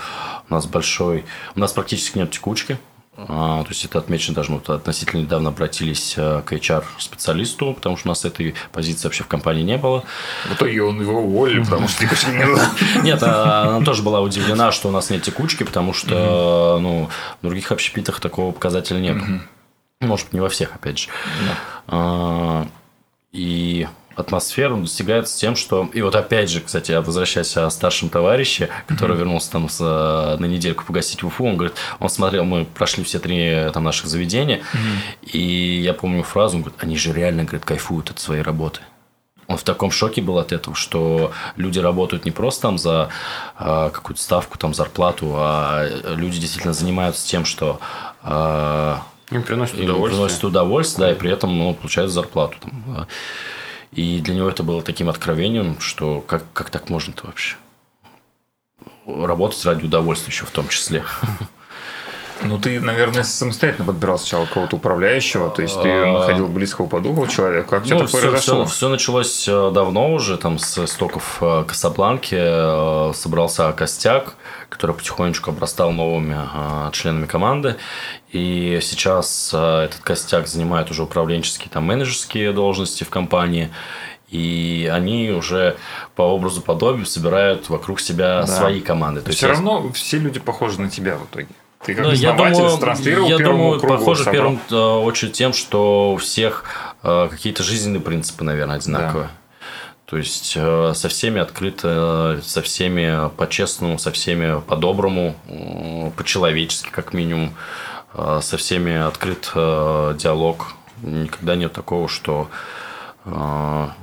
у 0.49 0.53
нас 0.53 0.65
большой... 0.65 1.25
У 1.55 1.59
нас 1.59 1.71
практически 1.71 2.17
нет 2.17 2.31
текучки. 2.31 2.77
А, 3.15 3.63
то 3.63 3.69
есть 3.69 3.85
это 3.85 3.99
отмечено 3.99 4.35
даже, 4.35 4.51
мы 4.51 4.57
вот 4.57 4.69
относительно 4.69 5.21
недавно 5.21 5.49
обратились 5.49 6.15
э, 6.17 6.41
к 6.43 6.51
HR-специалисту, 6.51 7.73
потому 7.75 7.95
что 7.95 8.07
у 8.07 8.11
нас 8.11 8.25
этой 8.25 8.55
позиции 8.71 9.03
вообще 9.03 9.23
в 9.23 9.27
компании 9.27 9.61
не 9.61 9.77
было. 9.77 10.03
В 10.49 10.55
итоге 10.55 10.81
он 10.81 10.99
его 10.99 11.21
уволили, 11.21 11.63
потому 11.63 11.87
что 11.87 12.01
текучки 12.01 12.31
не 12.31 12.45
было. 12.45 12.61
Нет, 13.03 13.21
а 13.21 13.75
она 13.75 13.85
тоже 13.85 14.01
была 14.01 14.21
удивлена, 14.21 14.71
что 14.71 14.89
у 14.89 14.91
нас 14.91 15.11
нет 15.11 15.21
текучки, 15.21 15.63
потому 15.63 15.93
что 15.93 16.79
ну, 16.81 17.09
в 17.41 17.45
других 17.45 17.71
общепитах 17.71 18.19
такого 18.19 18.51
показателя 18.51 18.97
нет. 18.97 19.17
Может 20.01 20.33
не 20.33 20.39
во 20.39 20.49
всех, 20.49 20.75
опять 20.75 20.97
же. 20.97 21.09
А, 21.87 22.67
И 23.31 23.87
атмосфера 24.15 24.75
достигается 24.75 25.37
тем, 25.37 25.55
что... 25.55 25.89
И 25.93 26.01
вот 26.01 26.15
опять 26.15 26.49
же, 26.49 26.61
кстати, 26.61 26.91
возвращаясь 26.91 27.55
о 27.57 27.69
старшем 27.69 28.09
товарище, 28.09 28.69
который 28.87 29.17
вернулся 29.17 29.51
там 29.51 29.69
с, 29.69 29.79
э, 29.81 30.37
на 30.39 30.45
недельку 30.45 30.83
погасить 30.85 31.23
в 31.23 31.27
Уфу, 31.27 31.45
он 31.45 31.57
говорит, 31.57 31.75
он 31.99 32.09
смотрел, 32.09 32.45
мы 32.45 32.65
прошли 32.65 33.03
все 33.03 33.19
три 33.19 33.69
там 33.73 33.83
наших 33.83 34.07
заведения, 34.07 34.61
и 35.21 35.81
я 35.83 35.93
помню 35.93 36.23
фразу, 36.23 36.57
он 36.57 36.63
говорит, 36.63 36.81
они 36.83 36.97
же 36.97 37.13
реально, 37.13 37.43
говорит, 37.43 37.65
кайфуют 37.65 38.11
от 38.11 38.19
своей 38.19 38.41
работы. 38.41 38.81
Он 39.47 39.57
в 39.57 39.63
таком 39.63 39.91
шоке 39.91 40.21
был 40.21 40.37
от 40.37 40.51
этого, 40.51 40.75
что 40.75 41.31
люди 41.57 41.79
работают 41.79 42.25
не 42.25 42.31
просто 42.31 42.61
там 42.63 42.77
за 42.77 43.09
э, 43.59 43.89
какую-то 43.93 44.21
ставку, 44.21 44.57
там 44.57 44.73
зарплату, 44.73 45.33
а 45.35 45.85
люди 46.15 46.39
действительно 46.39 46.73
занимаются 46.73 47.27
тем, 47.27 47.43
что 47.43 47.79
э, 48.23 48.95
Им 49.31 49.43
приносит 49.43 49.75
им 49.75 49.85
удовольствие. 49.85 50.09
приносит 50.09 50.43
удовольствие, 50.43 51.07
да, 51.07 51.13
и 51.13 51.19
при 51.19 51.31
этом 51.31 51.57
ну, 51.57 51.73
получают 51.73 52.11
зарплату. 52.11 52.57
Там, 52.61 52.83
да. 52.87 53.07
И 53.95 54.19
для 54.21 54.35
него 54.35 54.49
это 54.49 54.63
было 54.63 54.81
таким 54.81 55.09
откровением, 55.09 55.79
что 55.79 56.21
как, 56.21 56.43
как 56.53 56.69
так 56.69 56.89
можно-то 56.89 57.27
вообще? 57.27 57.55
Работать 59.05 59.63
ради 59.65 59.85
удовольствия 59.85 60.31
еще 60.31 60.45
в 60.45 60.51
том 60.51 60.67
числе. 60.67 61.03
Ну, 62.43 62.59
ты, 62.59 62.79
наверное, 62.79 63.23
самостоятельно 63.23 63.85
подбирал 63.85 64.17
сначала 64.19 64.45
кого-то 64.45 64.75
управляющего, 64.75 65.49
то 65.49 65.61
есть 65.61 65.81
ты 65.81 65.89
А. 65.89 66.13
находил 66.19 66.47
близкого 66.47 66.87
по 66.87 66.99
духу 66.99 67.25
человека. 67.27 67.67
Как 67.69 67.85
Ну, 67.89 67.99
такое 68.05 68.21
произошло? 68.21 68.65
все, 68.65 68.89
началось 68.89 69.47
э, 69.47 69.71
давно 69.73 70.13
уже, 70.13 70.37
там, 70.37 70.59
с 70.59 70.77
истоков 70.83 71.37
э, 71.41 71.63
Касабланки. 71.67 72.35
э, 72.37 73.13
Собрался 73.13 73.71
костяк, 73.73 74.35
который 74.69 74.95
потихонечку 74.95 75.51
обрастал 75.51 75.91
новыми 75.91 76.37
членами 76.91 77.25
команды. 77.25 77.75
И 78.31 78.79
сейчас 78.81 79.49
этот 79.53 79.99
костяк 80.03 80.47
занимает 80.47 80.89
уже 80.91 81.03
управленческие, 81.03 81.69
там, 81.71 81.83
менеджерские 81.85 82.51
должности 82.51 83.03
в 83.03 83.09
компании. 83.09 83.69
И 84.29 84.89
они 84.91 85.29
уже 85.29 85.77
по 86.15 86.23
образу 86.23 86.61
подобию 86.61 87.05
собирают 87.05 87.69
вокруг 87.69 87.99
себя 87.99 88.41
Да. 88.41 88.47
свои 88.47 88.81
команды. 88.81 89.21
То 89.21 89.27
есть 89.27 89.37
Все 89.37 89.47
я- 89.47 89.53
равно 89.53 89.91
все 89.93 90.17
люди 90.17 90.39
похожи 90.39 90.81
на 90.81 90.89
тебя 90.89 91.17
в 91.17 91.25
итоге. 91.25 91.47
Ты 91.83 91.95
как 91.95 92.05
Ну, 92.05 92.11
я 92.11 92.33
думаю, 92.33 92.77
транслировал 92.77 93.27
я 93.27 93.37
думаю, 93.37 93.79
кругу, 93.79 93.97
похоже 93.97 94.21
в 94.21 94.25
собрал. 94.25 94.57
первую 94.69 95.01
э, 95.01 95.05
очередь 95.05 95.33
тем, 95.33 95.53
что 95.53 96.13
у 96.13 96.17
всех 96.17 96.63
э, 97.03 97.27
какие-то 97.29 97.63
жизненные 97.63 98.01
принципы, 98.01 98.43
наверное, 98.43 98.77
одинаковые. 98.77 99.29
То 100.05 100.17
есть 100.17 100.53
э, 100.55 100.93
со 100.95 101.09
всеми 101.09 101.41
открыто, 101.41 102.39
со 102.43 102.61
всеми 102.61 103.29
по-честному, 103.35 103.99
со 103.99 104.11
всеми 104.11 104.61
по-доброму, 104.61 105.35
по-человечески 106.15 106.89
как 106.89 107.13
минимум, 107.13 107.53
э, 108.13 108.39
со 108.41 108.57
всеми 108.57 108.95
открыт 108.95 109.51
диалог. 109.53 110.73
Никогда 111.01 111.55
нет 111.55 111.73
такого, 111.73 112.07
что 112.07 112.49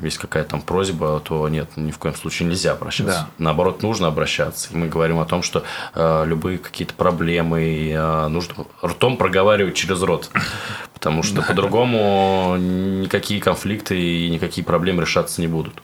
есть 0.00 0.18
какая-то 0.18 0.50
там 0.50 0.62
просьба, 0.62 1.20
то 1.20 1.46
нет, 1.48 1.76
ни 1.76 1.90
в 1.90 1.98
коем 1.98 2.14
случае 2.14 2.48
нельзя 2.48 2.72
обращаться. 2.72 3.28
Да. 3.38 3.44
Наоборот, 3.44 3.82
нужно 3.82 4.08
обращаться. 4.08 4.70
И 4.72 4.76
мы 4.76 4.88
говорим 4.88 5.18
о 5.18 5.26
том, 5.26 5.42
что 5.42 5.62
э, 5.94 6.24
любые 6.26 6.58
какие-то 6.58 6.94
проблемы 6.94 7.90
э, 7.92 8.28
нужно 8.28 8.66
ртом 8.82 9.18
проговаривать 9.18 9.74
через 9.74 10.00
рот. 10.02 10.30
Потому 10.94 11.22
что 11.22 11.42
по-другому 11.42 12.56
никакие 12.58 13.40
конфликты 13.40 14.00
и 14.00 14.30
никакие 14.30 14.64
проблемы 14.64 15.02
решаться 15.02 15.40
не 15.40 15.48
будут. 15.48 15.82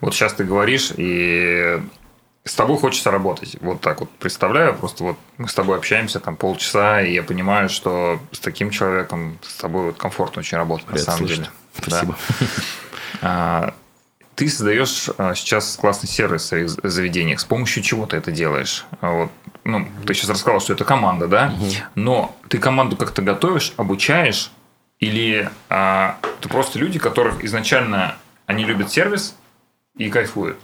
Вот 0.00 0.14
сейчас 0.14 0.32
ты 0.32 0.44
говоришь, 0.44 0.92
и 0.96 1.80
с 2.44 2.54
тобой 2.54 2.78
хочется 2.78 3.10
работать. 3.10 3.56
Вот 3.60 3.80
так 3.80 4.00
вот 4.00 4.10
представляю, 4.10 4.74
просто 4.74 5.04
вот 5.04 5.16
мы 5.38 5.48
с 5.48 5.54
тобой 5.54 5.78
общаемся 5.78 6.20
там 6.20 6.36
полчаса, 6.36 7.02
и 7.02 7.12
я 7.12 7.22
понимаю, 7.22 7.68
что 7.68 8.20
с 8.32 8.38
таким 8.38 8.70
человеком 8.70 9.38
с 9.42 9.54
тобой 9.56 9.86
вот 9.86 9.96
комфортно 9.96 10.40
очень 10.40 10.58
работать 10.58 10.86
на 10.86 10.92
Приятно 10.92 11.12
самом 11.12 11.26
слышать. 11.26 11.44
деле. 11.44 11.63
Спасибо. 11.86 12.16
Да. 12.40 12.46
А, 13.22 13.74
Ты 14.34 14.48
создаешь 14.48 15.08
а, 15.18 15.34
сейчас 15.34 15.76
классный 15.76 16.08
сервис 16.08 16.42
в 16.42 16.46
своих 16.46 16.70
заведениях. 16.70 17.40
С 17.40 17.44
помощью 17.44 17.82
чего 17.82 18.06
ты 18.06 18.16
это 18.16 18.32
делаешь? 18.32 18.84
А 19.00 19.10
Вот, 19.10 19.30
ну, 19.64 19.86
ты 20.06 20.14
сейчас 20.14 20.30
рассказал, 20.30 20.60
что 20.60 20.72
это 20.72 20.84
команда, 20.84 21.28
да? 21.28 21.54
Но 21.94 22.36
ты 22.48 22.58
команду 22.58 22.96
как-то 22.96 23.22
готовишь, 23.22 23.72
обучаешь, 23.76 24.50
или 25.00 25.50
а, 25.68 26.18
ты 26.40 26.48
просто 26.48 26.78
люди, 26.78 26.98
которых 26.98 27.44
изначально 27.44 28.16
они 28.46 28.64
любят 28.64 28.90
сервис 28.90 29.34
и 29.96 30.10
кайфуют? 30.10 30.58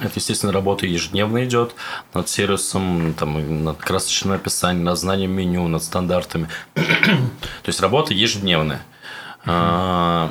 Это, 0.00 0.12
естественно, 0.16 0.52
работа 0.52 0.86
ежедневно 0.86 1.44
идет 1.44 1.74
над 2.12 2.28
сервисом, 2.28 3.14
там, 3.14 3.64
над 3.64 3.78
красочным 3.78 4.34
описанием, 4.34 4.84
над 4.84 4.98
знанием 4.98 5.32
меню, 5.32 5.66
над 5.66 5.82
стандартами. 5.82 6.48
То 6.74 6.82
есть 7.66 7.80
работа 7.80 8.12
ежедневная. 8.12 8.82
А, 9.46 10.30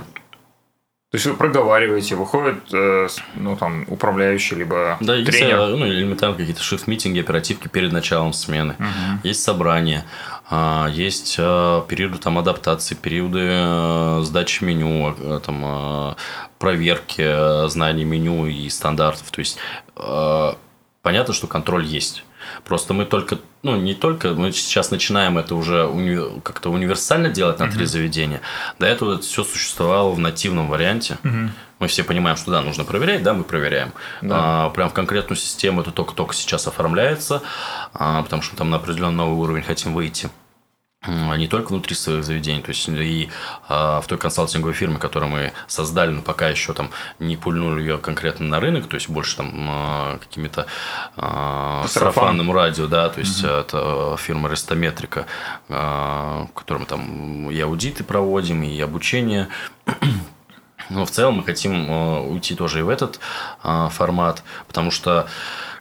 То 1.09 1.15
есть 1.15 1.25
вы 1.25 1.35
проговариваете, 1.35 2.15
выходит 2.15 2.73
э, 2.73 3.07
ну, 3.35 3.55
там, 3.55 3.85
управляющий, 3.87 4.55
либо 4.55 4.97
Да, 4.99 5.15
есть 5.15 5.31
тренер. 5.31 5.57
э, 5.57 5.67
ну, 5.77 5.87
элементарно 5.87 6.35
какие-то 6.35 6.61
шифт-митинги, 6.61 7.21
оперативки 7.21 7.69
перед 7.69 7.93
началом 7.93 8.33
смены. 8.33 8.75
Есть 9.23 9.41
собрания, 9.41 10.03
а, 10.49 10.89
есть 10.91 11.37
э, 11.39 11.81
периоды 11.87 12.17
там, 12.17 12.37
адаптации, 12.37 12.95
периоды 12.95 14.21
сдачи 14.25 14.65
меню, 14.65 15.15
э, 15.17 15.39
там, 15.45 16.17
проверки 16.59 17.69
знаний 17.69 18.03
меню 18.03 18.47
и 18.47 18.67
стандартов. 18.67 19.31
То 19.31 19.39
есть 19.39 19.59
понятно, 21.01 21.33
что 21.33 21.47
контроль 21.47 21.85
есть. 21.85 22.25
Просто 22.63 22.93
мы 22.93 23.05
только, 23.05 23.39
ну 23.63 23.75
не 23.75 23.93
только, 23.93 24.33
мы 24.33 24.51
сейчас 24.51 24.91
начинаем 24.91 25.37
это 25.37 25.55
уже 25.55 25.83
уни- 25.85 26.41
как-то 26.41 26.69
универсально 26.71 27.29
делать 27.29 27.59
на 27.59 27.69
три 27.71 27.85
заведения. 27.85 28.41
До 28.79 28.85
этого 28.85 29.13
это 29.15 29.23
все 29.23 29.43
существовало 29.43 30.11
в 30.11 30.19
нативном 30.19 30.67
варианте. 30.67 31.17
Мы 31.79 31.87
все 31.87 32.03
понимаем, 32.03 32.37
что 32.37 32.49
да, 32.51 32.61
нужно 32.61 32.85
проверять, 32.85 33.21
да, 33.23 33.33
мы 33.33 33.43
проверяем. 33.43 33.91
А, 34.23 34.69
прям 34.71 34.89
в 34.89 34.93
конкретную 34.93 35.37
систему 35.37 35.81
это 35.81 35.91
только-только 35.91 36.33
сейчас 36.33 36.67
оформляется, 36.67 37.43
а, 37.93 38.23
потому 38.23 38.41
что 38.41 38.55
там 38.55 38.69
на 38.71 38.77
определенный 38.77 39.15
новый 39.15 39.37
уровень 39.37 39.63
хотим 39.63 39.93
выйти. 39.93 40.29
А 41.01 41.37
Не 41.37 41.47
только 41.47 41.69
внутри 41.69 41.93
своих 41.95 42.23
заведений, 42.23 42.61
то 42.61 42.69
есть 42.69 42.87
и 42.89 43.29
а, 43.69 44.01
в 44.01 44.07
той 44.07 44.17
консалтинговой 44.17 44.73
фирме, 44.73 44.97
которую 44.97 45.31
мы 45.31 45.53
создали, 45.67 46.09
но 46.09 46.21
пока 46.23 46.49
еще 46.49 46.73
там 46.73 46.89
не 47.19 47.37
пульнули 47.37 47.81
ее 47.81 47.97
конкретно 47.99 48.47
на 48.47 48.59
рынок, 48.59 48.87
то 48.87 48.95
есть 48.95 49.07
больше 49.07 49.37
там 49.37 49.67
а, 49.69 50.17
какими-то 50.17 50.65
а, 51.15 51.85
сарафанным 51.87 52.51
радио, 52.51 52.87
да, 52.87 53.09
то 53.09 53.19
есть 53.19 53.43
это 53.43 54.15
фирма 54.17 54.49
Рестометрика, 54.49 55.27
а, 55.69 56.47
в 56.47 56.53
которой 56.53 56.79
мы 56.79 56.85
там 56.87 57.51
и 57.51 57.59
аудиты 57.59 58.03
проводим, 58.03 58.63
и 58.63 58.79
обучение. 58.81 59.49
Но 60.89 61.05
в 61.05 61.11
целом 61.11 61.35
мы 61.35 61.43
хотим 61.43 61.91
э, 61.91 62.19
уйти 62.21 62.55
тоже 62.55 62.79
и 62.79 62.81
в 62.81 62.87
этот 62.87 63.19
формат, 63.61 64.41
потому 64.67 64.89
что 64.89 65.27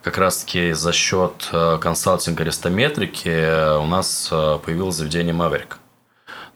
как 0.07 0.19
раз-таки 0.19 0.71
за 0.71 0.92
счет 0.92 1.49
э, 1.53 1.79
консалтинга 1.81 2.45
рестометрики 2.45 3.29
э, 3.29 3.77
у 3.77 3.87
нас 3.87 4.29
э, 4.31 4.59
появилось 4.64 4.95
заведение 4.95 5.35
Maverick. 5.35 5.79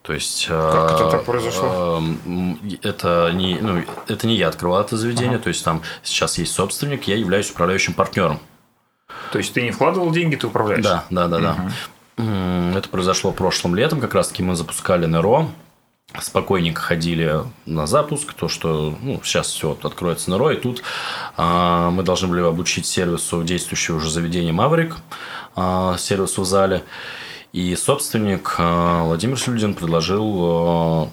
То 0.03 0.13
есть 0.13 0.47
Как 0.47 0.93
это 0.93 1.11
так 1.11 1.25
произошло? 1.25 2.01
это 2.85 3.33
не, 3.35 3.59
ну, 3.61 3.83
это 4.07 4.27
не 4.29 4.37
я 4.37 4.47
открывал 4.47 4.81
это 4.83 4.97
заведение, 4.97 5.39
то 5.39 5.49
есть 5.49 5.65
там 5.65 5.83
сейчас 6.05 6.39
есть 6.39 6.53
собственник, 6.55 7.09
я 7.09 7.17
являюсь 7.17 7.51
управляющим 7.51 7.93
партнером. 7.93 8.39
То 9.33 9.39
есть 9.39 9.53
ты 9.53 9.63
не 9.63 9.73
вкладывал 9.73 10.13
деньги, 10.13 10.37
ты 10.37 10.47
управляешь? 10.47 10.85
Да, 10.85 11.05
да, 11.11 11.27
да, 11.27 11.41
да. 11.41 11.57
М, 12.19 12.77
Это 12.77 12.89
произошло 12.89 13.33
прошлым 13.33 13.75
летом, 13.75 14.01
как 14.01 14.15
раз 14.15 14.29
таки 14.29 14.45
мы 14.45 14.55
запускали 14.55 15.07
НРО, 15.07 15.49
спокойненько 16.19 16.81
ходили 16.81 17.45
на 17.67 17.87
запуск, 17.87 18.33
то, 18.35 18.49
что 18.49 18.97
ну, 19.01 19.21
сейчас 19.23 19.49
все 19.49 19.69
вот 19.71 19.85
откроется 19.85 20.31
НРО, 20.31 20.53
и 20.53 20.57
тут 20.57 20.83
а, 21.37 21.91
мы 21.91 22.03
должны 22.03 22.29
были 22.29 22.41
обучить 22.41 22.87
сервису 22.87 23.43
действующего 23.43 23.97
уже 23.97 24.11
заведения 24.11 24.53
Маврик, 24.53 24.97
а, 25.55 25.97
сервису 25.99 26.43
в 26.43 26.47
зале. 26.47 26.85
И 27.53 27.75
собственник 27.75 28.55
а, 28.59 29.05
Владимир 29.05 29.39
Сюльдин 29.39 29.75
предложил 29.75 30.39
а, 30.43 31.09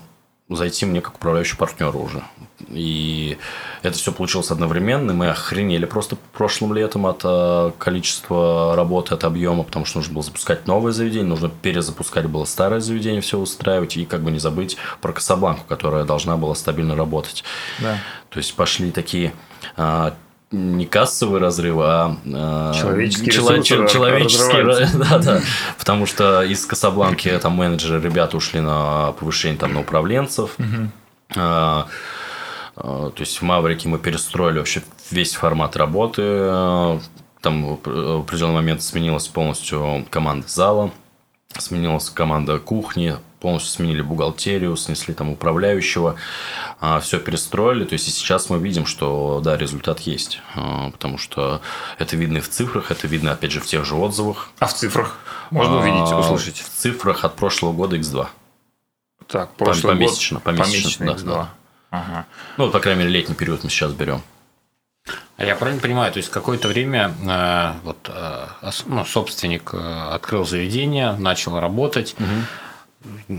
зайти 0.50 0.86
мне 0.86 1.02
как 1.02 1.16
управляющий 1.16 1.58
партнеру 1.58 2.00
уже. 2.00 2.24
И 2.70 3.38
это 3.82 3.98
все 3.98 4.12
получилось 4.12 4.50
одновременно. 4.50 5.12
и 5.12 5.14
Мы 5.14 5.30
охренели 5.30 5.86
просто 5.86 6.16
прошлым 6.34 6.74
летом 6.74 7.06
от 7.06 7.22
э, 7.24 7.72
количества 7.78 8.76
работы, 8.76 9.14
от 9.14 9.26
объема, 9.26 9.64
потому 9.64 9.86
что 9.86 9.98
нужно 9.98 10.14
было 10.14 10.24
запускать 10.24 10.66
новое 10.66 10.94
заведение, 10.94 11.28
нужно 11.28 11.50
перезапускать 11.50 12.28
было 12.28 12.46
старое 12.46 12.80
заведение, 12.80 13.22
все 13.22 13.38
устраивать, 13.38 13.98
и 13.98 14.06
как 14.06 14.24
бы 14.24 14.32
не 14.32 14.40
забыть 14.40 14.78
про 15.02 15.12
Касабланку, 15.12 15.66
которая 15.68 16.06
должна 16.06 16.38
была 16.38 16.56
стабильно 16.56 16.96
работать. 16.96 17.44
Да. 17.80 17.98
То 18.30 18.38
есть 18.38 18.54
пошли 18.56 18.92
такие 18.92 19.34
а, 19.76 20.16
не 20.52 20.86
кассовый 20.86 21.42
разрыв, 21.42 21.76
а 21.80 22.16
э, 22.26 22.74
Человеческие 22.80 23.32
чело- 23.32 23.52
ресурсы 23.52 23.68
чел- 23.68 23.84
разрываются. 23.84 24.98
да, 25.10 25.18
да, 25.20 25.42
потому 25.78 26.06
что 26.06 26.42
из 26.44 26.66
Касабланки 26.66 27.38
там 27.40 27.54
менеджеры, 27.54 28.02
ребята 28.02 28.38
ушли 28.38 28.60
на 28.62 29.12
повышение 29.14 29.58
там 29.58 29.74
на 29.74 29.82
управленцев. 29.82 30.56
А, 31.36 31.88
а, 32.78 33.10
То 33.10 33.20
есть 33.22 33.38
в 33.40 33.42
Маврике 33.42 33.90
мы 33.90 34.00
перестроили 34.00 34.60
вообще 34.60 34.82
весь 35.12 35.34
формат 35.36 35.76
работы. 35.76 36.22
А, 36.24 37.00
Там 37.42 37.76
в 37.84 38.20
определенный 38.22 38.56
момент 38.56 38.82
сменилась 38.82 39.28
полностью 39.28 40.06
команда 40.10 40.48
зала, 40.48 40.92
сменилась 41.58 42.10
команда 42.10 42.60
кухни, 42.60 43.16
полностью 43.40 43.72
сменили 43.72 44.02
бухгалтерию, 44.02 44.76
снесли 44.76 45.14
там 45.14 45.30
управляющего, 45.30 46.16
все 47.02 47.20
перестроили. 47.20 47.84
То 47.86 47.94
есть 47.94 48.08
и 48.08 48.12
сейчас 48.12 48.50
мы 48.50 48.60
видим, 48.60 48.86
что 48.86 49.42
да, 49.44 49.58
результат 49.58 50.00
есть, 50.02 50.42
А, 50.56 50.90
потому 50.92 51.18
что 51.18 51.62
это 52.00 52.16
видно 52.16 52.38
и 52.38 52.42
в 52.42 52.50
цифрах, 52.50 52.92
это 52.92 53.08
видно 53.08 53.32
опять 53.32 53.52
же 53.52 53.60
в 53.60 53.66
тех 53.66 53.86
же 53.86 53.96
отзывах. 53.96 54.50
А 54.60 54.68
в 54.68 54.74
цифрах? 54.74 55.18
Можно 55.52 55.78
увидеть, 55.80 56.12
А, 56.12 56.20
услышать? 56.20 56.58
В 56.60 56.70
цифрах 56.70 57.24
от 57.24 57.36
прошлого 57.36 57.74
года 57.74 57.96
x2. 57.98 58.28
Так, 59.28 59.54
прошлый 59.56 59.96
год. 59.96 60.06
помесячно, 60.08 60.40
помесячно, 60.40 61.06
да, 61.06 61.14
X2. 61.14 61.26
да. 61.26 61.50
Ага. 61.90 62.26
Ну, 62.58 62.70
по 62.70 62.80
крайней 62.80 63.00
мере, 63.04 63.12
летний 63.14 63.36
период 63.36 63.64
мы 63.64 63.70
сейчас 63.70 63.92
берем. 63.94 64.22
А 65.38 65.46
я 65.46 65.56
правильно 65.56 65.82
понимаю, 65.82 66.12
то 66.12 66.18
есть 66.18 66.30
какое-то 66.30 66.68
время 66.68 67.12
э, 67.24 67.72
вот, 67.84 68.10
э, 68.10 68.46
ну, 68.88 69.06
собственник 69.06 69.70
э, 69.74 70.10
открыл 70.14 70.46
заведение, 70.46 71.12
начал 71.14 71.60
работать. 71.60 72.16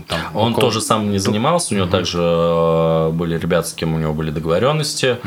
Там 0.07 0.19
Он 0.33 0.53
около- 0.53 0.61
тоже 0.61 0.81
сам 0.81 1.11
не 1.11 1.19
занимался, 1.19 1.73
у 1.73 1.77
него 1.77 1.87
также 1.87 2.17
э, 2.21 3.09
были 3.11 3.37
ребята, 3.37 3.67
с 3.67 3.73
кем 3.73 3.93
у 3.93 3.99
него 3.99 4.13
были 4.13 4.31
договоренности. 4.31 5.17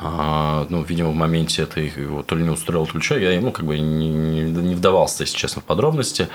А, 0.00 0.66
Ну, 0.68 0.82
видимо, 0.82 1.10
в 1.10 1.14
моменте 1.14 1.62
это 1.62 1.80
его 1.80 2.22
то 2.22 2.34
ли 2.34 2.42
не 2.42 2.50
устроило, 2.50 2.86
то 2.86 2.98
ли 2.98 3.00
что. 3.02 3.16
Я 3.18 3.40
ну, 3.40 3.50
как 3.52 3.64
бы 3.64 3.78
не, 3.78 4.08
не- 4.42 4.74
вдавался, 4.74 5.22
если 5.22 5.36
честно, 5.38 5.62
в 5.62 5.64
подробности. 5.64 6.28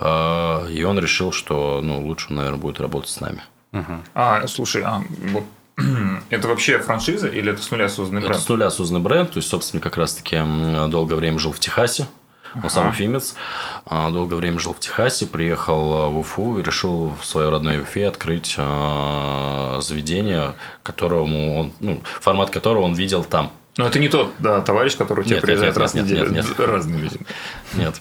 А, 0.00 0.66
И 0.68 0.82
он 0.82 0.98
решил, 0.98 1.30
что 1.30 1.80
ну, 1.82 2.04
лучше, 2.04 2.28
он, 2.30 2.36
наверное, 2.36 2.58
будет 2.58 2.80
работать 2.80 3.10
с 3.10 3.20
нами. 3.20 3.42
А, 4.14 4.46
слушай, 4.48 4.82
а 4.82 5.02
вот 5.32 5.44
это 6.30 6.48
вообще 6.48 6.78
франшиза 6.78 7.28
или 7.28 7.52
это 7.52 7.62
с 7.62 7.70
нуля 7.70 7.88
созданный 7.88 8.20
Это 8.20 8.28
бренд? 8.30 8.42
с 8.42 8.48
нуля 8.48 8.70
созданный 8.70 9.00
бренд, 9.00 9.30
то 9.30 9.38
есть, 9.38 9.48
собственно, 9.48 9.80
как 9.80 9.96
раз-таки 9.96 10.36
долгое 10.90 11.14
время 11.16 11.38
жил 11.38 11.52
в 11.52 11.60
Техасе. 11.60 12.06
Он 12.62 12.70
сам 12.70 12.88
уфимец. 12.88 13.34
А, 13.84 14.10
Долгое 14.10 14.36
время 14.36 14.58
жил 14.58 14.72
в 14.72 14.80
Техасе, 14.80 15.26
приехал 15.26 15.92
а, 15.94 16.08
в 16.08 16.18
Уфу 16.18 16.58
и 16.58 16.62
решил 16.62 17.12
в 17.20 17.24
своей 17.24 17.50
родной 17.50 17.82
Уфе 17.82 18.08
открыть 18.08 18.54
а, 18.56 19.78
заведение, 19.82 20.54
которому 20.82 21.58
он, 21.60 21.72
ну, 21.80 22.02
формат 22.20 22.48
которого 22.50 22.84
он 22.84 22.94
видел 22.94 23.22
там. 23.22 23.52
Но 23.76 23.86
это 23.86 23.98
не 23.98 24.08
тот 24.08 24.32
да, 24.38 24.60
товарищ, 24.62 24.96
который 24.96 25.20
у 25.20 25.24
тебя 25.24 25.36
Нет, 25.36 25.44
приезжает 25.44 25.74
нет, 25.74 25.78
раз 25.78 25.92
в 25.92 25.94
неделю. 25.96 26.30
нет, 26.30 26.46
нет. 26.48 26.58
Разные 26.66 27.00
люди. 27.00 27.20
Нет. 27.74 28.00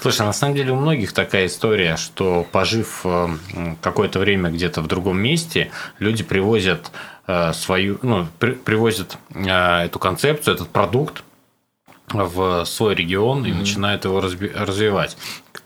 Слушай, 0.00 0.22
на 0.26 0.32
самом 0.32 0.54
деле 0.54 0.72
у 0.72 0.76
многих 0.76 1.12
такая 1.12 1.46
история, 1.46 1.96
что 1.96 2.46
пожив 2.52 3.00
э, 3.04 3.28
какое-то 3.80 4.18
время 4.18 4.50
где-то 4.50 4.80
в 4.80 4.86
другом 4.86 5.18
месте, 5.18 5.70
люди 5.98 6.22
привозят 6.22 6.90
э, 7.26 7.52
свою, 7.52 7.98
ну, 8.02 8.26
при- 8.38 8.52
привозят 8.52 9.18
э, 9.34 9.84
эту 9.84 9.98
концепцию, 9.98 10.54
этот 10.54 10.68
продукт 10.68 11.22
в 12.10 12.64
свой 12.64 12.94
регион 12.94 13.44
и 13.44 13.52
начинают 13.52 14.04
его 14.06 14.18
разби- 14.20 14.50
развивать. 14.54 15.16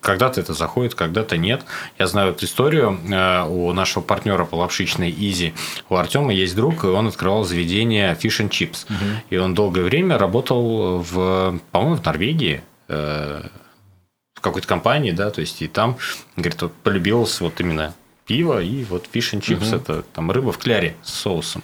Когда-то 0.01 0.41
это 0.41 0.55
заходит, 0.55 0.97
когда-то 0.97 1.37
нет. 1.37 1.63
Я 2.01 2.09
знаю 2.09 2.33
эту 2.33 2.47
историю 2.47 2.99
у 3.49 3.73
нашего 3.73 4.03
партнера 4.03 4.45
по 4.45 4.57
лапшичной 4.57 5.13
Изи. 5.17 5.55
У 5.89 5.95
Артема 5.95 6.33
есть 6.33 6.57
друг, 6.57 6.83
и 6.83 6.89
он 6.89 7.07
открывал 7.07 7.45
заведение 7.45 8.19
Fish 8.21 8.41
and 8.45 8.49
Chips. 8.49 8.87
И 9.31 9.37
он 9.37 9.55
долгое 9.55 9.85
время 9.85 10.19
работал 10.19 10.99
в, 10.99 11.61
по-моему, 11.71 11.95
в 11.95 12.05
Норвегии. 12.05 12.63
Какой-то 14.43 14.69
компании, 14.69 15.13
да, 15.13 15.31
то 15.31 15.41
есть 15.41 15.63
и 15.63 15.69
там, 15.69 15.97
говорит, 16.37 16.61
вот 16.61 16.75
полюбилось 16.83 17.41
вот 17.41 17.59
именно 17.61 17.95
пиво 18.27 18.61
и 18.63 18.85
вот 18.85 19.09
fish 19.13 19.33
and 19.35 19.41
chips, 19.41 19.75
это 19.75 20.03
там 20.15 20.31
рыба 20.31 20.53
в 20.53 20.59
кляре 20.59 20.95
с 21.03 21.15
соусом. 21.15 21.63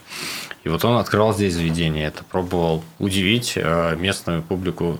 И 0.65 0.69
вот 0.69 0.85
он 0.85 0.97
открывал 0.97 1.35
здесь 1.35 1.55
заведение, 1.55 2.07
это 2.07 2.25
пробовал 2.25 2.83
удивить 2.99 3.53
э, 3.57 3.97
местную 3.97 4.43
публику 4.43 4.99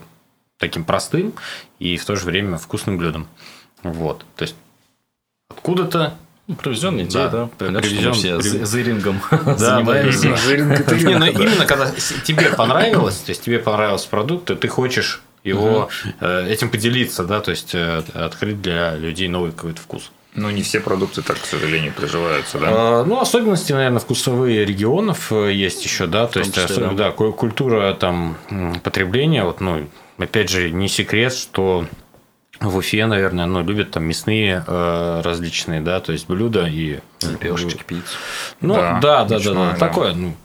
таким 0.57 0.83
простым 0.83 1.33
и 1.79 1.97
в 1.97 2.05
то 2.05 2.15
же 2.15 2.25
время 2.25 2.57
вкусным 2.57 2.97
блюдом. 2.97 3.27
Вот, 3.83 4.25
то 4.35 4.43
есть 4.43 4.55
откуда-то 5.49 6.15
Привезенная 6.63 7.03
идея, 7.03 7.29
Да, 7.29 7.29
да. 7.45 7.49
Понятно, 7.59 7.83
что 7.83 7.95
привезен- 7.95 8.07
мы 8.07 8.13
все 8.13 8.37
привез- 8.39 8.41
з- 8.41 8.65
зырингом 8.65 9.21
да, 9.31 9.55
занимаемся. 9.55 10.27
Не, 10.29 11.15
ну 11.19 11.25
именно 11.27 11.65
когда 11.67 11.91
тебе 12.25 12.49
понравилось, 12.49 13.17
то 13.17 13.29
есть 13.29 13.43
тебе 13.43 13.59
понравился 13.59 14.09
продукт, 14.09 14.45
то 14.45 14.55
ты 14.55 14.67
хочешь 14.67 15.21
его 15.43 15.89
э, 16.19 16.47
этим 16.49 16.69
поделиться, 16.69 17.23
да, 17.23 17.39
то 17.41 17.51
есть 17.51 17.73
э, 17.73 18.03
открыть 18.13 18.61
для 18.61 18.95
людей 18.95 19.27
новый 19.27 19.51
какой-то 19.51 19.81
вкус. 19.81 20.11
Ну, 20.35 20.49
не 20.51 20.61
все 20.61 20.79
продукты 20.79 21.21
так, 21.23 21.39
к 21.39 21.45
сожалению, 21.45 21.91
приживаются, 21.91 22.59
да? 22.59 22.67
А, 22.69 23.03
Ну, 23.03 23.19
особенности, 23.19 23.73
наверное, 23.73 23.99
вкусовые 23.99 24.63
регионов 24.63 25.31
э, 25.31 25.51
есть 25.53 25.83
еще, 25.83 26.05
да, 26.07 26.27
то 26.27 26.39
есть, 26.39 26.53
числе, 26.53 26.65
особенно, 26.65 26.95
да, 26.95 27.11
ку- 27.11 27.33
культура 27.33 27.93
там 27.93 28.37
потребления, 28.83 29.43
вот, 29.43 29.59
ну, 29.59 29.87
опять 30.17 30.49
же, 30.49 30.69
не 30.69 30.87
секрет, 30.87 31.33
что 31.33 31.85
в 32.59 32.75
Уфе, 32.77 33.05
наверное, 33.05 33.45
ну, 33.47 33.63
любят 33.63 33.91
там 33.91 34.03
мясные 34.03 34.63
э, 34.67 35.21
различные, 35.23 35.81
да, 35.81 35.99
то 35.99 36.11
есть 36.11 36.27
блюда 36.27 36.67
и 36.67 36.99
Лепешечки, 37.21 37.83
пиццу. 37.87 38.17
Ну, 38.61 38.75
Да, 38.75 38.99
да, 39.01 39.23
да, 39.25 39.39
да, 39.39 39.53
да, 39.53 39.71
да. 39.71 39.75
такое, 39.77 40.13
ну, 40.13 40.35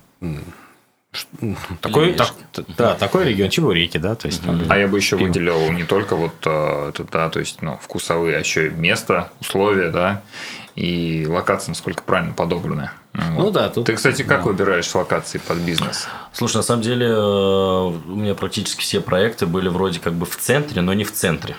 такой, 1.81 2.13
так- 2.15 2.35
да, 2.77 2.95
такой 2.95 3.25
регион, 3.25 3.51
чебуреки, 3.51 3.99
да, 3.99 4.15
то 4.15 4.27
есть 4.27 4.43
там 4.43 4.61
А 4.69 4.79
я 4.79 4.89
бы 4.89 4.99
еще 4.99 5.17
пиво. 5.17 5.29
выделил 5.29 5.71
не 5.73 5.85
только 5.85 6.17
вот 6.17 6.35
э, 6.45 6.89
это, 6.91 7.05
да, 7.05 7.29
то 7.31 7.41
есть, 7.41 7.63
ну, 7.63 7.79
вкусовые, 7.83 8.37
а 8.37 8.41
еще 8.41 8.67
и 8.69 8.71
место, 8.71 9.31
условия, 9.41 9.91
да, 9.91 10.23
и 10.75 11.27
локации, 11.29 11.71
насколько 11.71 12.03
правильно 12.03 12.35
подобраны. 12.35 12.91
Ну 13.37 13.51
да, 13.53 13.69
тут- 13.69 13.87
Ты, 13.87 13.95
кстати, 13.95 14.23
как 14.23 14.41
да. 14.43 14.47
выбираешь 14.49 14.93
локации 14.93 15.39
под 15.39 15.59
бизнес? 15.59 16.09
Слушай, 16.33 16.57
на 16.57 16.63
самом 16.65 16.83
деле 16.83 17.07
э, 17.07 17.13
у 17.15 18.17
меня 18.17 18.35
практически 18.35 18.81
все 18.83 19.01
проекты 19.01 19.47
были 19.47 19.69
вроде 19.69 20.01
как 20.01 20.15
бы 20.15 20.27
в 20.27 20.37
центре, 20.37 20.83
но 20.83 20.93
не 20.95 21.05
в 21.05 21.13
центре. 21.13 21.55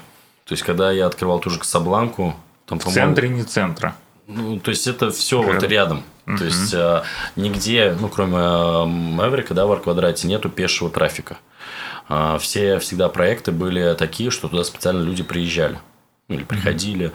То 0.45 0.53
есть, 0.53 0.63
когда 0.63 0.91
я 0.91 1.05
открывал 1.07 1.39
ту 1.39 1.49
же 1.49 1.57
Касабланку, 1.59 2.35
там, 2.65 2.79
В 2.79 2.83
центре, 2.85 3.29
не 3.29 3.43
центра. 3.43 3.95
Ну, 4.27 4.59
то 4.59 4.69
есть 4.71 4.85
это 4.87 5.11
все 5.11 5.41
вот 5.41 5.63
Рядом. 5.63 6.03
Рядом. 6.25 6.37
То 6.37 6.45
есть 6.45 6.73
э, 6.73 7.03
нигде, 7.35 7.95
ну, 7.99 8.09
кроме 8.09 8.37
э, 8.37 8.85
Мэврика, 8.85 9.53
да, 9.53 9.65
в 9.65 9.71
Арквадрате 9.71 10.27
нету 10.27 10.49
пешего 10.49 10.89
трафика. 10.89 11.37
А, 12.07 12.37
Все 12.37 12.79
всегда 12.79 13.09
проекты 13.09 13.51
были 13.51 13.95
такие, 13.97 14.29
что 14.29 14.47
туда 14.47 14.63
специально 14.63 15.01
люди 15.01 15.23
приезжали. 15.23 15.79
Или 16.27 16.43
приходили. 16.43 17.11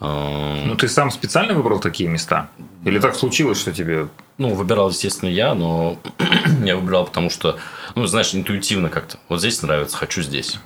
А, 0.00 0.64
Ну, 0.64 0.74
ты 0.76 0.88
сам 0.88 1.10
специально 1.10 1.54
выбрал 1.54 1.80
такие 1.80 2.08
места? 2.08 2.48
Или 2.84 2.98
так 2.98 3.14
случилось, 3.14 3.58
что 3.60 3.72
тебе... 3.72 4.08
Ну, 4.38 4.54
выбирал, 4.54 4.90
естественно, 4.90 5.28
я, 5.30 5.54
но 5.54 5.98
я 6.64 6.76
выбирал, 6.76 7.06
потому 7.06 7.30
что, 7.30 7.58
ну, 7.94 8.06
знаешь, 8.06 8.34
интуитивно 8.34 8.88
как-то. 8.88 9.18
Вот 9.28 9.40
здесь 9.40 9.62
нравится, 9.62 9.96
хочу 9.96 10.22
здесь. 10.22 10.58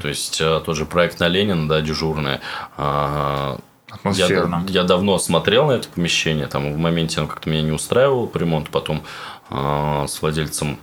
То 0.00 0.08
есть 0.08 0.40
э, 0.40 0.62
тот 0.64 0.76
же 0.76 0.86
проект 0.86 1.20
на 1.20 1.28
Ленина, 1.28 1.68
да, 1.68 1.80
дежурная. 1.82 2.40
А, 4.04 4.12
Я, 4.66 4.82
я 4.82 4.84
давно 4.84 5.18
смотрел 5.18 5.66
на 5.66 5.72
это 5.72 5.88
помещение, 5.88 6.46
там 6.46 6.72
в 6.72 6.78
моменте 6.78 7.20
оно 7.20 7.28
как-то 7.28 7.50
меня 7.50 7.62
не 7.62 7.72
устраивал 7.72 8.26
по 8.26 8.38
ремонту, 8.38 8.70
потом 8.70 9.02
э, 9.50 10.04
с 10.08 10.22
владельцем 10.22 10.78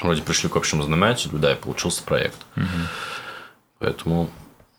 вроде 0.00 0.22
пришли 0.22 0.48
к 0.48 0.56
общему 0.56 0.82
знаменателю, 0.82 1.38
да, 1.38 1.52
и 1.52 1.56
получился 1.56 2.02
проект. 2.02 2.38
Поэтому 3.78 4.28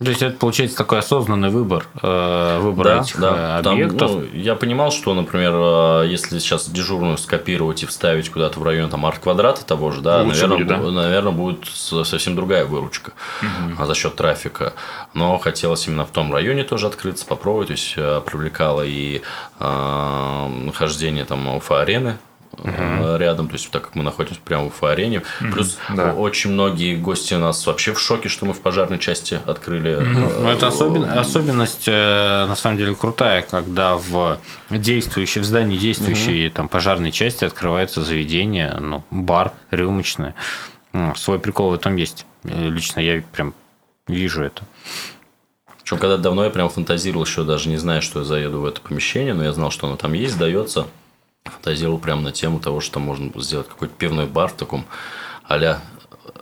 То 0.04 0.10
есть 0.10 0.24
это 0.24 0.36
получается 0.38 0.78
такой 0.78 0.97
осознанный 0.99 1.49
выбор, 1.49 1.86
э, 2.02 2.60
выбор 2.60 2.86
да, 2.88 3.02
этих 3.02 3.20
да. 3.20 3.60
э, 3.60 3.64
Там, 3.64 3.74
объектов. 3.74 4.12
ну, 4.12 4.26
я 4.34 4.56
понимал, 4.56 4.91
что, 4.91 5.14
например, 5.14 5.54
э, 5.54 6.08
если 6.10 6.39
сейчас 6.39 6.68
дежурную 6.68 7.18
скопировать 7.20 7.84
и 7.84 7.86
вставить 7.86 8.30
куда-то 8.32 8.60
в 8.60 8.64
район 8.64 8.89
там 8.89 9.06
арт-квадрата 9.06 9.64
того 9.64 9.91
же, 9.91 10.02
да, 10.02 10.24
Лучше 10.24 10.47
наверное, 10.47 10.58
будет, 10.58 10.68
да? 10.68 10.76
бу- 10.78 10.91
наверное, 10.91 11.32
будет 11.32 11.66
совсем 11.66 12.36
другая 12.36 12.66
выручка 12.66 13.14
а, 13.78 13.86
за 13.86 13.93
счет 13.93 14.16
трафика. 14.16 14.74
Но 15.14 15.38
хотелось 15.38 15.88
именно 15.88 16.06
в 16.06 16.10
том 16.10 16.34
районе 16.34 16.64
тоже 16.64 16.88
открыться, 16.88 17.26
попробовать. 17.28 17.68
То 17.68 17.74
есть 17.74 17.93
привлекало 18.26 18.82
и 18.84 19.22
э, 19.60 20.47
нахождение 20.66 21.26
там 21.26 21.47
Уфа-арены 21.47 22.18
э, 22.58 23.18
рядом, 23.18 23.47
то 23.47 23.54
есть 23.54 23.70
так 23.72 23.84
как 23.84 23.95
мы 23.95 24.04
находимся 24.04 24.39
прямо 24.43 24.66
в 24.66 24.68
Уфа-арене. 24.68 25.24
Плюс 25.39 25.78
да. 25.89 26.14
очень 26.14 26.52
многие 26.52 26.95
гости 26.95 27.34
у 27.34 27.39
нас 27.39 27.66
вообще 27.66 27.93
в 27.93 27.99
шоке, 27.99 28.30
что 28.30 28.45
мы 28.45 28.54
в 28.54 28.62
пожарной 28.62 28.99
части 28.99 29.39
открыли. 29.45 29.95
Ну, 29.95 30.49
это 30.49 30.68
особен- 30.68 31.10
особенность, 31.10 31.86
э, 31.88 32.45
на 32.47 32.56
самом 32.56 32.78
деле, 32.78 32.95
крутая, 32.95 33.41
когда 33.41 33.95
в 33.95 34.39
действующей, 34.70 35.41
в 35.41 35.45
здании 35.45 35.78
действующей 35.78 36.49
там, 36.49 36.68
пожарной 36.68 37.12
части 37.12 37.45
открывается 37.45 38.04
заведение, 38.04 38.76
ну, 38.80 39.04
бар, 39.12 39.54
рюмочное. 39.72 40.36
Ну, 40.93 41.16
свой 41.16 41.39
прикол 41.39 41.72
в 41.72 41.74
этом 41.74 41.95
есть. 41.95 42.26
Лично 42.43 42.99
я 42.99 43.24
прям 43.32 43.54
вижу 44.08 44.43
это. 44.43 44.64
Причем 45.82 45.97
когда 45.97 46.18
давно 46.18 46.43
я 46.45 46.49
прям 46.49 46.70
фантазировал, 46.70 47.26
еще 47.26 47.43
даже 47.43 47.70
не 47.70 47.78
зная, 47.78 48.02
что 48.02 48.20
я 48.20 48.26
заеду 48.26 48.62
в 48.62 48.66
это 48.66 48.82
помещение, 48.82 49.34
но 49.34 49.43
я 49.43 49.52
знал, 49.54 49.72
что 49.72 49.88
оно 49.88 49.97
там 49.97 50.14
есть, 50.14 50.34
сдается. 50.36 50.88
Фантазировал 51.46 51.98
прямо 51.98 52.22
на 52.22 52.32
тему 52.32 52.60
того, 52.60 52.82
что 52.82 53.00
можно 53.00 53.32
сделать 53.42 53.68
какой-то 53.68 53.94
пивной 53.96 54.28
бар 54.28 54.50
в 54.50 54.54
таком 54.54 54.86
а-ля 55.44 55.80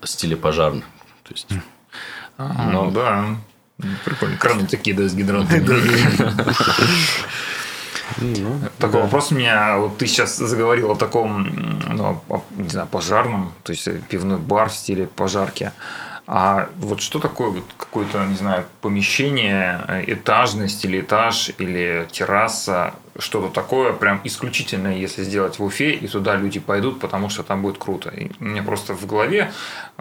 стиле 0.03 0.35
пожарный. 0.35 0.83
То 1.23 1.31
есть, 1.31 1.47
А, 2.37 2.69
ну 2.71 2.91
да. 2.91 3.35
Прикольно. 4.05 4.37
Краны 4.37 4.67
такие, 4.67 4.95
да, 4.97 5.07
с 5.07 5.13
гидрантами. 5.13 5.65
Такой 8.77 9.01
вопрос 9.01 9.31
у 9.31 9.35
меня. 9.35 9.77
Вот 9.77 9.97
ты 9.97 10.07
сейчас 10.07 10.37
заговорил 10.37 10.91
о 10.91 10.95
таком, 10.95 11.79
ну, 11.87 12.21
о, 12.29 12.43
не 12.51 12.69
знаю, 12.69 12.87
пожарном, 12.87 13.53
то 13.63 13.71
есть 13.71 13.87
пивной 14.07 14.37
бар 14.37 14.69
в 14.69 14.73
стиле 14.73 15.07
пожарки. 15.07 15.71
А 16.27 16.69
вот 16.77 17.01
что 17.01 17.19
такое 17.19 17.49
вот 17.49 17.63
какое-то, 17.77 18.23
не 18.25 18.35
знаю, 18.35 18.65
помещение, 18.81 19.83
э, 19.87 20.03
этажность 20.13 20.85
или 20.85 21.01
этаж, 21.01 21.49
или 21.57 22.07
терраса, 22.11 22.93
что-то 23.19 23.49
такое 23.53 23.93
прям 23.93 24.21
исключительное, 24.23 24.95
если 24.97 25.23
сделать 25.23 25.59
в 25.59 25.63
Уфе, 25.63 25.91
и 25.91 26.07
туда 26.07 26.35
люди 26.35 26.59
пойдут, 26.59 26.99
потому 26.99 27.29
что 27.29 27.43
там 27.43 27.61
будет 27.61 27.77
круто. 27.77 28.09
И 28.09 28.31
у 28.39 28.43
меня 28.45 28.63
просто 28.63 28.93
в 28.93 29.05
голове 29.05 29.51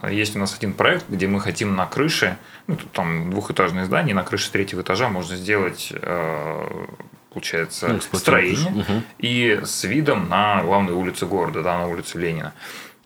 э, 0.03 0.13
есть 0.15 0.37
у 0.37 0.39
нас 0.39 0.55
один 0.57 0.73
проект, 0.73 1.07
где 1.09 1.27
мы 1.27 1.41
хотим 1.41 1.77
на 1.77 1.87
крыше, 1.87 2.37
ну, 2.67 2.77
тут 2.77 2.91
там 2.93 3.31
двухэтажное 3.31 3.85
здание, 3.85 4.15
на 4.15 4.23
крыше 4.25 4.51
третьего 4.51 4.81
этажа 4.83 5.09
можно 5.09 5.37
сделать 5.37 5.93
э, 5.93 6.87
получается, 7.31 7.89
Ну, 7.89 8.01
строение. 8.19 8.71
Мгм. 8.71 9.03
и 9.19 9.61
с 9.65 9.85
видом 9.85 10.29
на 10.29 10.63
главную 10.63 10.99
улицу 10.99 11.27
города, 11.27 11.63
да, 11.63 11.79
на 11.79 11.87
улицу 11.89 12.19
Ленина. 12.19 12.53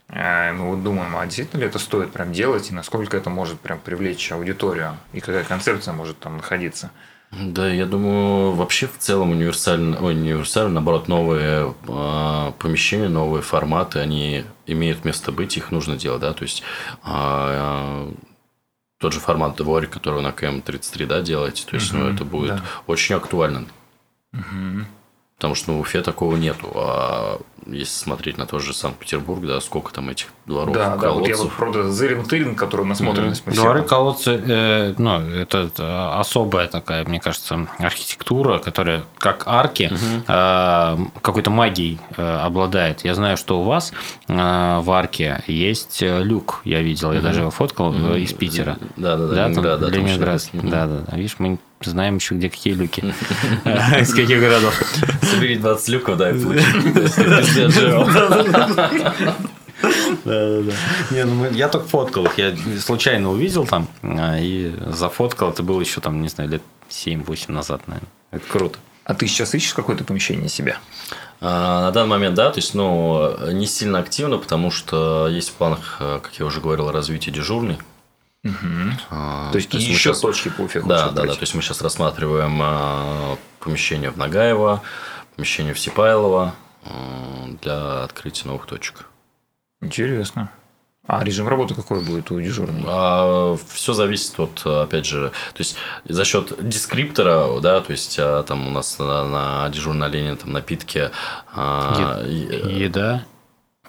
Э, 0.09 0.53
Мы 0.53 0.67
вот 0.71 0.83
думаем, 0.83 1.17
а 1.17 1.25
действительно 1.25 1.61
ли 1.61 1.67
это 1.67 1.79
стоит 1.79 2.13
прям 2.13 2.33
делать, 2.33 2.71
и 2.71 2.75
насколько 2.75 3.17
это 3.17 3.31
может 3.31 3.59
прям 3.61 3.79
привлечь 3.79 4.31
аудиторию, 4.33 4.97
и 5.13 5.21
какая 5.21 5.45
концепция 5.45 5.95
может 5.95 6.19
там 6.19 6.37
находиться. 6.37 6.91
Да, 7.33 7.67
я 7.67 7.87
думаю, 7.87 8.53
вообще 8.53 8.87
в 8.87 8.99
целом 8.99 9.31
универсально, 9.31 9.99
ой, 9.99 10.13
универсально, 10.15 10.75
наоборот, 10.75 11.09
новые 11.09 11.75
э, 11.89 12.53
помещения, 12.59 13.09
новые 13.09 13.43
форматы, 13.43 14.01
они 14.01 14.45
имеют 14.67 15.07
место 15.07 15.33
быть, 15.33 15.57
их 15.57 15.71
нужно 15.71 15.97
делать, 15.97 16.21
да, 16.21 16.35
то 16.35 16.43
есть 16.43 16.63
э, 17.07 18.13
тот 18.99 19.13
же 19.15 19.19
формат 19.19 19.57
дворик, 19.57 19.91
который 19.91 20.17
вы 20.17 20.23
на 20.23 20.33
КМ-33, 20.33 21.07
да, 21.07 21.23
делаете, 21.23 21.65
то 21.67 21.77
есть, 21.77 21.91
ну, 21.95 22.01
Мгм, 22.01 22.15
это 22.15 22.25
будет 22.27 22.57
да. 22.57 22.63
очень 22.87 23.15
актуально, 23.15 23.65
потому 25.43 25.57
что 25.57 25.73
ну, 25.73 25.79
в 25.79 25.81
Уфе 25.81 26.03
такого 26.03 26.37
нету, 26.37 26.69
а 26.77 27.41
если 27.67 27.93
смотреть 27.93 28.39
на 28.39 28.47
тот 28.47 28.63
же 28.63 28.73
Санкт-Петербург, 28.73 29.45
да, 29.45 29.61
сколько 29.61 29.93
там 29.93 30.09
этих 30.09 30.29
дворов, 30.47 30.73
Да, 30.73 30.97
да, 30.97 31.11
вот 31.11 31.27
я 31.27 31.35
вот, 31.37 31.49
колодцев. 31.51 31.57
правда, 31.57 31.83
зырин-тырин, 31.91 32.55
который 32.55 32.87
насмотренность 32.87 33.43
мы 33.45 33.53
все- 33.53 33.61
Дворы, 33.63 33.83
колодцы, 33.83 34.31
э, 34.47 34.95
ну, 34.99 35.19
это, 35.21 35.59
это 35.59 36.19
особая 36.21 36.69
такая, 36.69 37.05
мне 37.05 37.19
кажется, 37.19 37.67
архитектура, 37.79 38.59
которая 38.59 39.03
как 39.19 39.49
арки 39.49 39.91
э, 40.29 40.97
какой-то 41.23 41.51
магией 41.51 41.99
э, 42.17 42.39
обладает. 42.39 43.05
Я 43.05 43.15
знаю, 43.17 43.37
что 43.37 43.61
у 43.61 43.65
вас 43.65 43.93
э, 44.29 44.35
в 44.81 44.91
арке 44.93 45.43
есть 45.49 46.03
э, 46.05 46.23
люк, 46.23 46.61
я 46.65 46.83
видел, 46.83 47.13
я 47.13 47.21
даже 47.21 47.41
его 47.41 47.51
фоткал 47.51 47.93
э, 47.93 48.21
из 48.21 48.33
Питера. 48.33 48.79
Да, 48.97 49.17
да, 49.17 49.27
да, 49.27 49.35
Да, 49.49 49.55
там 49.55 49.65
да, 49.65 49.79
там 49.79 49.91
Ленинград. 49.91 50.49
Да, 50.53 50.87
да, 50.87 50.99
да. 51.11 51.17
Видишь, 51.17 51.37
мы 51.39 51.59
знаем 51.91 52.17
еще, 52.17 52.35
где 52.35 52.49
какие 52.51 52.75
люки. 52.75 53.01
Из 53.65 54.13
каких 54.15 54.41
городов. 54.41 54.81
Собери 55.23 55.57
20 55.57 55.89
люков, 55.89 56.17
да, 56.17 56.31
и 56.31 56.43
получи. 56.43 56.61
ЖО. 57.69 58.07
Не, 61.11 61.25
ну 61.25 61.51
я 61.51 61.69
только 61.69 61.89
фоткал 61.89 62.27
их. 62.27 62.39
Я 62.39 62.55
случайно 62.81 63.31
увидел 63.31 63.67
там 63.67 63.89
а, 64.03 64.39
и 64.39 64.73
зафоткал. 64.87 65.51
Это 65.51 65.63
было 65.63 65.81
еще 65.81 66.01
там, 66.01 66.23
не 66.23 66.29
знаю, 66.29 66.51
лет 66.51 66.63
7-8 66.91 67.51
назад, 67.53 67.83
наверное. 67.87 68.11
Это 68.31 68.47
круто. 68.47 68.79
А 69.05 69.15
ты 69.15 69.27
сейчас 69.27 69.55
ищешь 69.55 69.75
какое-то 69.75 70.05
помещение 70.05 70.49
себе? 70.49 70.77
А, 71.41 71.87
На 71.87 71.91
данный 71.91 72.11
момент, 72.11 72.37
да, 72.37 72.51
то 72.51 72.59
есть, 72.59 72.75
ну, 72.75 73.37
не 73.51 73.67
сильно 73.67 73.99
активно, 73.99 74.39
потому 74.39 74.71
что 74.71 75.27
есть 75.29 75.49
в 75.51 75.55
планах, 75.55 75.97
э, 75.99 76.21
как 76.23 76.33
я 76.39 76.47
уже 76.47 76.61
говорил, 76.61 76.91
развитие 76.93 77.35
дежурной. 77.35 77.79
А, 79.11 79.51
То 79.53 79.59
есть, 79.59 79.73
мы 79.73 79.81
еще 79.81 79.95
щас- 80.11 80.21
точки 80.21 80.49
по 80.49 80.63
Уфе 80.63 80.81
Да, 80.83 81.11
да, 81.11 81.23
да. 81.23 81.35
То 81.35 81.41
есть 81.43 81.55
мы 81.55 81.63
сейчас 81.63 81.81
рассматриваем 81.83 82.59
а, 82.61 83.37
помещение 83.61 84.11
в 84.11 84.17
Нагаево, 84.17 84.83
помещение 85.37 85.75
в 85.75 85.79
Сипайлово 85.79 86.55
а, 86.85 86.91
для 87.63 88.03
открытия 88.05 88.49
новых 88.49 88.67
точек. 88.67 89.07
Интересно. 89.81 90.51
А 91.07 91.23
режим 91.25 91.49
работы 91.49 91.75
какой 91.75 92.01
будет 92.05 92.31
у 92.31 92.41
дежурного? 92.41 93.57
все 93.69 93.93
зависит 93.93 94.39
от, 94.39 94.65
опять 94.65 95.05
же, 95.05 95.31
то 95.53 95.59
есть 95.59 95.77
за 96.09 96.25
счет 96.25 96.53
дескриптора, 96.69 97.61
да, 97.61 97.81
то 97.81 97.91
есть 97.91 98.17
а, 98.21 98.43
там 98.45 98.69
у 98.69 98.71
нас 98.71 98.99
на, 99.01 99.25
на 99.25 99.69
дежурной 99.69 100.09
линии 100.11 100.35
там 100.37 100.53
напитки, 100.53 101.11
а, 101.55 102.23
и- 102.25 102.83
Еда. 102.85 103.25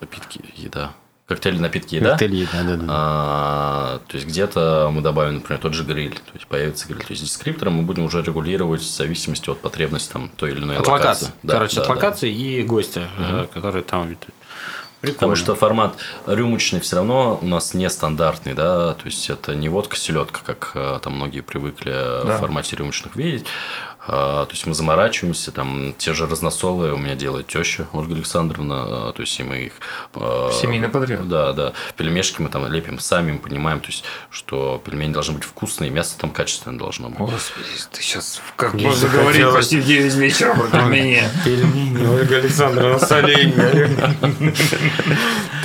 напитки, 0.01 0.41
еда, 0.55 0.93
коктейли, 1.33 1.57
напитки, 1.59 1.95
еда. 1.95 2.11
Коктейль 2.11 2.35
еда, 2.35 2.63
да, 2.63 2.75
да. 2.75 2.85
А, 2.89 3.99
то 4.07 4.15
есть 4.15 4.27
где-то 4.27 4.89
мы 4.91 5.01
добавим, 5.01 5.35
например, 5.35 5.59
тот 5.61 5.73
же 5.73 5.83
гриль, 5.83 6.13
то 6.13 6.31
есть 6.33 6.47
появится 6.47 6.87
гриль. 6.87 6.99
То 7.03 7.11
есть 7.11 7.23
дескриптором 7.23 7.73
мы 7.73 7.83
будем 7.83 8.03
уже 8.03 8.21
регулировать 8.21 8.81
в 8.81 8.89
зависимости 8.95 9.49
от 9.49 9.59
потребности 9.59 10.11
там, 10.13 10.29
той 10.35 10.51
или 10.51 10.59
иной 10.63 10.77
От 10.77 10.87
локации. 10.87 11.25
локации. 11.25 11.31
Да, 11.43 11.53
Короче, 11.53 11.75
да, 11.77 11.81
от 11.81 11.87
да. 11.87 11.93
локации 11.95 12.31
и 12.31 12.63
гостя, 12.63 13.07
э, 13.17 13.47
который 13.53 13.81
там 13.83 14.03
обитает. 14.03 14.33
Потому 15.01 15.35
что 15.35 15.53
формат 15.53 15.95
рюмочный 16.27 16.79
все 16.79 16.95
равно 16.95 17.37
у 17.41 17.45
нас 17.45 17.73
нестандартный, 17.73 18.53
да, 18.53 18.93
то 18.93 19.05
есть 19.05 19.29
это 19.29 19.53
не 19.53 19.67
водка 19.67 19.97
селедка, 19.97 20.39
как 20.45 20.71
э, 20.75 20.99
там 21.03 21.15
многие 21.17 21.41
привыкли 21.41 21.91
э, 21.93 22.23
Да. 22.25 22.37
в 22.37 22.39
формате 22.39 22.77
рюмочных 22.77 23.17
видеть. 23.17 23.45
А, 24.05 24.45
То 24.45 24.51
есть 24.51 24.65
мы 24.65 24.73
заморачиваемся, 24.73 25.51
там 25.51 25.93
те 25.97 26.13
же 26.13 26.27
разносолы 26.27 26.91
у 26.93 26.97
меня 26.97 27.15
делает 27.15 27.47
теща 27.47 27.87
Ольга 27.93 28.15
Александровна, 28.15 29.09
э, 29.09 29.13
то 29.15 29.21
есть 29.21 29.39
и 29.39 29.43
мы 29.43 29.57
их... 29.59 29.73
э, 30.15 30.49
Семейный 30.61 30.89
подряд. 30.89 31.25
Да, 31.29 31.53
да. 31.53 31.73
Пельмешки 31.95 32.41
мы 32.41 32.49
там 32.49 32.69
лепим 32.69 32.99
сами, 32.99 33.31
мы 33.31 33.39
понимаем, 33.39 33.79
то 33.79 33.87
есть, 33.87 34.03
что 34.29 34.81
пельмени 34.85 35.13
должны 35.13 35.35
быть 35.35 35.45
вкусные, 35.45 35.89
мясо 35.89 36.17
там 36.17 36.31
качественное 36.31 36.77
должно 36.77 37.09
быть. 37.09 37.17
Господи, 37.19 37.65
ты 37.93 38.01
сейчас 38.01 38.41
как 38.57 38.73
Мне 38.73 38.87
можно 38.87 39.07
говорить 39.07 39.49
почти 39.53 39.79
в 39.79 39.85
9 39.85 40.13
вечера 40.15 40.53
про 40.53 40.67
пельмени. 40.67 41.23
Пельмени, 41.45 42.05
Ольга 42.05 42.37
Александровна, 42.37 42.99
соленья. 42.99 43.89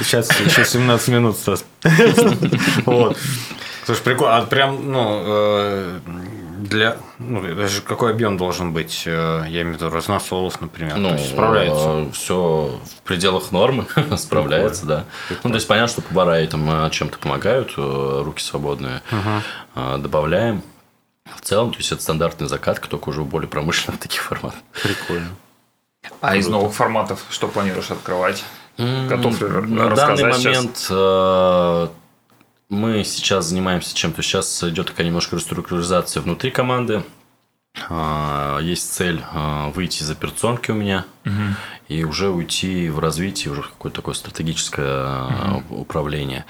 Сейчас 0.01 0.30
еще 0.41 0.64
17 0.64 1.09
минут, 1.09 1.36
Стас. 1.36 1.64
Вот. 2.86 3.16
Слушай, 3.84 4.03
прикольно. 4.03 4.36
А 4.36 4.43
прям, 4.43 4.93
ну, 4.93 5.22
э, 5.26 5.99
для... 6.59 6.96
Ну, 7.18 7.42
даже 7.54 7.80
какой 7.82 8.11
объем 8.12 8.36
должен 8.36 8.72
быть? 8.72 9.04
э, 9.06 9.44
Я 9.48 9.62
имею 9.62 9.74
в 9.74 9.76
виду 9.76 9.90
разносолов, 9.90 10.61
например. 10.61 10.96
Ну, 10.96 11.11
То 11.11 11.14
есть 11.14 11.30
справляется. 11.30 12.11
все 12.12 12.78
в 12.98 13.02
пределах 13.02 13.52
нормы, 13.52 13.86
справляется, 14.16 14.86
да. 14.86 15.04
Ну, 15.44 15.50
то 15.50 15.56
есть 15.56 15.66
понятно, 15.66 15.88
что 15.92 16.02
повара 16.02 16.44
там 16.46 16.86
э, 16.86 16.90
чем-то 16.90 17.18
помогают, 17.18 17.74
э, 17.76 18.22
руки 18.24 18.42
свободные, 18.42 19.02
э, 19.74 19.96
добавляем. 19.98 20.62
В 21.36 21.40
целом, 21.42 21.72
то 21.72 21.78
есть 21.78 21.92
это 21.92 22.02
стандартный 22.02 22.48
закатка, 22.48 22.88
только 22.88 23.11
уже 23.11 23.20
в 23.22 23.26
более 23.26 23.48
промышленных 23.48 24.00
таких 24.00 24.22
форматах. 24.22 24.61
Прикольно. 24.82 25.28
А 26.20 26.36
из 26.36 26.48
новых 26.48 26.72
форматов 26.74 27.24
что 27.30 27.48
планируешь 27.48 27.90
открывать? 27.90 28.44
Готов 28.78 29.40
ли 29.42 29.48
На 29.48 29.90
данный 29.90 30.24
момент 30.32 30.86
э, 30.88 31.88
мы 32.68 33.02
сейчас 33.04 33.46
занимаемся 33.46 33.94
чем? 33.94 34.12
То 34.12 34.20
есть 34.20 34.28
сейчас 34.28 34.62
идет 34.64 34.88
такая 34.88 35.06
немножко 35.06 35.36
реструктуризация 35.36 36.22
внутри 36.22 36.50
команды. 36.50 37.02
А, 37.88 38.58
Есть 38.60 38.92
цель 38.92 39.22
а, 39.32 39.70
выйти 39.70 40.02
из 40.02 40.10
операционки 40.10 40.70
у 40.70 40.74
меня 40.74 41.04
и 41.88 42.04
уже 42.04 42.28
уйти 42.28 42.90
в 42.90 42.98
развитие, 42.98 43.52
уже 43.52 43.62
в 43.62 43.70
какое-то 43.70 43.96
такое 43.96 44.14
стратегическое 44.14 44.86
а, 44.86 45.62
управление, 45.70 46.44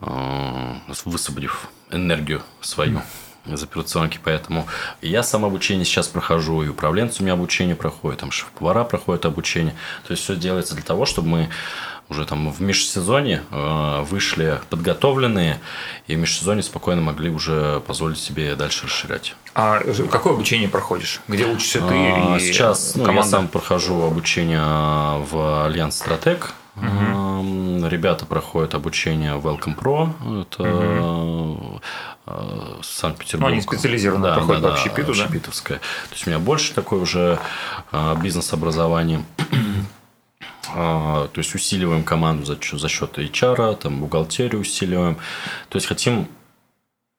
высвободив 0.00 1.68
энергию 1.90 2.42
свою 2.60 3.02
из 3.46 3.62
операционки, 3.62 4.18
поэтому 4.22 4.66
я 5.00 5.22
сам 5.22 5.44
обучение 5.44 5.84
сейчас 5.84 6.08
прохожу, 6.08 6.62
и 6.62 6.68
управленцы 6.68 7.22
у 7.22 7.24
меня 7.24 7.34
обучение 7.34 7.76
проходит, 7.76 8.20
там 8.20 8.32
шеф-повара 8.32 8.84
проходят 8.84 9.24
обучение. 9.24 9.74
То 10.06 10.12
есть, 10.12 10.24
все 10.24 10.34
делается 10.34 10.74
для 10.74 10.82
того, 10.82 11.06
чтобы 11.06 11.28
мы 11.28 11.48
уже 12.08 12.24
там 12.24 12.50
в 12.50 12.60
межсезонье 12.60 13.42
э, 13.50 14.02
вышли 14.02 14.60
подготовленные, 14.70 15.60
и 16.06 16.14
в 16.14 16.18
межсезонье 16.18 16.62
спокойно 16.62 17.02
могли 17.02 17.30
уже 17.30 17.80
позволить 17.86 18.18
себе 18.18 18.54
дальше 18.54 18.86
расширять. 18.86 19.34
А 19.54 19.80
какое 20.10 20.34
обучение 20.34 20.68
проходишь? 20.68 21.20
Где 21.28 21.46
учишься 21.46 21.80
ты 21.80 21.94
А, 21.94 22.36
и 22.36 22.40
Сейчас 22.40 22.94
ну, 22.94 23.10
я 23.10 23.22
сам 23.22 23.48
прохожу 23.48 24.02
обучение 24.02 24.60
в 24.60 25.64
Альянс 25.66 25.96
Стратег. 25.96 26.54
Эм, 26.76 27.86
Ребята 27.88 28.26
проходят 28.26 28.74
обучение 28.74 29.36
в 29.36 29.46
Welcome 29.46 29.76
Pro. 29.76 30.42
Это 30.42 31.80
э, 32.26 32.80
Санкт-Петербург. 32.82 33.48
Ну, 33.48 33.54
они 33.54 33.62
специализированно 33.62 34.34
проходят 34.34 34.62
по 34.62 34.72
общепиту, 34.72 35.14
да? 35.14 35.24
общепитовское. 35.24 35.78
То 35.78 36.12
есть 36.12 36.26
у 36.26 36.30
меня 36.30 36.38
больше 36.38 36.74
такое 36.74 37.00
уже 37.00 37.38
э, 37.92 38.16
бизнес-образование. 38.22 39.24
А, 40.74 41.28
То 41.28 41.38
есть 41.38 41.54
усиливаем 41.54 42.04
команду 42.04 42.44
за, 42.44 42.58
за 42.78 42.88
счет 42.88 43.18
HR, 43.18 43.76
там 43.76 44.00
бухгалтерию 44.00 44.60
усиливаем. 44.60 45.16
То 45.68 45.76
есть 45.76 45.86
хотим 45.86 46.28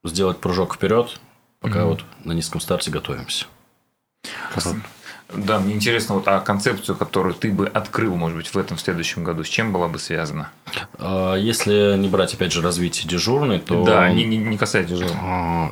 сделать 0.04 0.40
прыжок 0.40 0.76
вперед, 0.76 1.20
пока 1.60 1.86
вот 1.86 2.04
на 2.24 2.34
низком 2.34 2.62
старте 2.62 2.92
готовимся. 2.92 3.46
Да, 5.34 5.60
мне 5.60 5.74
интересно, 5.74 6.16
вот 6.16 6.28
а 6.28 6.40
концепцию, 6.40 6.96
которую 6.96 7.36
ты 7.36 7.52
бы 7.52 7.68
открыл, 7.68 8.16
может 8.16 8.38
быть, 8.38 8.48
в 8.48 8.58
этом 8.58 8.78
в 8.78 8.82
следующем 8.82 9.26
году, 9.26 9.44
с 9.44 9.48
чем 9.48 9.74
была 9.74 9.90
бы 9.90 10.00
связана? 10.00 10.52
А, 10.98 11.36
Если 11.36 11.98
не 11.98 12.08
брать, 12.08 12.34
опять 12.34 12.54
же, 12.54 12.62
развитие 12.62 13.10
дежурной, 13.10 13.60
то... 13.60 13.84
Да, 13.84 14.10
не, 14.10 14.24
не, 14.24 14.38
не 14.38 14.58
касаясь 14.58 14.88
дежурного. 14.88 15.20
а, 15.22 15.72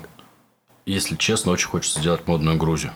Если 0.85 1.15
честно, 1.15 1.53
очень 1.53 1.69
хочется 1.69 1.99
сделать 2.01 2.27
модную 2.27 2.57
Грузию. 2.57 2.91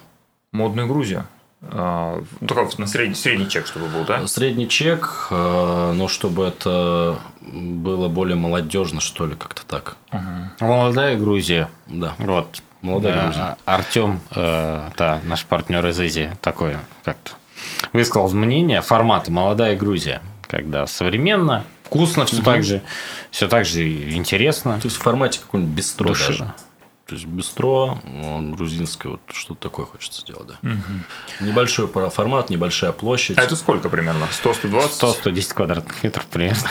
Модную 0.51 0.87
Грузию. 0.87 1.25
А, 1.61 2.23
ну, 2.39 2.47
такой 2.47 2.69
на 2.77 2.87
средний, 2.87 3.15
средний 3.15 3.49
чек, 3.49 3.67
чтобы 3.67 3.87
был, 3.87 4.05
да? 4.05 4.25
Средний 4.27 4.67
чек, 4.69 5.27
э, 5.29 5.93
но 5.95 6.07
чтобы 6.07 6.45
это 6.45 7.19
было 7.41 8.07
более 8.07 8.37
молодежно, 8.37 9.01
что 9.01 9.25
ли, 9.25 9.35
как-то 9.35 9.65
так. 9.65 9.97
Молодая 10.59 11.17
Грузия. 11.17 11.69
Да. 11.87 12.15
Вот. 12.17 12.61
Молодая 12.81 13.13
Да, 13.13 13.23
Грузия. 13.25 13.57
Артем, 13.65 14.21
э, 14.31 14.89
да, 14.97 15.19
наш 15.25 15.43
партнер 15.45 15.85
из 15.87 15.99
Изи, 15.99 16.29
такой 16.41 16.77
как-то 17.03 17.33
высказал 17.91 18.29
мнение 18.31 18.81
формата 18.81 19.31
«Молодая 19.31 19.75
Грузия», 19.75 20.21
когда 20.47 20.87
современно, 20.87 21.65
вкусно 21.83 22.25
все 22.25 22.41
так 22.41 22.63
же, 22.63 22.81
все 23.31 23.49
так 23.49 23.65
же 23.65 24.11
интересно. 24.13 24.79
То 24.79 24.87
есть 24.87 24.95
в 24.97 25.01
формате 25.01 25.39
какой-нибудь 25.41 25.75
бистро 25.75 26.07
Души. 26.07 26.27
даже. 26.27 26.53
То 27.09 27.15
есть 27.15 27.25
бистро, 27.25 27.97
ну, 28.03 28.53
грузинское, 28.53 29.13
вот 29.13 29.21
что-то 29.33 29.59
такое 29.61 29.87
хочется 29.87 30.21
сделать, 30.21 30.47
да. 30.47 30.69
Небольшой 31.41 31.87
пора- 31.87 32.11
формат, 32.11 32.51
небольшая 32.51 32.91
площадь. 32.91 33.35
А 33.39 33.41
это 33.41 33.55
сколько 33.55 33.89
примерно? 33.89 34.27
100-120? 34.43 34.89
100-110 35.23 35.53
квадратных 35.55 36.03
метров 36.03 36.27
примерно. 36.27 36.69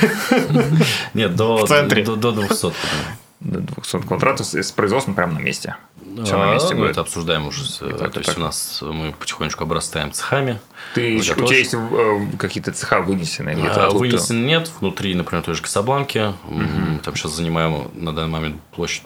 Нет, 1.14 1.36
до, 1.36 1.64
до, 1.66 2.16
до 2.16 2.32
200. 2.32 2.60
по-моему. 2.62 2.72
До 3.38 3.60
200 3.60 4.00
квадратов 4.06 4.46
с 4.46 4.72
производством 4.72 5.14
прямо 5.14 5.34
на 5.34 5.38
месте. 5.38 5.76
Всё 6.24 6.38
на 6.38 6.54
месте 6.54 6.74
будет. 6.74 6.92
это 6.92 7.02
обсуждаем 7.02 7.46
уже. 7.46 7.62
то 7.78 8.10
есть 8.16 8.36
у 8.38 8.40
нас 8.40 8.80
мы 8.82 9.12
потихонечку 9.12 9.64
обрастаем 9.64 10.10
цехами. 10.12 10.58
Ты, 10.94 11.16
у 11.16 11.20
тебя 11.20 11.46
есть 11.56 11.74
э, 11.74 12.26
какие-то 12.38 12.72
цеха 12.72 13.02
вынесенные? 13.02 13.54
А, 13.56 13.68
откуда-то? 13.68 13.98
Вынесен 13.98 14.46
нет. 14.46 14.70
Внутри, 14.80 15.14
например, 15.14 15.44
той 15.44 15.54
же 15.54 15.60
Касабланки. 15.62 16.32
М, 16.48 17.00
Там 17.04 17.14
сейчас 17.16 17.32
занимаем 17.32 17.90
на 17.94 18.14
данный 18.14 18.30
момент 18.30 18.56
площадь 18.74 19.02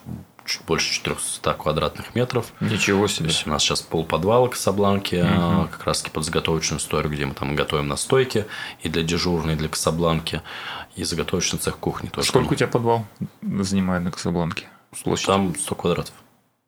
чуть 0.51 0.63
больше 0.67 0.93
400 0.93 1.55
квадратных 1.55 2.15
метров. 2.15 2.47
Ничего 2.61 3.07
То 3.07 3.13
себе. 3.13 3.27
есть 3.29 3.47
у 3.47 3.51
нас 3.51 3.63
сейчас 3.63 3.81
пол 3.83 4.05
подвала 4.05 4.49
Касабланки, 4.49 5.23
а, 5.25 5.69
как 5.71 5.85
раз 5.85 6.01
таки 6.03 6.11
под 6.13 6.25
заготовочную 6.25 6.81
историю, 6.81 7.11
где 7.13 7.25
мы 7.27 7.35
там 7.35 7.55
готовим 7.55 7.87
настойки 7.89 8.47
и 8.83 8.89
для 8.89 9.03
дежурной, 9.03 9.55
и 9.55 9.57
для 9.57 9.69
Касабланки, 9.69 10.43
и 10.97 11.05
заготовочный 11.05 11.59
цех 11.59 11.79
кухни 11.79 12.09
тоже. 12.09 12.27
Сколько 12.29 12.53
у 12.53 12.57
тебя 12.57 12.67
подвал 12.69 13.07
занимает 13.43 14.03
на 14.03 14.11
Касабланке? 14.11 14.67
Площадь? 15.05 15.27
Там 15.27 15.55
100 15.55 15.75
квадратов. 15.77 16.15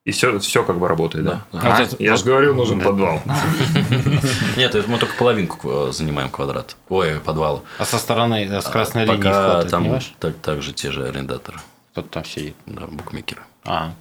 И 0.05 0.11
все, 0.11 0.37
все 0.41 0.64
как 0.64 0.78
бы 0.78 0.89
работает, 0.89 1.24
да? 1.24 1.45
Да. 1.53 1.61
А, 1.76 1.83
это- 1.83 1.97
я 2.01 2.16
же 2.16 2.24
говорил, 2.24 2.55
нужен 2.57 2.78
Да. 2.80 2.85
подвал. 2.87 3.22
Нет, 4.57 4.74
это 4.74 4.89
мы 4.91 4.99
только 4.99 5.14
половинку 5.16 5.89
э, 5.89 5.93
занимаем 5.93 6.28
квадрат. 6.30 6.76
Ой, 6.89 7.20
подвала. 7.20 7.62
А 7.78 7.85
со 7.85 7.99
стороны, 7.99 8.61
с 8.61 8.64
красной 8.66 9.05
линии 9.05 9.16
Пока 9.18 9.62
там 9.64 9.89
ваш? 9.91 10.12
так, 10.18 10.37
также 10.39 10.72
те 10.72 10.91
же 10.91 11.07
арендаторы, 11.07 11.59
Кто 11.93 12.03
там 12.03 12.24
сидит? 12.24 12.57
да, 12.66 12.87
букмекеры. 12.89 13.43
А, 13.64 13.92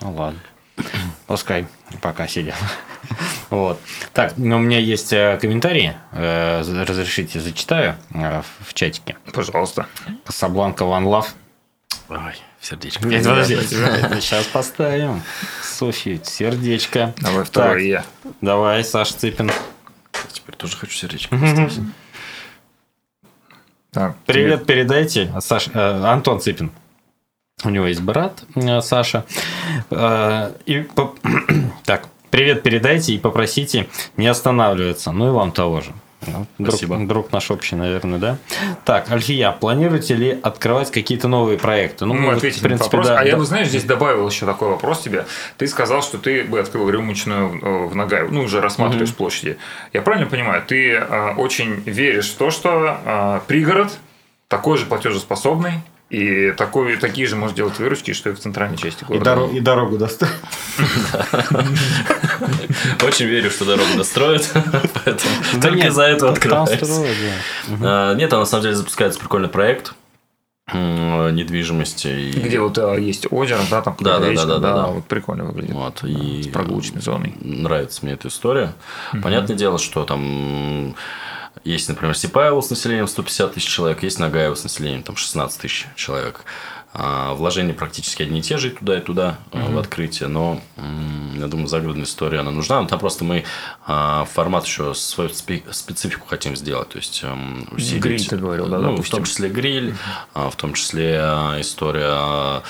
ну 0.00 0.12
ладно. 0.14 0.40
Пускай 1.26 1.66
пока 2.00 2.26
сидят. 2.28 2.56
Вот. 3.50 3.80
Так, 4.12 4.34
ну, 4.36 4.56
у 4.56 4.60
меня 4.60 4.78
есть 4.78 5.12
э, 5.12 5.38
комментарии. 5.40 5.96
Э, 6.12 6.60
Разрешите, 6.84 7.40
зачитаю 7.40 7.96
э, 8.12 8.42
в 8.60 8.74
чатике. 8.74 9.16
Пожалуйста. 9.32 9.86
Касабланка 10.24 10.84
One 10.84 11.04
Love. 11.04 11.26
Ой, 12.10 12.34
сердечко. 12.60 13.06
Нет, 13.06 13.24
подожди. 13.24 13.56
Сейчас 13.56 14.44
поставим. 14.46 15.22
Софья, 15.62 16.20
сердечко. 16.22 17.14
Давай 17.18 17.44
второе 17.44 17.82
я. 17.82 18.04
Давай, 18.40 18.84
Саш 18.84 19.12
Цыпин. 19.12 19.50
Теперь 20.32 20.56
тоже 20.56 20.76
хочу 20.76 20.92
сердечко 20.92 21.36
поставить. 21.36 21.80
Так, 23.90 24.16
Привет 24.26 24.66
передайте. 24.66 25.32
Саш, 25.40 25.68
Антон 25.74 26.40
Цыпин. 26.40 26.70
У 27.64 27.70
него 27.70 27.86
есть 27.86 28.02
брат 28.02 28.44
э, 28.54 28.80
Саша. 28.80 29.24
Э, 29.90 30.52
и 30.66 30.86
так, 31.84 32.08
привет 32.30 32.62
передайте 32.62 33.14
и 33.14 33.18
попросите 33.18 33.88
не 34.16 34.26
останавливаться. 34.26 35.12
Ну 35.12 35.28
и 35.28 35.30
вам 35.30 35.52
того 35.52 35.80
же. 35.80 35.92
Ну, 36.26 36.46
Друг, 36.58 36.70
Спасибо. 36.70 36.96
друг 36.98 37.32
наш 37.32 37.50
общий, 37.50 37.76
наверное, 37.76 38.18
да? 38.18 38.38
Так, 38.84 39.10
Альфия, 39.10 39.52
планируете 39.52 40.14
ли 40.14 40.38
открывать 40.42 40.90
какие-то 40.90 41.28
новые 41.28 41.58
проекты? 41.58 42.06
Ну, 42.06 42.14
мы 42.14 42.26
вот, 42.26 42.38
ответили 42.38 42.68
на 42.68 42.76
вопрос. 42.76 43.06
да, 43.06 43.20
а 43.20 43.24
я 43.24 43.32
да. 43.32 43.38
бы, 43.38 43.44
знаешь, 43.44 43.68
здесь 43.68 43.84
добавил 43.84 44.28
еще 44.28 44.44
такой 44.44 44.68
вопрос 44.68 45.00
тебе. 45.00 45.26
Ты 45.58 45.68
сказал, 45.68 46.02
что 46.02 46.18
ты 46.18 46.42
бы 46.42 46.58
открыл 46.58 46.90
рюмочную 46.90 47.60
э, 47.60 47.86
в 47.86 47.94
Нагаево, 47.94 48.30
ну, 48.30 48.42
уже 48.42 48.60
рассматриваешь 48.60 49.14
площади. 49.14 49.58
Я 49.92 50.02
правильно 50.02 50.28
понимаю, 50.28 50.62
ты 50.66 50.94
э, 50.94 51.34
очень 51.36 51.82
веришь 51.86 52.30
в 52.30 52.36
то, 52.36 52.50
что 52.50 52.98
э, 53.04 53.40
пригород 53.46 53.96
такой 54.48 54.76
же 54.76 54.86
платежеспособный, 54.86 55.74
и 56.10 56.52
такой, 56.52 56.96
такие 56.96 57.26
же 57.26 57.36
может 57.36 57.54
делать 57.56 57.78
выручки, 57.78 58.12
что 58.14 58.30
и 58.30 58.32
в 58.34 58.38
центральной 58.40 58.78
части 58.78 59.02
и, 59.02 59.06
города. 59.06 59.30
доро- 59.34 59.56
и 59.56 59.60
дорогу 59.60 59.98
достать. 59.98 60.30
Очень 63.04 63.26
верю, 63.26 63.50
что 63.50 63.64
дорогу 63.64 63.88
достроят. 63.96 64.48
Поэтому 65.04 65.34
только 65.62 65.90
за 65.90 66.02
это 66.04 66.20
Там 66.20 66.32
открывается. 66.34 67.04
А, 67.82 68.14
Нет, 68.14 68.32
а 68.32 68.38
на 68.38 68.44
самом 68.46 68.62
деле 68.62 68.74
запускается 68.76 69.18
прикольный 69.20 69.48
проект 69.48 69.94
недвижимости. 70.74 72.08
и- 72.08 72.40
Где 72.40 72.60
вот 72.60 72.76
э, 72.76 73.00
есть 73.00 73.26
озеро, 73.30 73.60
да, 73.70 73.80
там 73.80 73.96
Да, 74.00 74.18
да, 74.18 74.44
да, 74.44 74.58
да. 74.58 74.86
вот 74.88 75.04
прикольно 75.06 75.44
выглядит. 75.44 75.74
Вот, 75.74 76.04
и 76.04 76.42
С 76.42 76.48
прогулочной 76.48 77.00
зоной. 77.00 77.34
Нравится 77.40 78.00
мне 78.04 78.12
эта 78.14 78.28
история. 78.28 78.74
Понятное 79.22 79.56
дело, 79.56 79.78
что 79.78 80.04
там 80.04 80.94
есть, 81.64 81.88
например, 81.88 82.16
Сипаево 82.16 82.60
с 82.60 82.70
населением 82.70 83.08
150 83.08 83.54
тысяч 83.54 83.68
человек, 83.68 84.02
есть 84.02 84.18
Нагаево 84.18 84.54
с 84.54 84.62
населением 84.62 85.02
там 85.02 85.16
16 85.16 85.60
тысяч 85.60 85.86
человек. 85.96 86.44
А, 86.94 87.34
Вложения 87.34 87.74
практически 87.74 88.22
одни 88.22 88.40
и 88.40 88.42
те 88.42 88.56
же 88.56 88.68
и 88.68 88.70
туда, 88.70 88.98
и 88.98 89.00
туда 89.00 89.38
а, 89.52 89.70
в 89.70 89.78
открытие, 89.78 90.28
но 90.28 90.60
я 91.36 91.46
думаю, 91.46 91.68
загородная 91.68 92.04
история, 92.04 92.40
она 92.40 92.50
нужна. 92.50 92.80
Но 92.80 92.88
там 92.88 92.98
просто 92.98 93.24
мы 93.24 93.44
а, 93.86 94.24
формат 94.24 94.64
еще 94.64 94.94
свою 94.94 95.30
спе- 95.30 95.70
специфику 95.72 96.26
хотим 96.26 96.56
сделать, 96.56 96.88
то 96.88 96.98
есть 96.98 97.20
эм, 97.22 97.68
усилить. 97.72 98.02
Гриль 98.02 98.26
ты 98.26 98.36
говорил, 98.36 98.66
да, 98.66 98.78
ну, 98.78 99.02
в 99.02 99.08
том 99.08 99.24
числе 99.24 99.48
гриль, 99.48 99.94
а, 100.34 100.50
в 100.50 100.56
том 100.56 100.72
числе 100.74 101.16
история 101.58 102.62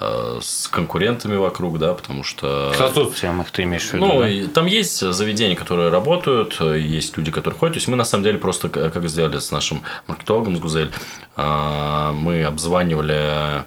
с 0.00 0.68
конкурентами 0.68 1.36
вокруг, 1.36 1.78
да, 1.78 1.92
потому 1.94 2.22
что... 2.22 2.72
С 2.76 2.80
отсутствием 2.80 3.40
их 3.40 3.50
ты 3.50 3.64
имеешь 3.64 3.88
в 3.90 3.94
виду, 3.94 4.06
Ну, 4.06 4.20
да? 4.22 4.52
там 4.54 4.66
есть 4.66 5.00
заведения, 5.00 5.56
которые 5.56 5.88
работают, 5.88 6.56
э, 6.60 6.78
есть 6.78 7.16
люди, 7.16 7.30
которые 7.32 7.58
ходят. 7.58 7.74
То 7.74 7.78
есть 7.78 7.88
мы 7.88 7.96
на 7.96 8.04
самом 8.04 8.22
деле 8.24 8.38
просто 8.38 8.68
к- 8.68 8.90
как 8.90 9.08
сделали 9.08 9.38
с 9.38 9.50
нашим 9.50 9.82
маркетологом 10.06 10.56
с 10.56 10.60
Гузель, 10.60 10.90
мы 11.36 12.44
обзванивали 12.44 13.64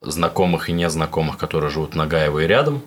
знакомых 0.00 0.68
и 0.68 0.72
незнакомых, 0.72 1.38
которые 1.38 1.70
живут 1.70 1.94
на 1.94 2.06
Гаево 2.06 2.38
и 2.40 2.46
рядом, 2.46 2.82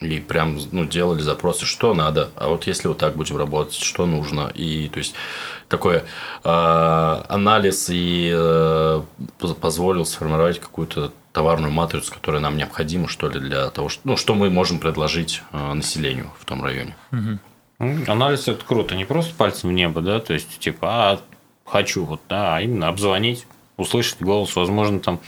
и 0.00 0.18
прям 0.20 0.58
ну, 0.72 0.84
делали 0.84 1.20
запросы, 1.22 1.64
что 1.64 1.94
надо, 1.94 2.30
а 2.36 2.48
вот 2.48 2.66
если 2.66 2.88
вот 2.88 2.98
так 2.98 3.16
будем 3.16 3.36
работать, 3.36 3.74
что 3.74 4.06
нужно. 4.06 4.50
И 4.54 4.88
то 4.88 4.98
есть 4.98 5.14
такой 5.68 5.96
э, 5.96 6.02
анализ 7.28 7.88
и 7.90 8.30
э, 8.34 9.02
поз- 9.38 9.54
позволил 9.54 10.04
сформировать 10.04 10.58
какую-то 10.60 11.12
товарную 11.32 11.72
матрицу, 11.72 12.12
которая 12.12 12.40
нам 12.40 12.56
необходима, 12.56 13.08
что 13.08 13.28
ли, 13.28 13.40
для 13.40 13.70
того, 13.70 13.88
что, 13.88 14.00
ну, 14.04 14.16
что 14.16 14.34
мы 14.34 14.50
можем 14.50 14.78
предложить 14.78 15.42
э, 15.52 15.72
населению 15.72 16.30
в 16.38 16.44
том 16.44 16.62
районе. 16.62 16.94
М, 17.10 18.04
Анализ 18.06 18.48
это 18.48 18.64
круто, 18.64 18.94
не 18.94 19.04
просто 19.04 19.34
пальцем 19.34 19.70
в 19.70 19.72
небо, 19.72 20.00
да, 20.02 20.20
то 20.20 20.34
есть 20.34 20.58
типа, 20.58 20.88
а 21.12 21.20
хочу 21.64 22.04
вот, 22.04 22.20
да, 22.28 22.56
а 22.56 22.60
именно 22.60 22.88
обзвонить, 22.88 23.46
услышать 23.76 24.20
голос, 24.20 24.54
возможно, 24.54 25.00
там, 25.00 25.20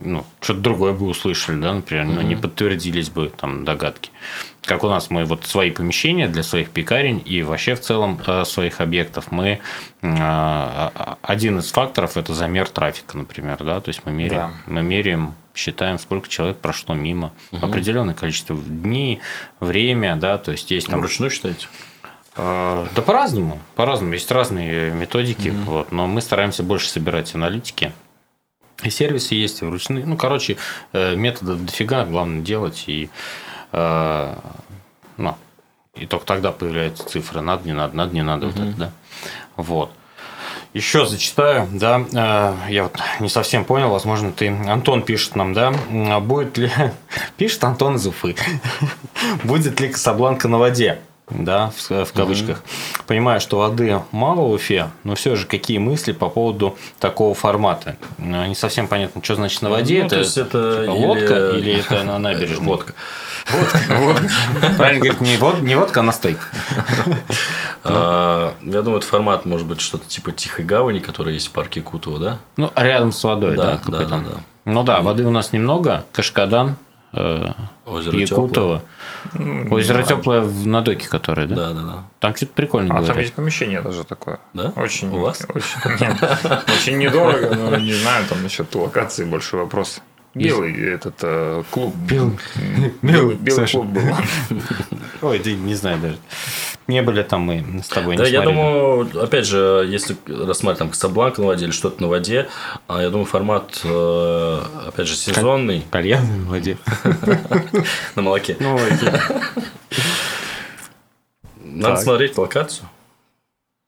ну, 0.00 0.24
что-то 0.40 0.60
другое 0.60 0.92
бы 0.92 1.06
услышали, 1.06 1.60
да, 1.60 1.74
например, 1.74 2.06
но 2.06 2.22
не 2.22 2.34
подтвердились 2.34 3.10
бы 3.10 3.30
там 3.36 3.64
догадки. 3.64 4.10
Как 4.64 4.82
у 4.84 4.88
нас 4.88 5.10
мы 5.10 5.24
вот 5.24 5.46
свои 5.46 5.70
помещения 5.70 6.28
для 6.28 6.42
своих 6.42 6.70
пекарень 6.70 7.22
и 7.24 7.42
вообще 7.42 7.74
в 7.74 7.80
целом 7.80 8.20
э, 8.26 8.44
своих 8.44 8.80
объектов 8.80 9.30
мы 9.30 9.48
э, 9.48 9.58
а, 10.02 11.18
один 11.22 11.58
из 11.58 11.70
факторов 11.70 12.16
это 12.16 12.34
замер 12.34 12.68
трафика, 12.68 13.16
например, 13.16 13.62
да, 13.62 13.80
то 13.80 13.88
есть 13.88 14.02
мы 14.04 14.12
меряем, 14.12 14.52
мы 14.66 14.82
меряем 14.82 15.34
считаем, 15.54 15.98
сколько 15.98 16.28
человек 16.28 16.58
прошло 16.58 16.94
мимо, 16.94 17.32
определенное 17.60 18.14
количество 18.14 18.56
дней, 18.56 19.20
время, 19.58 20.16
да, 20.16 20.38
то 20.38 20.52
есть 20.52 20.70
есть 20.70 20.88
Там 20.88 21.00
вручную 21.00 21.30
считаете? 21.30 21.66
Э, 22.36 22.86
Да 22.94 23.02
по-разному, 23.02 23.58
по-разному. 23.74 24.14
Есть 24.14 24.30
разные 24.30 24.92
методики, 24.92 25.48
вот, 25.48 25.92
но 25.92 26.06
мы 26.06 26.20
стараемся 26.20 26.62
больше 26.62 26.88
собирать 26.88 27.34
аналитики. 27.34 27.92
И 28.82 28.90
сервисы 28.90 29.34
есть, 29.34 29.62
и 29.62 29.64
вручную. 29.64 30.06
Ну, 30.06 30.16
короче, 30.16 30.56
э, 30.92 31.14
методов 31.14 31.64
дофига, 31.64 32.04
главное 32.04 32.40
делать. 32.40 32.84
И, 32.86 33.10
э, 33.72 34.34
ну, 35.16 35.34
и 35.94 36.06
только 36.06 36.24
тогда 36.24 36.52
появляются 36.52 37.04
цифры. 37.04 37.40
Надо, 37.40 37.66
не 37.66 37.74
надо, 37.74 37.96
надо, 37.96 38.14
не 38.14 38.22
надо. 38.22 38.46
Вот, 38.46 38.56
это, 38.56 38.76
да? 38.76 38.92
вот. 39.56 39.90
Еще 40.72 41.04
зачитаю, 41.04 41.68
да, 41.72 42.00
э, 42.12 42.72
я 42.72 42.84
вот 42.84 42.96
не 43.18 43.28
совсем 43.28 43.64
понял, 43.64 43.90
возможно, 43.90 44.30
ты, 44.30 44.48
Антон 44.48 45.02
пишет 45.02 45.34
нам, 45.34 45.52
да, 45.52 45.74
м, 45.90 46.22
будет 46.22 46.56
ли, 46.58 46.70
пишет 47.36 47.64
Антон 47.64 47.96
из 47.96 48.06
Уфы, 48.06 48.36
будет 49.44 49.80
ли 49.80 49.88
Касабланка 49.88 50.46
на 50.46 50.58
воде? 50.58 51.00
Да, 51.30 51.70
в, 51.76 52.04
в 52.04 52.12
кавычках. 52.12 52.62
Понимаю, 53.06 53.40
что 53.40 53.58
воды 53.58 54.00
мало 54.12 54.42
в 54.42 54.50
Уфе, 54.52 54.90
но 55.04 55.14
все 55.14 55.36
же 55.36 55.46
какие 55.46 55.78
мысли 55.78 56.12
по 56.12 56.28
поводу 56.28 56.76
такого 56.98 57.34
формата? 57.34 57.96
Ну, 58.18 58.44
Не 58.46 58.54
совсем 58.54 58.88
понятно, 58.88 59.22
что 59.22 59.34
значит 59.36 59.62
на 59.62 59.70
воде. 59.70 60.00
Ну, 60.00 60.06
это 60.06 60.14
то 60.16 60.18
есть 60.20 60.36
это 60.38 60.80
типа 60.82 60.92
или- 60.96 61.06
лодка 61.06 61.50
или 61.56 61.72
это 61.80 62.04
на 62.04 62.18
набережной? 62.18 62.66
Водка. 62.66 62.92
Правильно 64.76 65.00
говорит, 65.00 65.20
не, 65.20 65.36
вод- 65.36 65.60
не 65.62 65.74
водка, 65.74 66.00
а 66.00 66.02
настойка. 66.02 66.42
А, 67.82 68.52
Я 68.62 68.82
думаю, 68.82 68.98
это 68.98 69.06
формат 69.06 69.46
может 69.46 69.66
быть 69.66 69.80
что-то 69.80 70.06
типа 70.06 70.32
Тихой 70.32 70.66
Гавани, 70.66 70.98
которая 70.98 71.32
есть 71.32 71.46
в 71.48 71.50
парке 71.52 71.80
Кутово, 71.80 72.18
да? 72.18 72.38
Ну, 72.58 72.70
рядом 72.76 73.10
с 73.10 73.24
водой, 73.24 73.56
да, 73.56 73.80
Да, 73.86 73.98
да, 74.00 74.06
да. 74.18 74.20
Ну 74.66 74.82
да, 74.82 75.00
воды 75.00 75.24
у 75.24 75.30
нас 75.30 75.52
немного. 75.54 76.04
Кашкадан, 76.12 76.76
э, 77.12 77.52
Озеро 77.86 78.18
Якутово. 78.18 78.82
Ну, 79.34 79.74
Озеро 79.74 80.02
теплое 80.02 80.40
в 80.40 80.66
Надоке, 80.66 81.08
которое, 81.08 81.46
да? 81.46 81.54
Да, 81.54 81.72
да, 81.72 81.80
да. 81.82 82.04
Там 82.20 82.36
что-то 82.36 82.52
прикольно 82.52 82.94
А 82.94 82.96
там 82.96 83.04
говорят. 83.04 83.22
есть 83.22 83.34
помещение 83.34 83.80
даже 83.80 84.04
такое. 84.04 84.38
Да? 84.54 84.72
Очень, 84.76 85.08
У 85.10 85.20
вас? 85.20 85.44
Очень, 85.54 86.06
нет, 86.06 86.64
очень 86.68 86.98
недорого, 86.98 87.54
но 87.54 87.76
не 87.76 87.92
знаю, 87.94 88.26
там 88.28 88.42
насчет 88.42 88.74
локации 88.74 89.24
большой 89.24 89.60
вопрос. 89.60 90.00
Белый 90.34 90.94
этот 90.94 91.16
э, 91.22 91.62
клуб. 91.70 91.94
Белый. 91.96 92.38
Белый, 93.02 93.34
белый 93.36 93.56
Саша. 93.62 93.78
клуб 93.78 93.86
был. 93.88 94.02
Ой, 95.28 95.38
да 95.40 95.50
не 95.52 95.74
знаю 95.74 95.98
даже. 95.98 96.16
Не 96.86 97.02
были 97.02 97.22
там 97.22 97.42
мы 97.42 97.82
с 97.84 97.88
тобой, 97.88 98.16
Да, 98.16 98.24
не 98.24 98.30
я 98.30 98.42
смотрели. 98.42 98.56
думаю, 98.62 99.22
опять 99.24 99.46
же, 99.46 99.86
если 99.88 100.16
рассматривать 100.26 100.78
там 100.78 100.88
Касабланка 100.90 101.40
на 101.40 101.48
воде 101.48 101.64
или 101.66 101.72
что-то 101.72 102.02
на 102.02 102.08
воде, 102.08 102.48
а, 102.88 103.00
я 103.02 103.10
думаю, 103.10 103.26
формат, 103.26 103.80
э, 103.84 104.60
опять 104.88 105.06
же, 105.06 105.14
сезонный 105.14 105.84
Кальян 105.90 106.24
в 106.44 106.48
воде. 106.48 106.78
на 108.16 108.22
молоке. 108.22 108.56
Ну, 108.58 108.74
окей. 108.76 109.08
Надо 111.62 111.96
смотреть 112.00 112.36
локацию. 112.38 112.88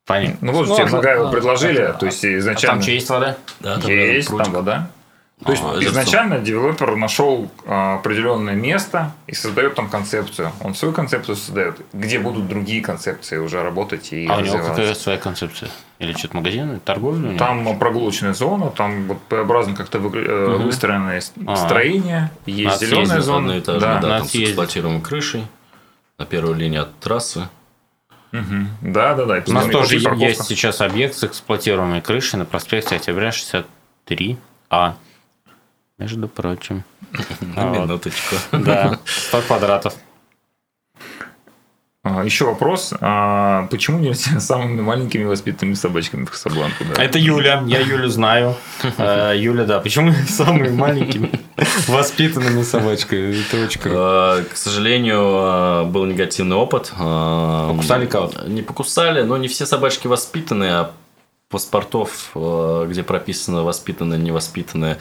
понятно. 0.06 0.38
Ну 0.40 0.52
вот 0.52 0.76
тебе 0.76 0.86
а- 0.86 1.28
а- 1.28 1.30
предложили, 1.30 1.94
то 1.98 2.06
есть 2.06 2.24
изначально... 2.24 2.76
там 2.76 2.82
что, 2.82 2.90
есть 2.90 3.08
вода? 3.08 3.36
Да, 3.60 3.78
там 3.78 3.90
Есть, 3.90 4.28
там 4.28 4.52
вода. 4.52 4.90
То 5.44 5.52
есть 5.52 5.62
А, 5.64 5.78
изначально 5.82 6.38
девелопер 6.38 6.94
нашел 6.96 7.50
а, 7.66 7.96
определенное 7.96 8.54
место 8.54 9.12
и 9.26 9.34
создает 9.34 9.74
там 9.74 9.88
концепцию. 9.88 10.52
Он 10.60 10.74
свою 10.74 10.94
концепцию 10.94 11.36
создает, 11.36 11.80
где 11.92 12.18
будут 12.18 12.48
другие 12.48 12.82
концепции 12.82 13.38
уже 13.38 13.62
работать 13.62 14.12
и 14.12 14.26
А 14.28 14.36
у 14.36 14.40
него 14.40 14.58
какая 14.58 14.94
своя 14.94 15.18
концепция? 15.18 15.68
Или 15.98 16.12
что-то 16.12 16.36
магазин, 16.36 16.80
торговля? 16.80 17.36
Там 17.38 17.78
прогулочная 17.78 18.34
зона, 18.34 18.70
там 18.70 19.06
вот 19.08 19.20
П-образно 19.22 19.74
как-то 19.74 19.98
вы- 19.98 20.18
э, 20.18 20.56
выстроенное 20.58 21.22
А. 21.46 21.56
строение, 21.56 22.30
есть 22.46 22.80
зеленая 22.80 23.20
зона. 23.20 23.38
Одноэтажный, 23.54 23.80
Да, 23.80 24.00
да, 24.00 24.18
там 24.18 24.26
с 24.28 24.34
эксплуатируемой 24.34 25.00
крышей. 25.00 25.46
На 26.18 26.26
первой 26.26 26.54
линии 26.56 26.78
от 26.78 26.98
трассы. 27.00 27.48
Мгм. 28.30 28.68
да, 28.80 29.14
да, 29.14 29.26
да. 29.26 29.38
и 29.38 29.50
У 29.50 29.52
нас 29.52 29.66
тоже 29.66 29.96
есть 29.96 30.44
сейчас 30.44 30.80
объект 30.80 31.16
с 31.16 31.24
эксплуатируемой 31.24 32.00
крышей 32.00 32.38
на 32.38 32.46
проспекте 32.46 32.96
Октября 32.96 33.30
63А. 33.30 34.94
Между 36.02 36.28
прочим. 36.28 36.84
На 37.56 37.66
Вот. 37.68 37.78
минуточку. 37.80 38.36
Да, 38.52 38.98
100 39.06 39.40
квадратов. 39.42 39.94
А, 42.04 42.24
Еще 42.24 42.44
вопрос. 42.46 42.92
А, 43.00 43.68
почему 43.70 44.00
нельзя 44.00 44.40
самыми 44.40 44.80
маленькими 44.80 45.22
воспитанными 45.24 45.76
собачками 45.76 46.24
в 46.24 46.30
Касабланку? 46.32 46.84
Да? 46.84 47.00
Это 47.02 47.18
Юля, 47.18 47.62
я 47.66 47.78
Юлю 47.78 48.08
знаю. 48.08 48.56
Э, 48.98 49.34
Юля, 49.36 49.64
да. 49.64 49.78
Почему 49.78 50.12
самыми 50.28 50.70
маленькими 50.70 51.30
воспитанными 51.86 52.62
собачками? 52.64 53.40
Это 53.46 53.64
очень 53.64 53.80
круто. 53.80 54.38
Э, 54.40 54.52
К 54.52 54.56
сожалению, 54.56 55.86
был 55.92 56.04
негативный 56.06 56.56
опыт. 56.56 56.90
Покусали 56.90 58.06
кого-то? 58.06 58.48
Не 58.48 58.62
покусали, 58.62 59.22
но 59.22 59.36
не 59.36 59.46
все 59.46 59.64
собачки 59.64 60.08
воспитаны, 60.08 60.64
а 60.64 60.90
паспортов, 61.52 62.32
э, 62.34 62.86
где 62.88 63.02
прописано 63.02 63.62
воспитанные, 63.62 64.18
невоспитанные, 64.18 64.98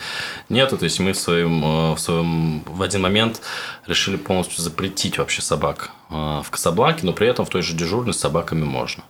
нету. 0.50 0.78
То 0.78 0.84
есть 0.84 1.00
мы 1.00 1.14
в 1.14 1.18
своем, 1.18 1.64
э, 1.64 1.96
в 1.96 2.00
своем 2.00 2.62
в 2.66 2.82
один 2.82 3.02
момент 3.02 3.42
решили 3.88 4.18
полностью 4.18 4.62
запретить 4.62 5.18
вообще 5.18 5.42
собак 5.42 5.92
э, 6.10 6.14
в 6.14 6.48
Касабланке, 6.52 7.06
но 7.06 7.14
при 7.14 7.28
этом 7.28 7.46
в 7.46 7.50
той 7.50 7.62
же 7.62 7.74
дежурной 7.74 8.14
с 8.14 8.20
собаками 8.20 8.64
можно. 8.64 9.04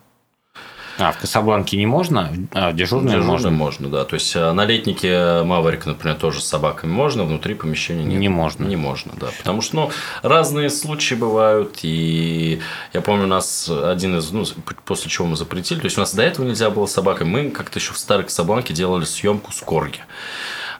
А, 1.01 1.11
в 1.11 1.17
Касабланке 1.17 1.77
не 1.77 1.87
можно, 1.87 2.31
а 2.51 2.69
в 2.71 2.75
дежурной 2.75 3.13
Дежурной 3.13 3.51
можно? 3.51 3.51
можно, 3.51 3.89
да. 3.89 4.05
То 4.05 4.13
есть 4.13 4.35
э, 4.35 4.51
на 4.51 4.65
летнике 4.65 5.41
Маврик, 5.43 5.87
например, 5.87 6.15
тоже 6.15 6.41
с 6.41 6.45
собаками 6.45 6.91
можно, 6.91 7.23
внутри 7.23 7.55
помещения 7.55 8.03
нет. 8.03 8.19
Не 8.19 8.29
можно. 8.29 8.65
Не 8.65 8.75
можно, 8.75 9.13
да. 9.19 9.29
Потому 9.39 9.61
что, 9.61 9.75
ну, 9.75 9.91
разные 10.21 10.69
случаи 10.69 11.15
бывают. 11.15 11.79
И 11.81 12.61
я 12.93 13.01
помню, 13.01 13.23
у 13.23 13.27
нас 13.27 13.67
один 13.67 14.17
из, 14.17 14.31
ну, 14.31 14.45
после 14.85 15.09
чего 15.09 15.27
мы 15.27 15.35
запретили, 15.35 15.79
то 15.79 15.85
есть 15.85 15.97
у 15.97 16.01
нас 16.01 16.13
до 16.13 16.21
этого 16.21 16.45
нельзя 16.45 16.69
было 16.69 16.85
с 16.85 16.91
собакой. 16.91 17.25
Мы 17.25 17.49
как-то 17.49 17.79
еще 17.79 17.93
в 17.93 17.97
старой 17.97 18.25
Касабланке 18.25 18.73
делали 18.73 19.05
съемку 19.05 19.51
с 19.51 19.59
корги. 19.61 19.99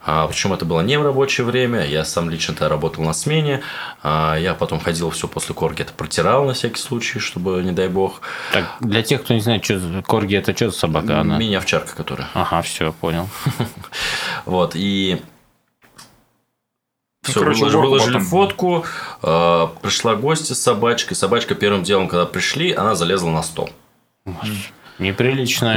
А, 0.03 0.27
причем 0.27 0.51
это 0.53 0.65
было 0.65 0.81
не 0.81 0.97
в 0.97 1.03
рабочее 1.03 1.45
время. 1.45 1.85
Я 1.85 2.03
сам 2.05 2.29
лично 2.29 2.53
тогда 2.53 2.69
работал 2.69 3.03
на 3.03 3.13
смене. 3.13 3.61
А, 4.01 4.35
я 4.35 4.53
потом 4.53 4.79
ходил 4.79 5.09
все 5.11 5.27
после 5.27 5.53
корги, 5.53 5.81
это 5.81 5.93
протирал 5.93 6.45
на 6.45 6.53
всякий 6.53 6.79
случай, 6.79 7.19
чтобы, 7.19 7.61
не 7.63 7.71
дай 7.71 7.87
бог, 7.87 8.21
Так, 8.51 8.65
для 8.79 9.03
тех, 9.03 9.23
кто 9.23 9.33
не 9.33 9.41
знает, 9.41 9.63
что 9.63 9.79
за 9.79 10.01
корги, 10.01 10.35
это 10.35 10.55
что 10.55 10.71
за 10.71 10.77
собака? 10.77 11.19
Она? 11.21 11.37
мини-овчарка, 11.37 11.95
которая. 11.95 12.27
Ага, 12.33 12.61
все, 12.61 12.91
понял. 12.93 13.29
Вот, 14.45 14.71
и 14.75 15.21
все, 17.23 17.39
короче, 17.39 17.59
выложили, 17.59 17.81
выложили 17.81 18.13
потом. 18.13 18.27
фотку, 18.27 18.85
э, 19.21 19.67
пришла 19.81 20.15
гостья 20.15 20.55
с 20.55 20.61
собачкой. 20.61 21.15
Собачка 21.15 21.53
первым 21.53 21.83
делом, 21.83 22.07
когда 22.07 22.25
пришли, 22.25 22.73
она 22.73 22.95
залезла 22.95 23.29
на 23.29 23.43
стол. 23.43 23.69
Неприличная. 24.25 24.71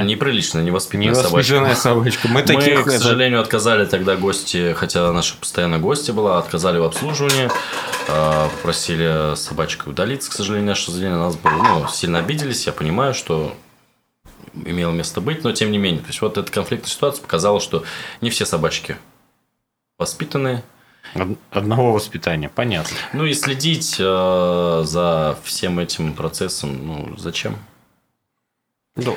Неприлично, 0.03 0.61
невоспитанная 0.63 1.15
собачка. 1.15 1.31
Невоспитанная 1.37 1.75
собачка. 1.75 2.29
Мы 2.29 2.35
Мы, 2.35 2.43
таких... 2.43 2.85
к 2.85 2.87
это- 2.89 2.99
сожалению, 2.99 3.41
отказали 3.41 3.85
тогда 3.87 4.17
гости, 4.17 4.75
хотя 4.75 5.11
наша 5.13 5.37
постоянная 5.37 5.79
гостья 5.79 6.13
была, 6.13 6.39
отказали 6.39 6.79
в 6.79 6.85
обслуживании, 6.85 7.51
э, 8.09 8.49
попросили 8.57 9.35
собачку 9.37 9.91
удалиться, 9.91 10.31
к 10.31 10.35
сожалению, 10.35 10.69
наше 10.69 10.91
заведение 10.91 11.19
нас 11.19 11.37
было, 11.37 11.53
ну, 11.53 11.89
сильно 11.89 12.19
обиделись, 12.19 12.67
я 12.67 12.73
понимаю, 12.73 13.15
что 13.15 13.57
имело 14.65 14.93
место 14.93 15.21
быть, 15.21 15.43
но 15.43 15.53
тем 15.53 15.73
не 15.73 15.79
менее. 15.79 16.01
То 16.03 16.09
есть, 16.09 16.21
вот 16.21 16.39
эта 16.39 16.53
конфликтная 16.53 16.91
ситуация 16.91 17.23
показала, 17.23 17.61
что 17.61 17.83
не 18.21 18.31
все 18.31 18.45
собачки 18.47 18.97
воспитанные, 19.99 20.63
Од- 21.15 21.39
Одного 21.51 21.93
воспитания, 21.93 22.49
понятно. 22.49 22.97
Ну 23.13 23.25
и 23.25 23.35
следить 23.35 23.97
э, 23.99 24.83
за 24.85 25.39
всем 25.45 25.79
этим 25.79 26.13
процессом, 26.15 26.87
ну 26.87 27.15
зачем? 27.17 27.57
Ну, 28.97 29.17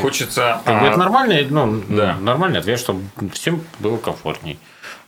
Хочется... 0.00 0.62
как 0.64 0.80
бы 0.80 0.86
а, 0.86 0.90
это 0.90 0.98
нормальный, 0.98 1.44
ну, 1.44 1.82
да. 1.90 2.16
нормальный 2.16 2.58
ответ, 2.58 2.78
чтобы 2.78 3.02
всем 3.34 3.62
было 3.80 3.98
комфортней. 3.98 4.58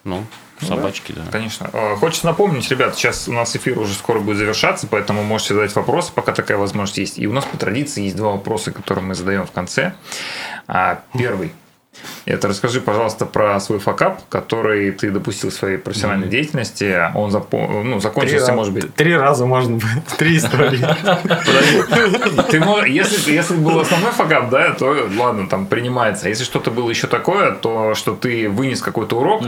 Ну, 0.04 0.22
собачки, 0.60 1.12
да. 1.12 1.22
Конечно. 1.32 1.70
Э, 1.72 1.96
Хочется 1.96 2.26
напомнить, 2.26 2.70
ребят, 2.70 2.94
сейчас 2.94 3.26
у 3.26 3.32
нас 3.32 3.56
эфир 3.56 3.78
уже 3.78 3.94
скоро 3.94 4.20
будет 4.20 4.36
завершаться, 4.36 4.86
поэтому 4.86 5.22
можете 5.24 5.54
задать 5.54 5.74
вопросы, 5.74 6.12
пока 6.12 6.32
такая 6.32 6.58
возможность 6.58 6.98
есть. 6.98 7.18
И 7.18 7.26
у 7.26 7.32
нас 7.32 7.46
по 7.46 7.56
традиции 7.56 8.04
есть 8.04 8.16
два 8.16 8.32
вопроса, 8.32 8.70
которые 8.70 9.04
мы 9.06 9.14
задаем 9.14 9.46
в 9.46 9.50
конце. 9.50 9.94
А, 10.66 11.02
Первый. 11.16 11.52
Это 12.24 12.48
расскажи, 12.48 12.80
пожалуйста, 12.80 13.24
про 13.26 13.58
свой 13.60 13.78
факап, 13.78 14.20
который 14.28 14.90
ты 14.92 15.10
допустил 15.10 15.50
в 15.50 15.54
своей 15.54 15.78
профессиональной 15.78 16.28
деятельности. 16.28 17.10
Он 17.14 17.30
запо- 17.30 17.82
ну, 17.82 18.00
закончился, 18.00 18.52
может 18.56 18.72
быть, 18.74 18.94
Три 18.94 19.16
раза 19.16 19.46
можно 19.46 19.76
было. 19.78 19.90
Три 20.18 20.36
истории. 20.36 20.84
Если, 22.90 23.32
если 23.32 23.54
был 23.54 23.78
основной 23.80 24.12
факап, 24.12 24.50
да, 24.50 24.72
то 24.74 25.08
ладно, 25.16 25.48
там 25.48 25.66
принимается. 25.66 26.28
Если 26.28 26.44
что-то 26.44 26.70
было 26.70 26.90
еще 26.90 27.06
такое, 27.06 27.52
то 27.52 27.94
что 27.94 28.14
ты 28.14 28.48
вынес 28.48 28.82
какой-то 28.82 29.18
урок, 29.18 29.42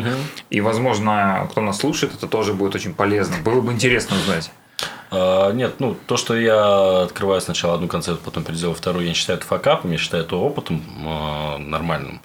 и, 0.51 0.61
возможно, 0.61 1.49
кто 1.51 1.61
нас 1.61 1.79
слушает, 1.79 2.15
это 2.15 2.27
тоже 2.27 2.55
будет 2.55 2.75
очень 2.75 2.95
полезно. 2.95 3.37
Было 3.45 3.61
бы 3.61 3.73
интересно 3.73 4.17
узнать. 4.17 4.51
А, 5.11 5.51
нет, 5.53 5.75
ну 5.81 5.97
то, 6.07 6.17
что 6.17 6.37
я 6.37 7.03
открываю 7.03 7.41
сначала 7.41 7.75
одну 7.75 7.89
концепцию, 7.89 8.25
потом 8.25 8.45
переделаю 8.45 8.75
вторую, 8.75 9.05
я 9.05 9.11
не 9.11 9.15
считаю 9.15 9.39
это 9.39 9.47
факапом, 9.47 9.91
я 9.93 9.99
считаю 9.99 10.25
это 10.25 10.37
опытом 10.37 10.83
э, 11.05 11.59
нормальным. 11.59 12.21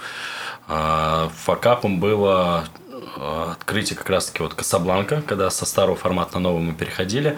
А, 0.67 1.29
факапом 1.36 1.99
было 1.99 2.65
э, 3.17 3.51
открытие 3.51 3.97
как 3.97 4.09
раз-таки 4.09 4.41
вот 4.43 4.53
Касабланка, 4.53 5.21
когда 5.21 5.49
со 5.49 5.65
старого 5.65 5.95
формата 5.95 6.36
на 6.36 6.41
новый 6.49 6.61
мы 6.63 6.73
переходили. 6.73 7.38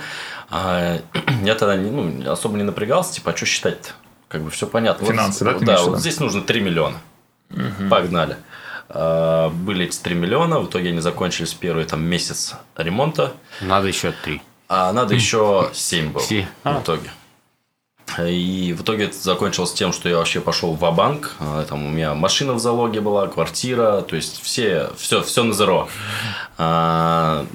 А, 0.49 0.99
я 1.43 1.55
тогда 1.55 1.75
не- 1.75 1.91
ну, 1.91 2.31
особо 2.31 2.57
не 2.57 2.63
напрягался, 2.63 3.13
типа, 3.13 3.31
а 3.31 3.35
что 3.35 3.45
считать-то? 3.45 3.89
Как 4.27 4.41
бы 4.41 4.49
все 4.49 4.67
понятно. 4.67 5.05
Вот- 5.05 5.13
Финансы, 5.13 5.45
да, 5.45 5.53
ты 5.53 5.65
Да, 5.65 5.77
в 5.77 5.79
вот 5.81 5.87
виду? 5.91 5.99
здесь 5.99 6.19
нужно 6.19 6.41
3 6.41 6.59
миллиона. 6.61 6.97
Погнали. 7.89 8.37
А, 8.89 9.49
Были 9.49 9.85
эти 9.85 9.97
3 9.97 10.15
миллиона, 10.15 10.59
в 10.59 10.67
итоге 10.69 10.89
они 10.89 10.99
закончились 10.99 11.53
первый 11.53 11.85
там, 11.85 12.03
месяц 12.03 12.55
ремонта. 12.75 13.33
Надо 13.61 13.87
еще 13.87 14.13
три. 14.23 14.41
А 14.69 14.91
надо 14.91 15.15
еще 15.15 15.69
7 15.73 16.11
было 16.11 16.23
Семь. 16.23 16.45
в 16.63 16.67
А. 16.67 16.81
итоге. 16.81 17.09
И 18.19 18.73
в 18.77 18.81
итоге 18.83 19.05
это 19.05 19.17
закончилось 19.17 19.73
тем, 19.73 19.91
что 19.91 20.07
я 20.09 20.17
вообще 20.17 20.39
пошел 20.39 20.73
в 20.73 20.79
банк 20.95 21.35
Там 21.67 21.85
у 21.85 21.89
меня 21.89 22.15
машина 22.15 22.53
в 22.53 22.59
залоге 22.59 23.01
была, 23.01 23.27
квартира, 23.27 24.01
то 24.01 24.15
есть 24.15 24.41
все, 24.41 24.91
все, 24.97 25.21
все 25.21 25.43
на 25.43 25.53
зеро. 25.53 25.89
А, 26.57 27.45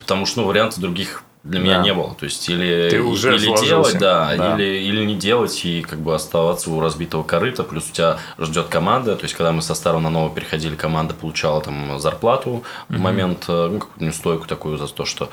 Потому 0.00 0.26
что 0.26 0.40
ну, 0.40 0.48
вариантов 0.48 0.80
других 0.80 1.22
для 1.42 1.58
меня 1.60 1.78
Да. 1.78 1.82
не 1.84 1.94
было. 1.94 2.14
То 2.14 2.24
есть, 2.24 2.48
или, 2.50 2.88
Ты 2.90 3.02
уже 3.02 3.34
или 3.36 3.46
сложился. 3.46 3.66
делать, 3.66 3.98
да, 3.98 4.36
Да. 4.36 4.54
Или, 4.56 4.78
или 4.84 5.04
не 5.04 5.14
делать 5.14 5.64
и 5.64 5.80
как 5.82 5.98
бы 6.00 6.14
оставаться 6.14 6.70
у 6.70 6.80
разбитого 6.80 7.22
корыта. 7.22 7.62
Плюс 7.64 7.88
у 7.88 7.92
тебя 7.92 8.18
ждет 8.38 8.66
команда. 8.68 9.16
То 9.16 9.22
есть, 9.24 9.34
когда 9.34 9.50
мы 9.52 9.62
со 9.62 9.74
старого 9.74 10.00
на 10.00 10.10
нового 10.10 10.34
переходили, 10.34 10.74
команда 10.76 11.14
получала 11.14 11.60
там 11.62 11.98
зарплату 11.98 12.62
в 12.88 12.98
момент, 12.98 13.44
э, 13.48 13.68
ну, 13.72 13.78
какую-то 13.78 14.04
неустойку 14.04 14.46
такую 14.46 14.76
за 14.78 14.86
то, 14.88 15.04
что 15.04 15.30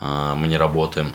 э, 0.00 0.34
мы 0.36 0.46
не 0.46 0.56
работаем. 0.56 1.12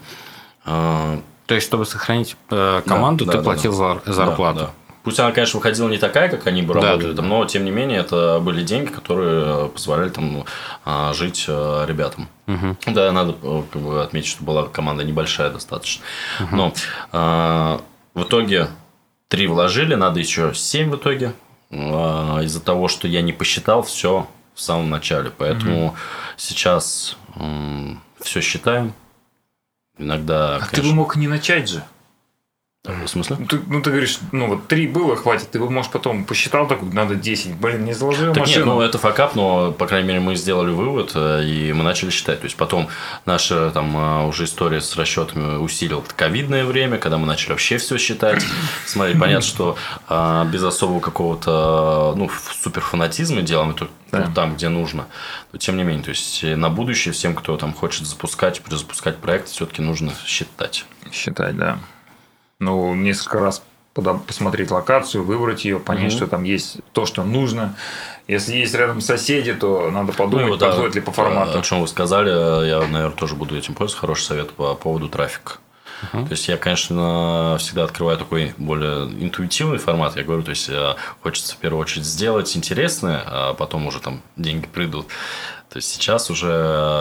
Э, 0.65 1.19
То 1.45 1.55
есть, 1.55 1.67
чтобы 1.67 1.85
сохранить 1.85 2.35
э, 2.51 2.81
команду, 2.85 3.25
да, 3.25 3.31
ты 3.33 3.37
да, 3.39 3.43
платил 3.43 3.71
да. 3.77 3.77
зар- 3.77 4.01
зарплату. 4.11 4.59
Да, 4.59 4.65
да. 4.65 4.71
Пусть 5.03 5.19
она, 5.19 5.31
конечно, 5.33 5.57
выходила 5.57 5.89
не 5.89 5.97
такая, 5.97 6.29
как 6.29 6.47
они 6.47 6.61
бы 6.61 6.73
Да, 6.73 6.81
работали, 6.81 7.11
да, 7.11 7.17
там, 7.17 7.29
но 7.29 7.45
тем 7.45 7.65
не 7.65 7.71
менее 7.71 7.99
это 7.99 8.39
были 8.39 8.63
деньги, 8.63 8.89
которые 8.89 9.67
позволяли 9.67 10.09
там 10.09 10.45
а, 10.85 11.13
жить 11.13 11.45
а, 11.49 11.85
ребятам. 11.85 12.29
Да, 12.47 13.11
надо 13.11 13.35
э, 13.41 13.63
как 13.71 13.81
бы, 13.81 14.01
отметить, 14.01 14.29
что 14.29 14.43
была 14.43 14.63
команда 14.65 15.03
небольшая 15.03 15.49
достаточно. 15.49 16.03
Но 16.51 16.73
а, 17.11 17.81
в 18.13 18.23
итоге 18.23 18.69
три 19.27 19.47
вложили, 19.47 19.95
надо 19.95 20.19
еще 20.19 20.53
семь 20.53 20.89
в 20.89 20.95
итоге. 20.95 21.33
А, 21.71 22.39
Из-за 22.41 22.61
того, 22.61 22.87
что 22.87 23.07
я 23.07 23.21
не 23.21 23.33
посчитал 23.33 23.83
все 23.83 24.27
в 24.53 24.61
самом 24.61 24.89
начале. 24.89 25.31
Поэтому 25.37 25.95
сейчас 26.37 27.17
все 28.21 28.41
считаем. 28.41 28.93
Иногда, 29.97 30.57
А 30.57 30.65
ты 30.71 30.81
бы 30.81 30.93
мог 30.93 31.15
не 31.17 31.27
начать 31.27 31.69
же. 31.69 31.83
В 32.83 33.07
смысле? 33.07 33.37
Ну, 33.39 33.45
Ты, 33.45 33.61
ну, 33.67 33.81
ты 33.81 33.91
говоришь, 33.91 34.19
ну, 34.33 34.47
вот 34.47 34.67
три 34.67 34.87
было, 34.87 35.15
хватит. 35.15 35.49
Ты 35.51 35.59
бы, 35.59 35.69
может, 35.69 35.89
потом 35.89 36.25
посчитал 36.25 36.67
так, 36.67 36.81
надо 36.81 37.15
10. 37.15 37.55
Блин, 37.55 37.85
не 37.85 37.93
заложил 37.93 38.33
Так 38.33 38.45
нет, 38.45 38.57
машину. 38.57 38.65
ну 38.75 38.81
это 38.81 38.97
факап, 38.97 39.35
но, 39.35 39.71
по 39.71 39.87
крайней 39.87 40.09
мере, 40.09 40.19
мы 40.19 40.35
сделали 40.35 40.71
вывод, 40.71 41.13
э, 41.15 41.45
и 41.45 41.71
мы 41.71 41.85
начали 41.85 42.09
считать. 42.09 42.41
То 42.41 42.45
есть, 42.45 42.57
потом 42.57 42.89
наша 43.25 43.71
там 43.71 43.95
э, 43.95 44.27
уже 44.27 44.43
история 44.43 44.81
с 44.81 44.97
расчетами 44.97 45.55
усилила 45.59 46.03
ковидное 46.17 46.65
время, 46.65 46.97
когда 46.97 47.17
мы 47.17 47.25
начали 47.25 47.51
вообще 47.51 47.77
все 47.77 47.97
считать. 47.97 48.43
Смотри, 48.85 49.17
понятно, 49.17 49.47
что 49.47 49.77
а, 50.09 50.43
без 50.43 50.61
особого 50.63 50.99
какого-то 50.99 52.13
ну, 52.17 52.29
суперфанатизма 52.61 53.43
делаем 53.43 53.71
это 53.71 53.87
Да. 54.11 54.29
там, 54.35 54.55
где 54.55 54.67
нужно. 54.67 55.05
Но, 55.53 55.57
тем 55.57 55.77
не 55.77 55.83
менее, 55.83 56.03
то 56.03 56.09
есть, 56.09 56.43
э, 56.43 56.57
на 56.57 56.69
будущее 56.69 57.13
всем, 57.13 57.33
кто 57.33 57.55
там 57.55 57.73
хочет 57.73 58.05
запускать, 58.05 58.59
перезапускать 58.61 59.19
проект, 59.19 59.47
все-таки 59.47 59.81
нужно 59.81 60.11
считать. 60.25 60.85
Считать, 61.13 61.55
да. 61.55 61.79
Ну, 62.63 62.95
несколько 62.95 63.39
раз 63.39 63.61
посмотреть 63.93 64.71
локацию, 64.71 65.23
выбрать 65.23 65.65
ее, 65.65 65.79
понять, 65.79 66.05
Мгм. 66.11 66.17
что 66.17 66.27
там 66.27 66.43
есть 66.43 66.77
то, 66.93 67.05
что 67.05 67.23
нужно. 67.23 67.75
Если 68.27 68.55
есть 68.55 68.73
рядом 68.73 69.01
соседи, 69.01 69.53
то 69.53 69.91
надо 69.91 70.13
подумать, 70.13 70.47
Ну, 70.47 70.57
да, 70.57 70.67
подходит 70.69 70.95
ли 70.95 71.01
по 71.01 71.11
формату. 71.11 71.59
О 71.59 71.61
чем 71.61 71.81
вы 71.81 71.87
сказали, 71.87 72.29
я, 72.67 72.79
наверное, 72.79 73.11
тоже 73.11 73.35
буду 73.35 73.55
этим 73.57 73.75
пользоваться. 73.75 73.99
Хороший 74.01 74.23
совет 74.23 74.51
по 74.53 74.73
поводу 74.75 75.09
трафика. 75.09 75.53
То 76.11 76.27
есть 76.31 76.49
я, 76.49 76.57
конечно, 76.57 77.55
всегда 77.59 77.85
открываю 77.85 78.17
такой 78.17 78.53
более 78.57 79.05
интуитивный 79.23 79.77
формат. 79.77 80.17
Я 80.17 80.23
говорю, 80.23 80.43
то 80.43 80.49
есть 80.49 80.67
э, 80.69 80.95
хочется 81.21 81.53
в 81.53 81.57
первую 81.57 81.81
очередь 81.81 82.05
сделать 82.05 82.57
интересное, 82.57 83.21
а 83.25 83.53
потом 83.53 83.87
уже 83.87 84.01
там 84.01 84.21
деньги 84.35 84.65
придут. 84.65 85.07
То 85.69 85.77
есть 85.77 85.89
сейчас 85.89 86.29
уже, 86.29 86.49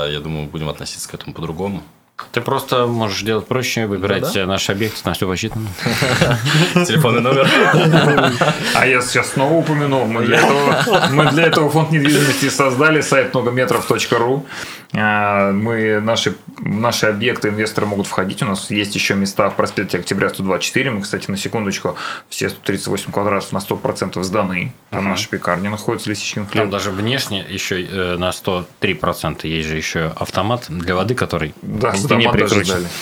э, 0.07 0.13
я 0.13 0.21
думаю, 0.21 0.47
будем 0.49 0.69
относиться 0.69 1.09
к 1.09 1.15
этому 1.15 1.35
по-другому. 1.35 1.83
Ты 2.31 2.41
просто 2.41 2.87
можешь 2.87 3.23
делать 3.23 3.47
проще, 3.47 3.87
выбирать 3.87 4.23
Да-да. 4.23 4.41
э, 4.41 4.47
наш 4.47 4.71
объект, 4.71 5.05
на 5.05 5.13
все 5.15 5.27
посчитано. 5.27 5.67
Телефонный 6.75 7.21
номер. 7.21 7.49
А 8.75 8.87
я 8.87 9.01
сейчас 9.03 9.33
снова 9.33 9.53
упомянул, 9.55 10.07
мы 10.07 10.25
для 10.25 10.39
этого, 10.39 11.09
мы 11.11 11.31
для 11.31 11.45
этого 11.45 11.69
фонд 11.71 11.91
недвижимости 11.91 12.49
создали 12.49 13.01
сайт 13.01 13.35
многометров.ру. 13.35 14.47
А, 14.95 15.53
Мы, 15.53 16.01
наши, 16.01 16.35
наши 16.59 17.07
объекты 17.07 17.49
инвесторы 17.49 17.87
могут 17.87 18.07
входить. 18.07 18.43
У 18.43 18.47
нас 18.47 18.71
есть 18.71 18.95
еще 18.95 19.15
места 19.15 19.49
в 19.49 19.57
проспекте 19.57 19.99
Октября 19.99 20.29
124. 20.29 20.91
Мы, 20.91 21.01
кстати, 21.03 21.31
на 21.31 21.37
секундочку, 21.39 21.97
все 22.29 22.51
138 22.51 23.11
квадратов 23.11 23.53
на 23.53 23.59
100% 23.59 24.23
сданы. 24.23 24.73
Там 24.91 25.09
наша 25.09 25.29
пекарня 25.29 25.71
находится, 25.71 26.11
лисичкин 26.11 26.47
хлеб. 26.47 26.63
Там 26.65 26.71
даже 26.71 26.91
внешне 26.91 27.45
еще 27.49 27.83
э, 27.83 28.17
на 28.19 28.31
103% 28.31 29.47
есть 29.47 29.69
же 29.69 29.77
еще 29.77 30.13
автомат 30.17 30.67
для 30.69 30.95
воды, 30.95 31.15
который 31.15 31.55
Да, 31.63 31.93
не 32.11 32.27
даже 32.27 32.47
прикручен. 32.47 32.75
дали. 32.75 32.87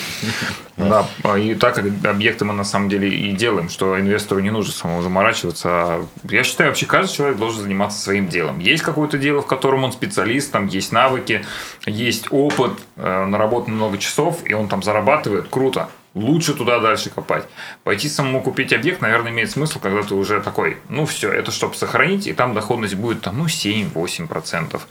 Да, 0.77 1.05
а 1.23 1.37
и 1.37 1.53
так 1.53 1.75
как 1.75 1.85
объекты 2.05 2.43
мы 2.43 2.53
на 2.53 2.63
самом 2.63 2.89
деле 2.89 3.07
и 3.07 3.33
делаем, 3.33 3.69
что 3.69 3.99
инвестору 3.99 4.41
не 4.41 4.49
нужно 4.49 4.73
самому 4.73 5.03
заморачиваться. 5.03 5.69
А 5.69 6.05
Я 6.23 6.43
считаю, 6.43 6.71
вообще 6.71 6.87
каждый 6.87 7.13
человек 7.13 7.37
должен 7.37 7.61
заниматься 7.61 7.99
своим 7.99 8.27
делом. 8.27 8.57
Есть 8.57 8.81
какое-то 8.81 9.19
дело, 9.19 9.41
в 9.41 9.47
котором 9.47 9.83
он 9.83 9.91
специалист, 9.91 10.51
там 10.51 10.67
есть 10.67 10.91
навыки, 10.91 11.45
есть 11.85 12.27
опыт, 12.31 12.73
э, 12.95 13.25
наработан 13.25 13.75
много 13.75 13.97
часов, 13.99 14.39
и 14.45 14.53
он 14.53 14.67
там 14.67 14.81
зарабатывает, 14.81 15.47
круто. 15.49 15.89
Лучше 16.13 16.53
туда 16.53 16.79
дальше 16.79 17.09
копать. 17.09 17.45
Пойти 17.85 18.09
самому 18.09 18.41
купить 18.41 18.73
объект, 18.73 18.99
наверное, 19.01 19.31
имеет 19.31 19.49
смысл, 19.49 19.79
когда 19.79 20.03
ты 20.03 20.13
уже 20.13 20.41
такой, 20.41 20.77
ну 20.89 21.05
все, 21.05 21.31
это 21.31 21.51
чтобы 21.51 21.75
сохранить, 21.75 22.27
и 22.27 22.33
там 22.33 22.53
доходность 22.53 22.95
будет 22.95 23.21
там, 23.21 23.37
ну, 23.37 23.45
7-8%. 23.45 24.81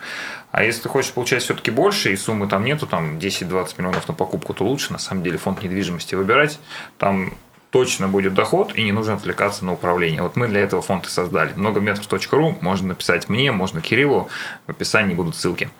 А 0.50 0.64
если 0.64 0.82
ты 0.82 0.88
хочешь 0.88 1.12
получать 1.12 1.42
все-таки 1.42 1.70
больше, 1.70 2.12
и 2.12 2.16
суммы 2.16 2.48
там 2.48 2.64
нету, 2.64 2.86
там 2.86 3.18
10-20 3.18 3.74
миллионов 3.76 4.08
на 4.08 4.14
покупку, 4.14 4.54
то 4.54 4.64
лучше 4.64 4.92
на 4.92 4.98
самом 4.98 5.22
деле 5.22 5.36
фонд 5.36 5.62
недвижимости 5.62 6.14
выбирать. 6.14 6.58
Там 6.96 7.34
точно 7.70 8.08
будет 8.08 8.34
доход, 8.34 8.72
и 8.74 8.82
не 8.82 8.92
нужно 8.92 9.14
отвлекаться 9.14 9.64
на 9.64 9.72
управление. 9.72 10.22
Вот 10.22 10.36
мы 10.36 10.48
для 10.48 10.60
этого 10.60 10.82
фонд 10.82 11.06
и 11.06 11.08
создали. 11.08 11.52
Многометров.ру 11.54 12.58
можно 12.60 12.88
написать 12.88 13.28
мне, 13.28 13.52
можно 13.52 13.80
Кириллу, 13.80 14.28
в 14.66 14.70
описании 14.70 15.14
будут 15.14 15.36
ссылки. 15.36 15.70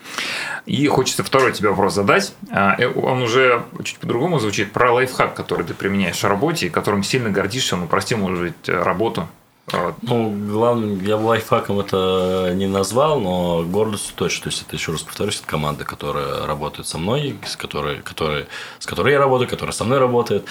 И 0.66 0.86
хочется 0.86 1.24
второй 1.24 1.52
тебе 1.52 1.70
вопрос 1.70 1.94
задать. 1.94 2.32
А, 2.50 2.76
э, 2.78 2.86
Он 2.86 3.22
уже 3.22 3.64
чуть 3.82 3.98
по-другому 3.98 4.38
звучит, 4.38 4.72
про 4.72 4.92
лайфхак, 4.92 5.34
который 5.34 5.66
ты 5.66 5.74
применяешь 5.74 6.22
в 6.22 6.26
работе, 6.26 6.70
которым 6.70 7.02
сильно 7.02 7.30
гордишься, 7.30 7.74
он 7.74 7.82
упростил, 7.82 8.18
может 8.18 8.40
быть, 8.40 8.68
работу. 8.68 9.28
Вот. 9.72 9.94
Ну, 10.02 10.34
главное, 10.50 10.96
я 10.96 11.16
лайфхаком 11.16 11.78
это 11.80 12.52
не 12.54 12.66
назвал, 12.66 13.20
но 13.20 13.62
гордостью 13.62 14.14
точно. 14.16 14.44
То 14.44 14.50
есть, 14.50 14.62
это, 14.66 14.76
еще 14.76 14.92
раз 14.92 15.02
повторюсь, 15.02 15.38
это 15.38 15.46
команда, 15.46 15.84
которая 15.84 16.46
работает 16.46 16.88
со 16.88 16.98
мной, 16.98 17.38
с 17.46 17.56
которой, 17.56 17.98
которой, 17.98 18.46
с 18.78 18.86
которой 18.86 19.12
я 19.12 19.18
работаю, 19.18 19.48
которая 19.48 19.72
со 19.72 19.84
мной 19.84 19.98
работает, 19.98 20.44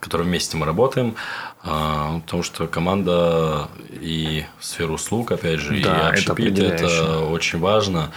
с 0.00 0.02
которой 0.02 0.22
вместе 0.22 0.56
мы 0.56 0.64
работаем. 0.66 1.14
А, 1.62 2.20
Потому 2.20 2.42
что 2.42 2.66
команда 2.66 3.68
и 3.90 4.44
сфера 4.60 4.92
услуг, 4.92 5.30
опять 5.32 5.60
же, 5.60 5.80
Да, 5.82 6.08
и 6.08 6.12
общепит, 6.12 6.58
это, 6.58 7.18
очень 7.20 7.58
важно. 7.58 8.10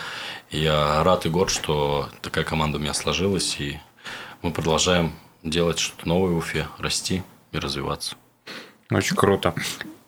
Я 0.49 1.03
рад 1.03 1.25
и 1.25 1.29
горд, 1.29 1.49
что 1.51 2.07
такая 2.21 2.43
команда 2.45 2.77
у 2.77 2.81
меня 2.81 2.93
сложилась, 2.93 3.57
и 3.59 3.79
мы 4.41 4.51
продолжаем 4.51 5.11
делать 5.43 5.79
что-то 5.79 6.07
новое 6.07 6.31
в 6.31 6.37
Уфе, 6.37 6.67
расти 6.79 7.23
и 7.51 7.57
развиваться. 7.57 8.15
Очень 8.91 9.15
круто. 9.15 9.53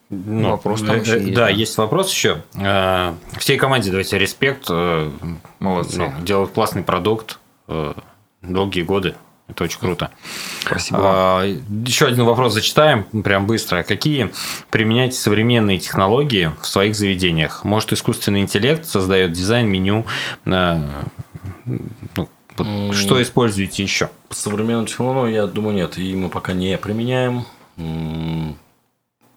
Ну, 0.10 0.52
Вопрос 0.52 0.82
там 0.82 0.98
э, 0.98 1.00
еще 1.00 1.16
э, 1.18 1.20
есть, 1.22 1.34
Да, 1.34 1.46
да. 1.46 1.50
есть 1.50 1.78
вопрос 1.78 2.14
еще. 2.14 2.44
Э, 2.54 3.16
Всей 3.40 3.58
команде 3.58 3.90
давайте 3.90 4.20
респект. 4.20 4.68
э, 4.70 5.12
Молодцы. 5.60 5.98
ну, 5.98 6.14
Делают 6.24 6.52
классный 6.52 6.84
продукт 6.84 7.40
э, 7.68 7.94
долгие 8.44 8.84
годы. 8.84 9.16
Это 9.48 9.64
очень 9.64 9.80
круто. 9.80 10.10
Спасибо. 10.62 11.00
А, 11.02 11.44
Еще 11.86 12.08
один 12.08 12.26
вопрос 12.26 12.54
зачитаем, 12.54 13.04
прям 13.24 13.46
быстро. 13.46 13.84
Какие 13.84 14.32
применяете 14.72 15.18
современные 15.18 15.78
технологии 15.78 16.52
в 16.62 16.66
своих 16.66 16.96
заведениях? 16.96 17.64
Может, 17.64 17.94
искусственный 17.94 18.42
интеллект 18.42 18.86
создает 18.86 19.34
дизайн, 19.34 19.68
меню? 19.68 20.06
э, 20.46 20.82
ну. 21.66 22.30
Что 22.94 23.22
используете 23.22 23.84
еще? 23.84 24.10
По 24.30 24.36
современным 24.36 24.86
технологиям, 24.88 25.34
я 25.34 25.46
думаю, 25.46 25.76
нет. 25.76 25.98
И 25.98 26.16
мы 26.16 26.30
пока 26.30 26.54
не 26.54 26.78
применяем. 26.78 27.46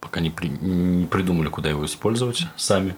Пока 0.00 0.20
не, 0.20 0.30
при- 0.30 0.48
не 0.48 1.06
придумали, 1.06 1.48
куда 1.48 1.68
его 1.68 1.84
использовать 1.84 2.46
сами. 2.56 2.94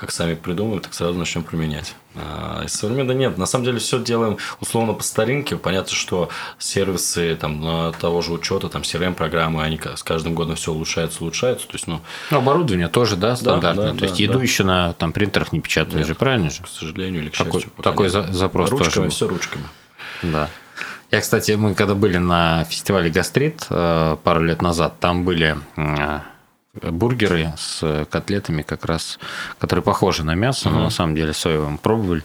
Как 0.00 0.12
сами 0.12 0.34
придумаем, 0.34 0.80
так 0.80 0.94
сразу 0.94 1.18
начнем 1.18 1.42
применять. 1.42 1.94
А 2.14 2.62
из 2.64 2.72
современного 2.72 3.14
нет. 3.16 3.36
На 3.36 3.44
самом 3.44 3.66
деле 3.66 3.78
все 3.80 3.98
делаем 3.98 4.38
условно 4.58 4.94
по 4.94 5.02
старинке. 5.02 5.56
Понятно, 5.56 5.92
что 5.94 6.30
сервисы 6.58 7.36
там, 7.36 7.60
на 7.60 7.92
того 7.92 8.22
же 8.22 8.32
учета, 8.32 8.70
там 8.70 8.80
CRM-программы, 8.80 9.62
они 9.62 9.78
с 9.94 10.02
каждым 10.02 10.34
годом 10.34 10.56
все 10.56 10.72
улучшаются, 10.72 11.22
улучшаются. 11.22 11.66
То 11.66 11.74
есть, 11.74 11.86
ну, 11.86 12.00
Ну, 12.30 12.38
оборудование 12.38 12.88
тоже, 12.88 13.16
да, 13.16 13.36
стандартное. 13.36 13.88
да, 13.88 13.92
То 13.92 14.00
да, 14.00 14.06
есть 14.06 14.18
еду 14.20 14.38
да. 14.38 14.42
еще 14.42 14.64
на 14.64 14.94
там, 14.94 15.12
принтерах 15.12 15.52
не 15.52 15.60
печатают 15.60 15.94
Нет. 15.98 16.06
же, 16.06 16.14
правильно 16.14 16.48
же? 16.48 16.62
к 16.62 16.68
сожалению 16.68 17.22
или 17.22 17.28
к 17.28 17.36
Такой, 17.36 17.60
счастью. 17.60 17.82
такой 17.82 18.08
за- 18.08 18.32
запрос 18.32 18.70
тоже 18.70 18.84
Ручками, 18.84 19.08
все 19.10 19.28
ручками. 19.28 19.64
Да. 20.22 20.48
Я, 21.10 21.20
кстати, 21.20 21.52
мы 21.52 21.74
когда 21.74 21.94
были 21.94 22.16
на 22.16 22.64
фестивале 22.64 23.10
Гастрит 23.10 23.66
э, 23.68 24.16
пару 24.24 24.42
лет 24.44 24.62
назад, 24.62 24.98
там 25.00 25.24
были 25.24 25.58
бургеры 26.74 27.52
с 27.58 28.06
котлетами 28.10 28.62
как 28.62 28.84
раз, 28.84 29.18
которые 29.58 29.82
похожи 29.82 30.22
на 30.24 30.34
мясо, 30.34 30.70
но 30.70 30.84
на 30.84 30.90
самом 30.90 31.16
деле 31.16 31.32
соевым 31.32 31.78
пробовали. 31.78 32.22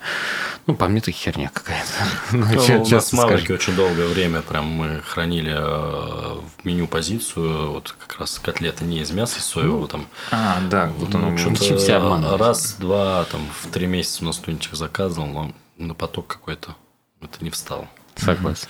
Ну, 0.67 0.75
по 0.75 0.87
мне, 0.87 0.99
это 0.99 1.11
херня 1.11 1.49
какая-то. 1.53 1.91
Ну, 2.31 2.45
Ну, 2.45 2.83
у 2.83 2.89
нас 2.89 3.07
скажу. 3.07 3.53
очень 3.53 3.75
долгое 3.75 4.07
время 4.07 4.41
прям 4.41 4.65
мы 4.65 5.01
хранили 5.01 5.51
э, 5.51 6.39
в 6.61 6.65
меню 6.65 6.87
позицию 6.87 7.71
вот 7.71 7.95
как 8.07 8.19
раз 8.19 8.37
котлеты 8.39 8.85
не 8.85 8.99
из 8.99 9.11
мяса, 9.11 9.39
из 9.39 9.45
соевого 9.45 9.87
там. 9.87 10.07
А, 10.31 10.59
да, 10.69 10.91
вот 10.97 11.13
оно. 11.15 11.31
Ну, 11.31 11.37
что-то- 11.37 11.97
обманывать? 11.97 12.39
раз, 12.39 12.75
два, 12.79 13.25
там 13.25 13.41
в 13.63 13.67
три 13.71 13.87
месяца 13.87 14.23
у 14.23 14.27
нас 14.27 14.37
кто-нибудь 14.37 14.69
заказывал, 14.73 15.27
но 15.27 15.51
на 15.77 15.93
поток 15.95 16.27
какой-то 16.27 16.75
это 17.21 17.43
не 17.43 17.49
встал. 17.49 17.87
Согласен. 18.15 18.67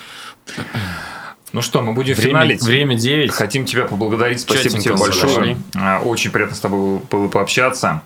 Ну 1.56 1.62
что, 1.62 1.82
мы 1.82 1.94
будем 1.94 2.16
Время, 2.16 2.32
финалить. 2.32 2.62
время 2.64 2.96
9. 2.98 3.32
Хотим 3.32 3.64
тебя 3.64 3.86
поблагодарить. 3.86 4.42
Спасибо 4.42 4.78
тебе 4.78 4.98
большое. 4.98 5.34
подошли. 5.34 5.58
А, 5.78 6.02
Очень 6.02 6.32
приятно 6.32 6.54
с 6.54 6.60
тобой 6.60 7.00
было 7.10 7.30
пообщаться. 7.30 8.02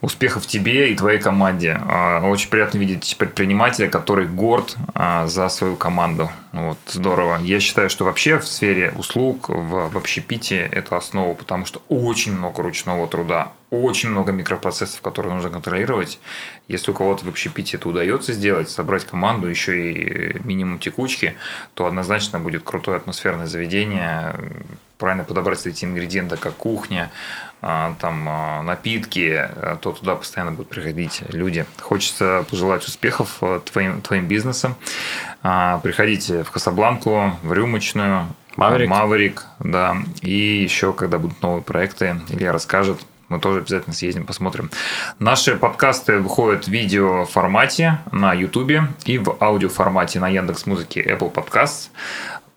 Успехов 0.00 0.46
тебе 0.46 0.90
и 0.90 0.94
твоей 0.94 1.18
команде. 1.18 1.78
А, 1.86 2.26
Очень 2.26 2.48
приятно 2.48 2.78
видеть 2.78 3.14
предпринимателя, 3.18 3.90
который 3.90 4.26
горд 4.26 4.78
а, 4.94 5.26
за 5.26 5.50
свою 5.50 5.76
команду. 5.76 6.30
Вот, 6.52 6.78
здорово. 6.86 7.40
Я 7.42 7.60
считаю, 7.60 7.90
что 7.90 8.06
вообще 8.06 8.38
в 8.38 8.46
сфере 8.48 8.94
услуг, 8.96 9.50
в, 9.50 9.90
в 9.90 9.96
общепите 9.98 10.66
это 10.72 10.96
основа, 10.96 11.34
потому 11.34 11.66
что 11.66 11.82
очень 11.90 12.32
много 12.34 12.62
ручного 12.62 13.06
труда, 13.06 13.52
очень 13.82 14.10
много 14.10 14.32
микропроцессов, 14.32 15.00
которые 15.00 15.34
нужно 15.34 15.50
контролировать. 15.50 16.18
Если 16.68 16.90
у 16.90 16.94
кого-то 16.94 17.24
в 17.24 17.28
общепите 17.28 17.76
это 17.76 17.88
удается 17.88 18.32
сделать, 18.32 18.70
собрать 18.70 19.04
команду, 19.04 19.48
еще 19.48 19.92
и 19.92 20.40
минимум 20.44 20.78
текучки, 20.78 21.36
то 21.74 21.86
однозначно 21.86 22.38
будет 22.38 22.62
крутое 22.62 22.96
атмосферное 22.96 23.46
заведение, 23.46 24.34
правильно 24.98 25.24
подобрать 25.24 25.66
эти 25.66 25.84
ингредиенты, 25.84 26.36
как 26.36 26.54
кухня, 26.54 27.10
а, 27.60 27.94
там 27.98 28.26
а, 28.28 28.62
напитки, 28.62 29.34
а, 29.36 29.76
то 29.80 29.92
туда 29.92 30.16
постоянно 30.16 30.52
будут 30.52 30.68
приходить 30.68 31.22
люди. 31.28 31.64
Хочется 31.80 32.44
пожелать 32.50 32.84
успехов 32.84 33.38
а, 33.40 33.60
твоим, 33.60 34.02
твоим 34.02 34.26
бизнесам. 34.28 34.76
Приходите 35.42 36.42
в 36.42 36.50
Касабланку, 36.50 37.38
в 37.42 37.52
Рюмочную, 37.52 38.28
Маврик. 38.56 38.88
Маврик, 38.88 39.42
да. 39.58 39.96
И 40.22 40.62
еще, 40.62 40.92
когда 40.92 41.18
будут 41.18 41.42
новые 41.42 41.62
проекты, 41.62 42.20
Илья 42.30 42.52
расскажет. 42.52 43.00
Мы 43.28 43.38
тоже 43.40 43.60
обязательно 43.60 43.94
съездим, 43.94 44.26
посмотрим. 44.26 44.70
Наши 45.18 45.56
подкасты 45.56 46.18
выходят 46.18 46.64
в 46.66 46.68
видео 46.68 47.24
формате 47.24 47.98
на 48.12 48.32
YouTube 48.34 48.88
и 49.06 49.18
в 49.18 49.36
аудио 49.40 49.68
формате 49.68 50.20
на 50.20 50.28
Яндекс 50.28 50.66
Музыке 50.66 51.02
Apple 51.02 51.32
Podcasts. 51.32 51.88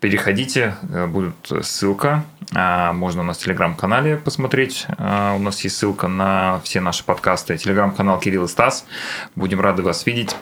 Переходите, 0.00 0.76
э, 0.92 1.06
будет 1.06 1.34
ссылка. 1.62 2.24
А, 2.54 2.92
Можно 2.92 3.22
у 3.22 3.24
нас 3.24 3.38
в 3.38 3.44
телеграм-канале 3.44 4.16
посмотреть. 4.16 4.86
А, 4.96 5.34
У 5.34 5.40
нас 5.40 5.60
есть 5.64 5.76
ссылка 5.76 6.06
на 6.06 6.60
все 6.62 6.80
наши 6.80 7.02
подкасты. 7.04 7.56
Телеграм-канал 7.58 8.20
Кирилл 8.20 8.44
и 8.44 8.48
Стас. 8.48 8.86
Будем 9.34 9.60
рады 9.60 9.82
вас 9.82 10.06
видеть. 10.06 10.36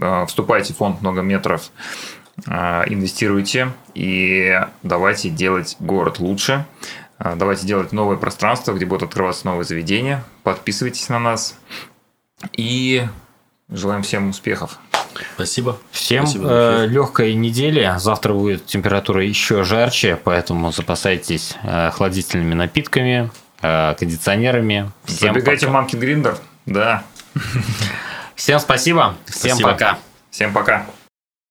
А, 0.00 0.24
Вступайте 0.26 0.72
в 0.72 0.76
фонд 0.76 1.00
много 1.00 1.22
метров. 1.22 1.70
Инвестируйте 2.46 3.72
и 3.94 4.58
давайте 4.82 5.28
делать 5.28 5.76
город 5.80 6.18
лучше. 6.18 6.64
А, 7.24 7.36
Давайте 7.36 7.66
делать 7.66 7.92
новые 7.92 8.18
пространства, 8.18 8.72
где 8.72 8.84
будут 8.84 9.04
открываться 9.04 9.46
новые 9.46 9.64
заведения. 9.64 10.24
Подписывайтесь 10.42 11.08
на 11.08 11.20
нас. 11.20 11.56
И 12.56 13.04
желаем 13.68 14.02
всем 14.02 14.30
успехов. 14.30 14.78
Спасибо. 15.36 15.78
Всем 15.92 16.26
Спасибо 16.26 16.46
эфир. 16.46 16.90
легкой 16.90 17.34
недели. 17.34 17.94
Завтра 17.98 18.32
будет 18.32 18.66
температура 18.66 19.24
еще 19.24 19.62
жарче, 19.62 20.16
поэтому 20.16 20.72
запасайтесь 20.72 21.54
э, 21.62 21.86
охладительными 21.88 22.54
напитками, 22.54 23.30
э, 23.60 23.94
кондиционерами. 23.94 24.90
Всем, 25.04 25.32
Забегайте 25.34 25.66
в 25.66 25.68
пока. 25.68 25.78
Манкин 25.80 26.00
Гриндер. 26.00 26.38
Да. 26.66 27.04
Всем 28.34 28.58
спасибо. 28.58 29.14
Всем 29.26 29.50
Спасибо. 29.56 29.70
пока. 29.70 29.98
Всем 30.30 30.52
пока. 30.52 30.86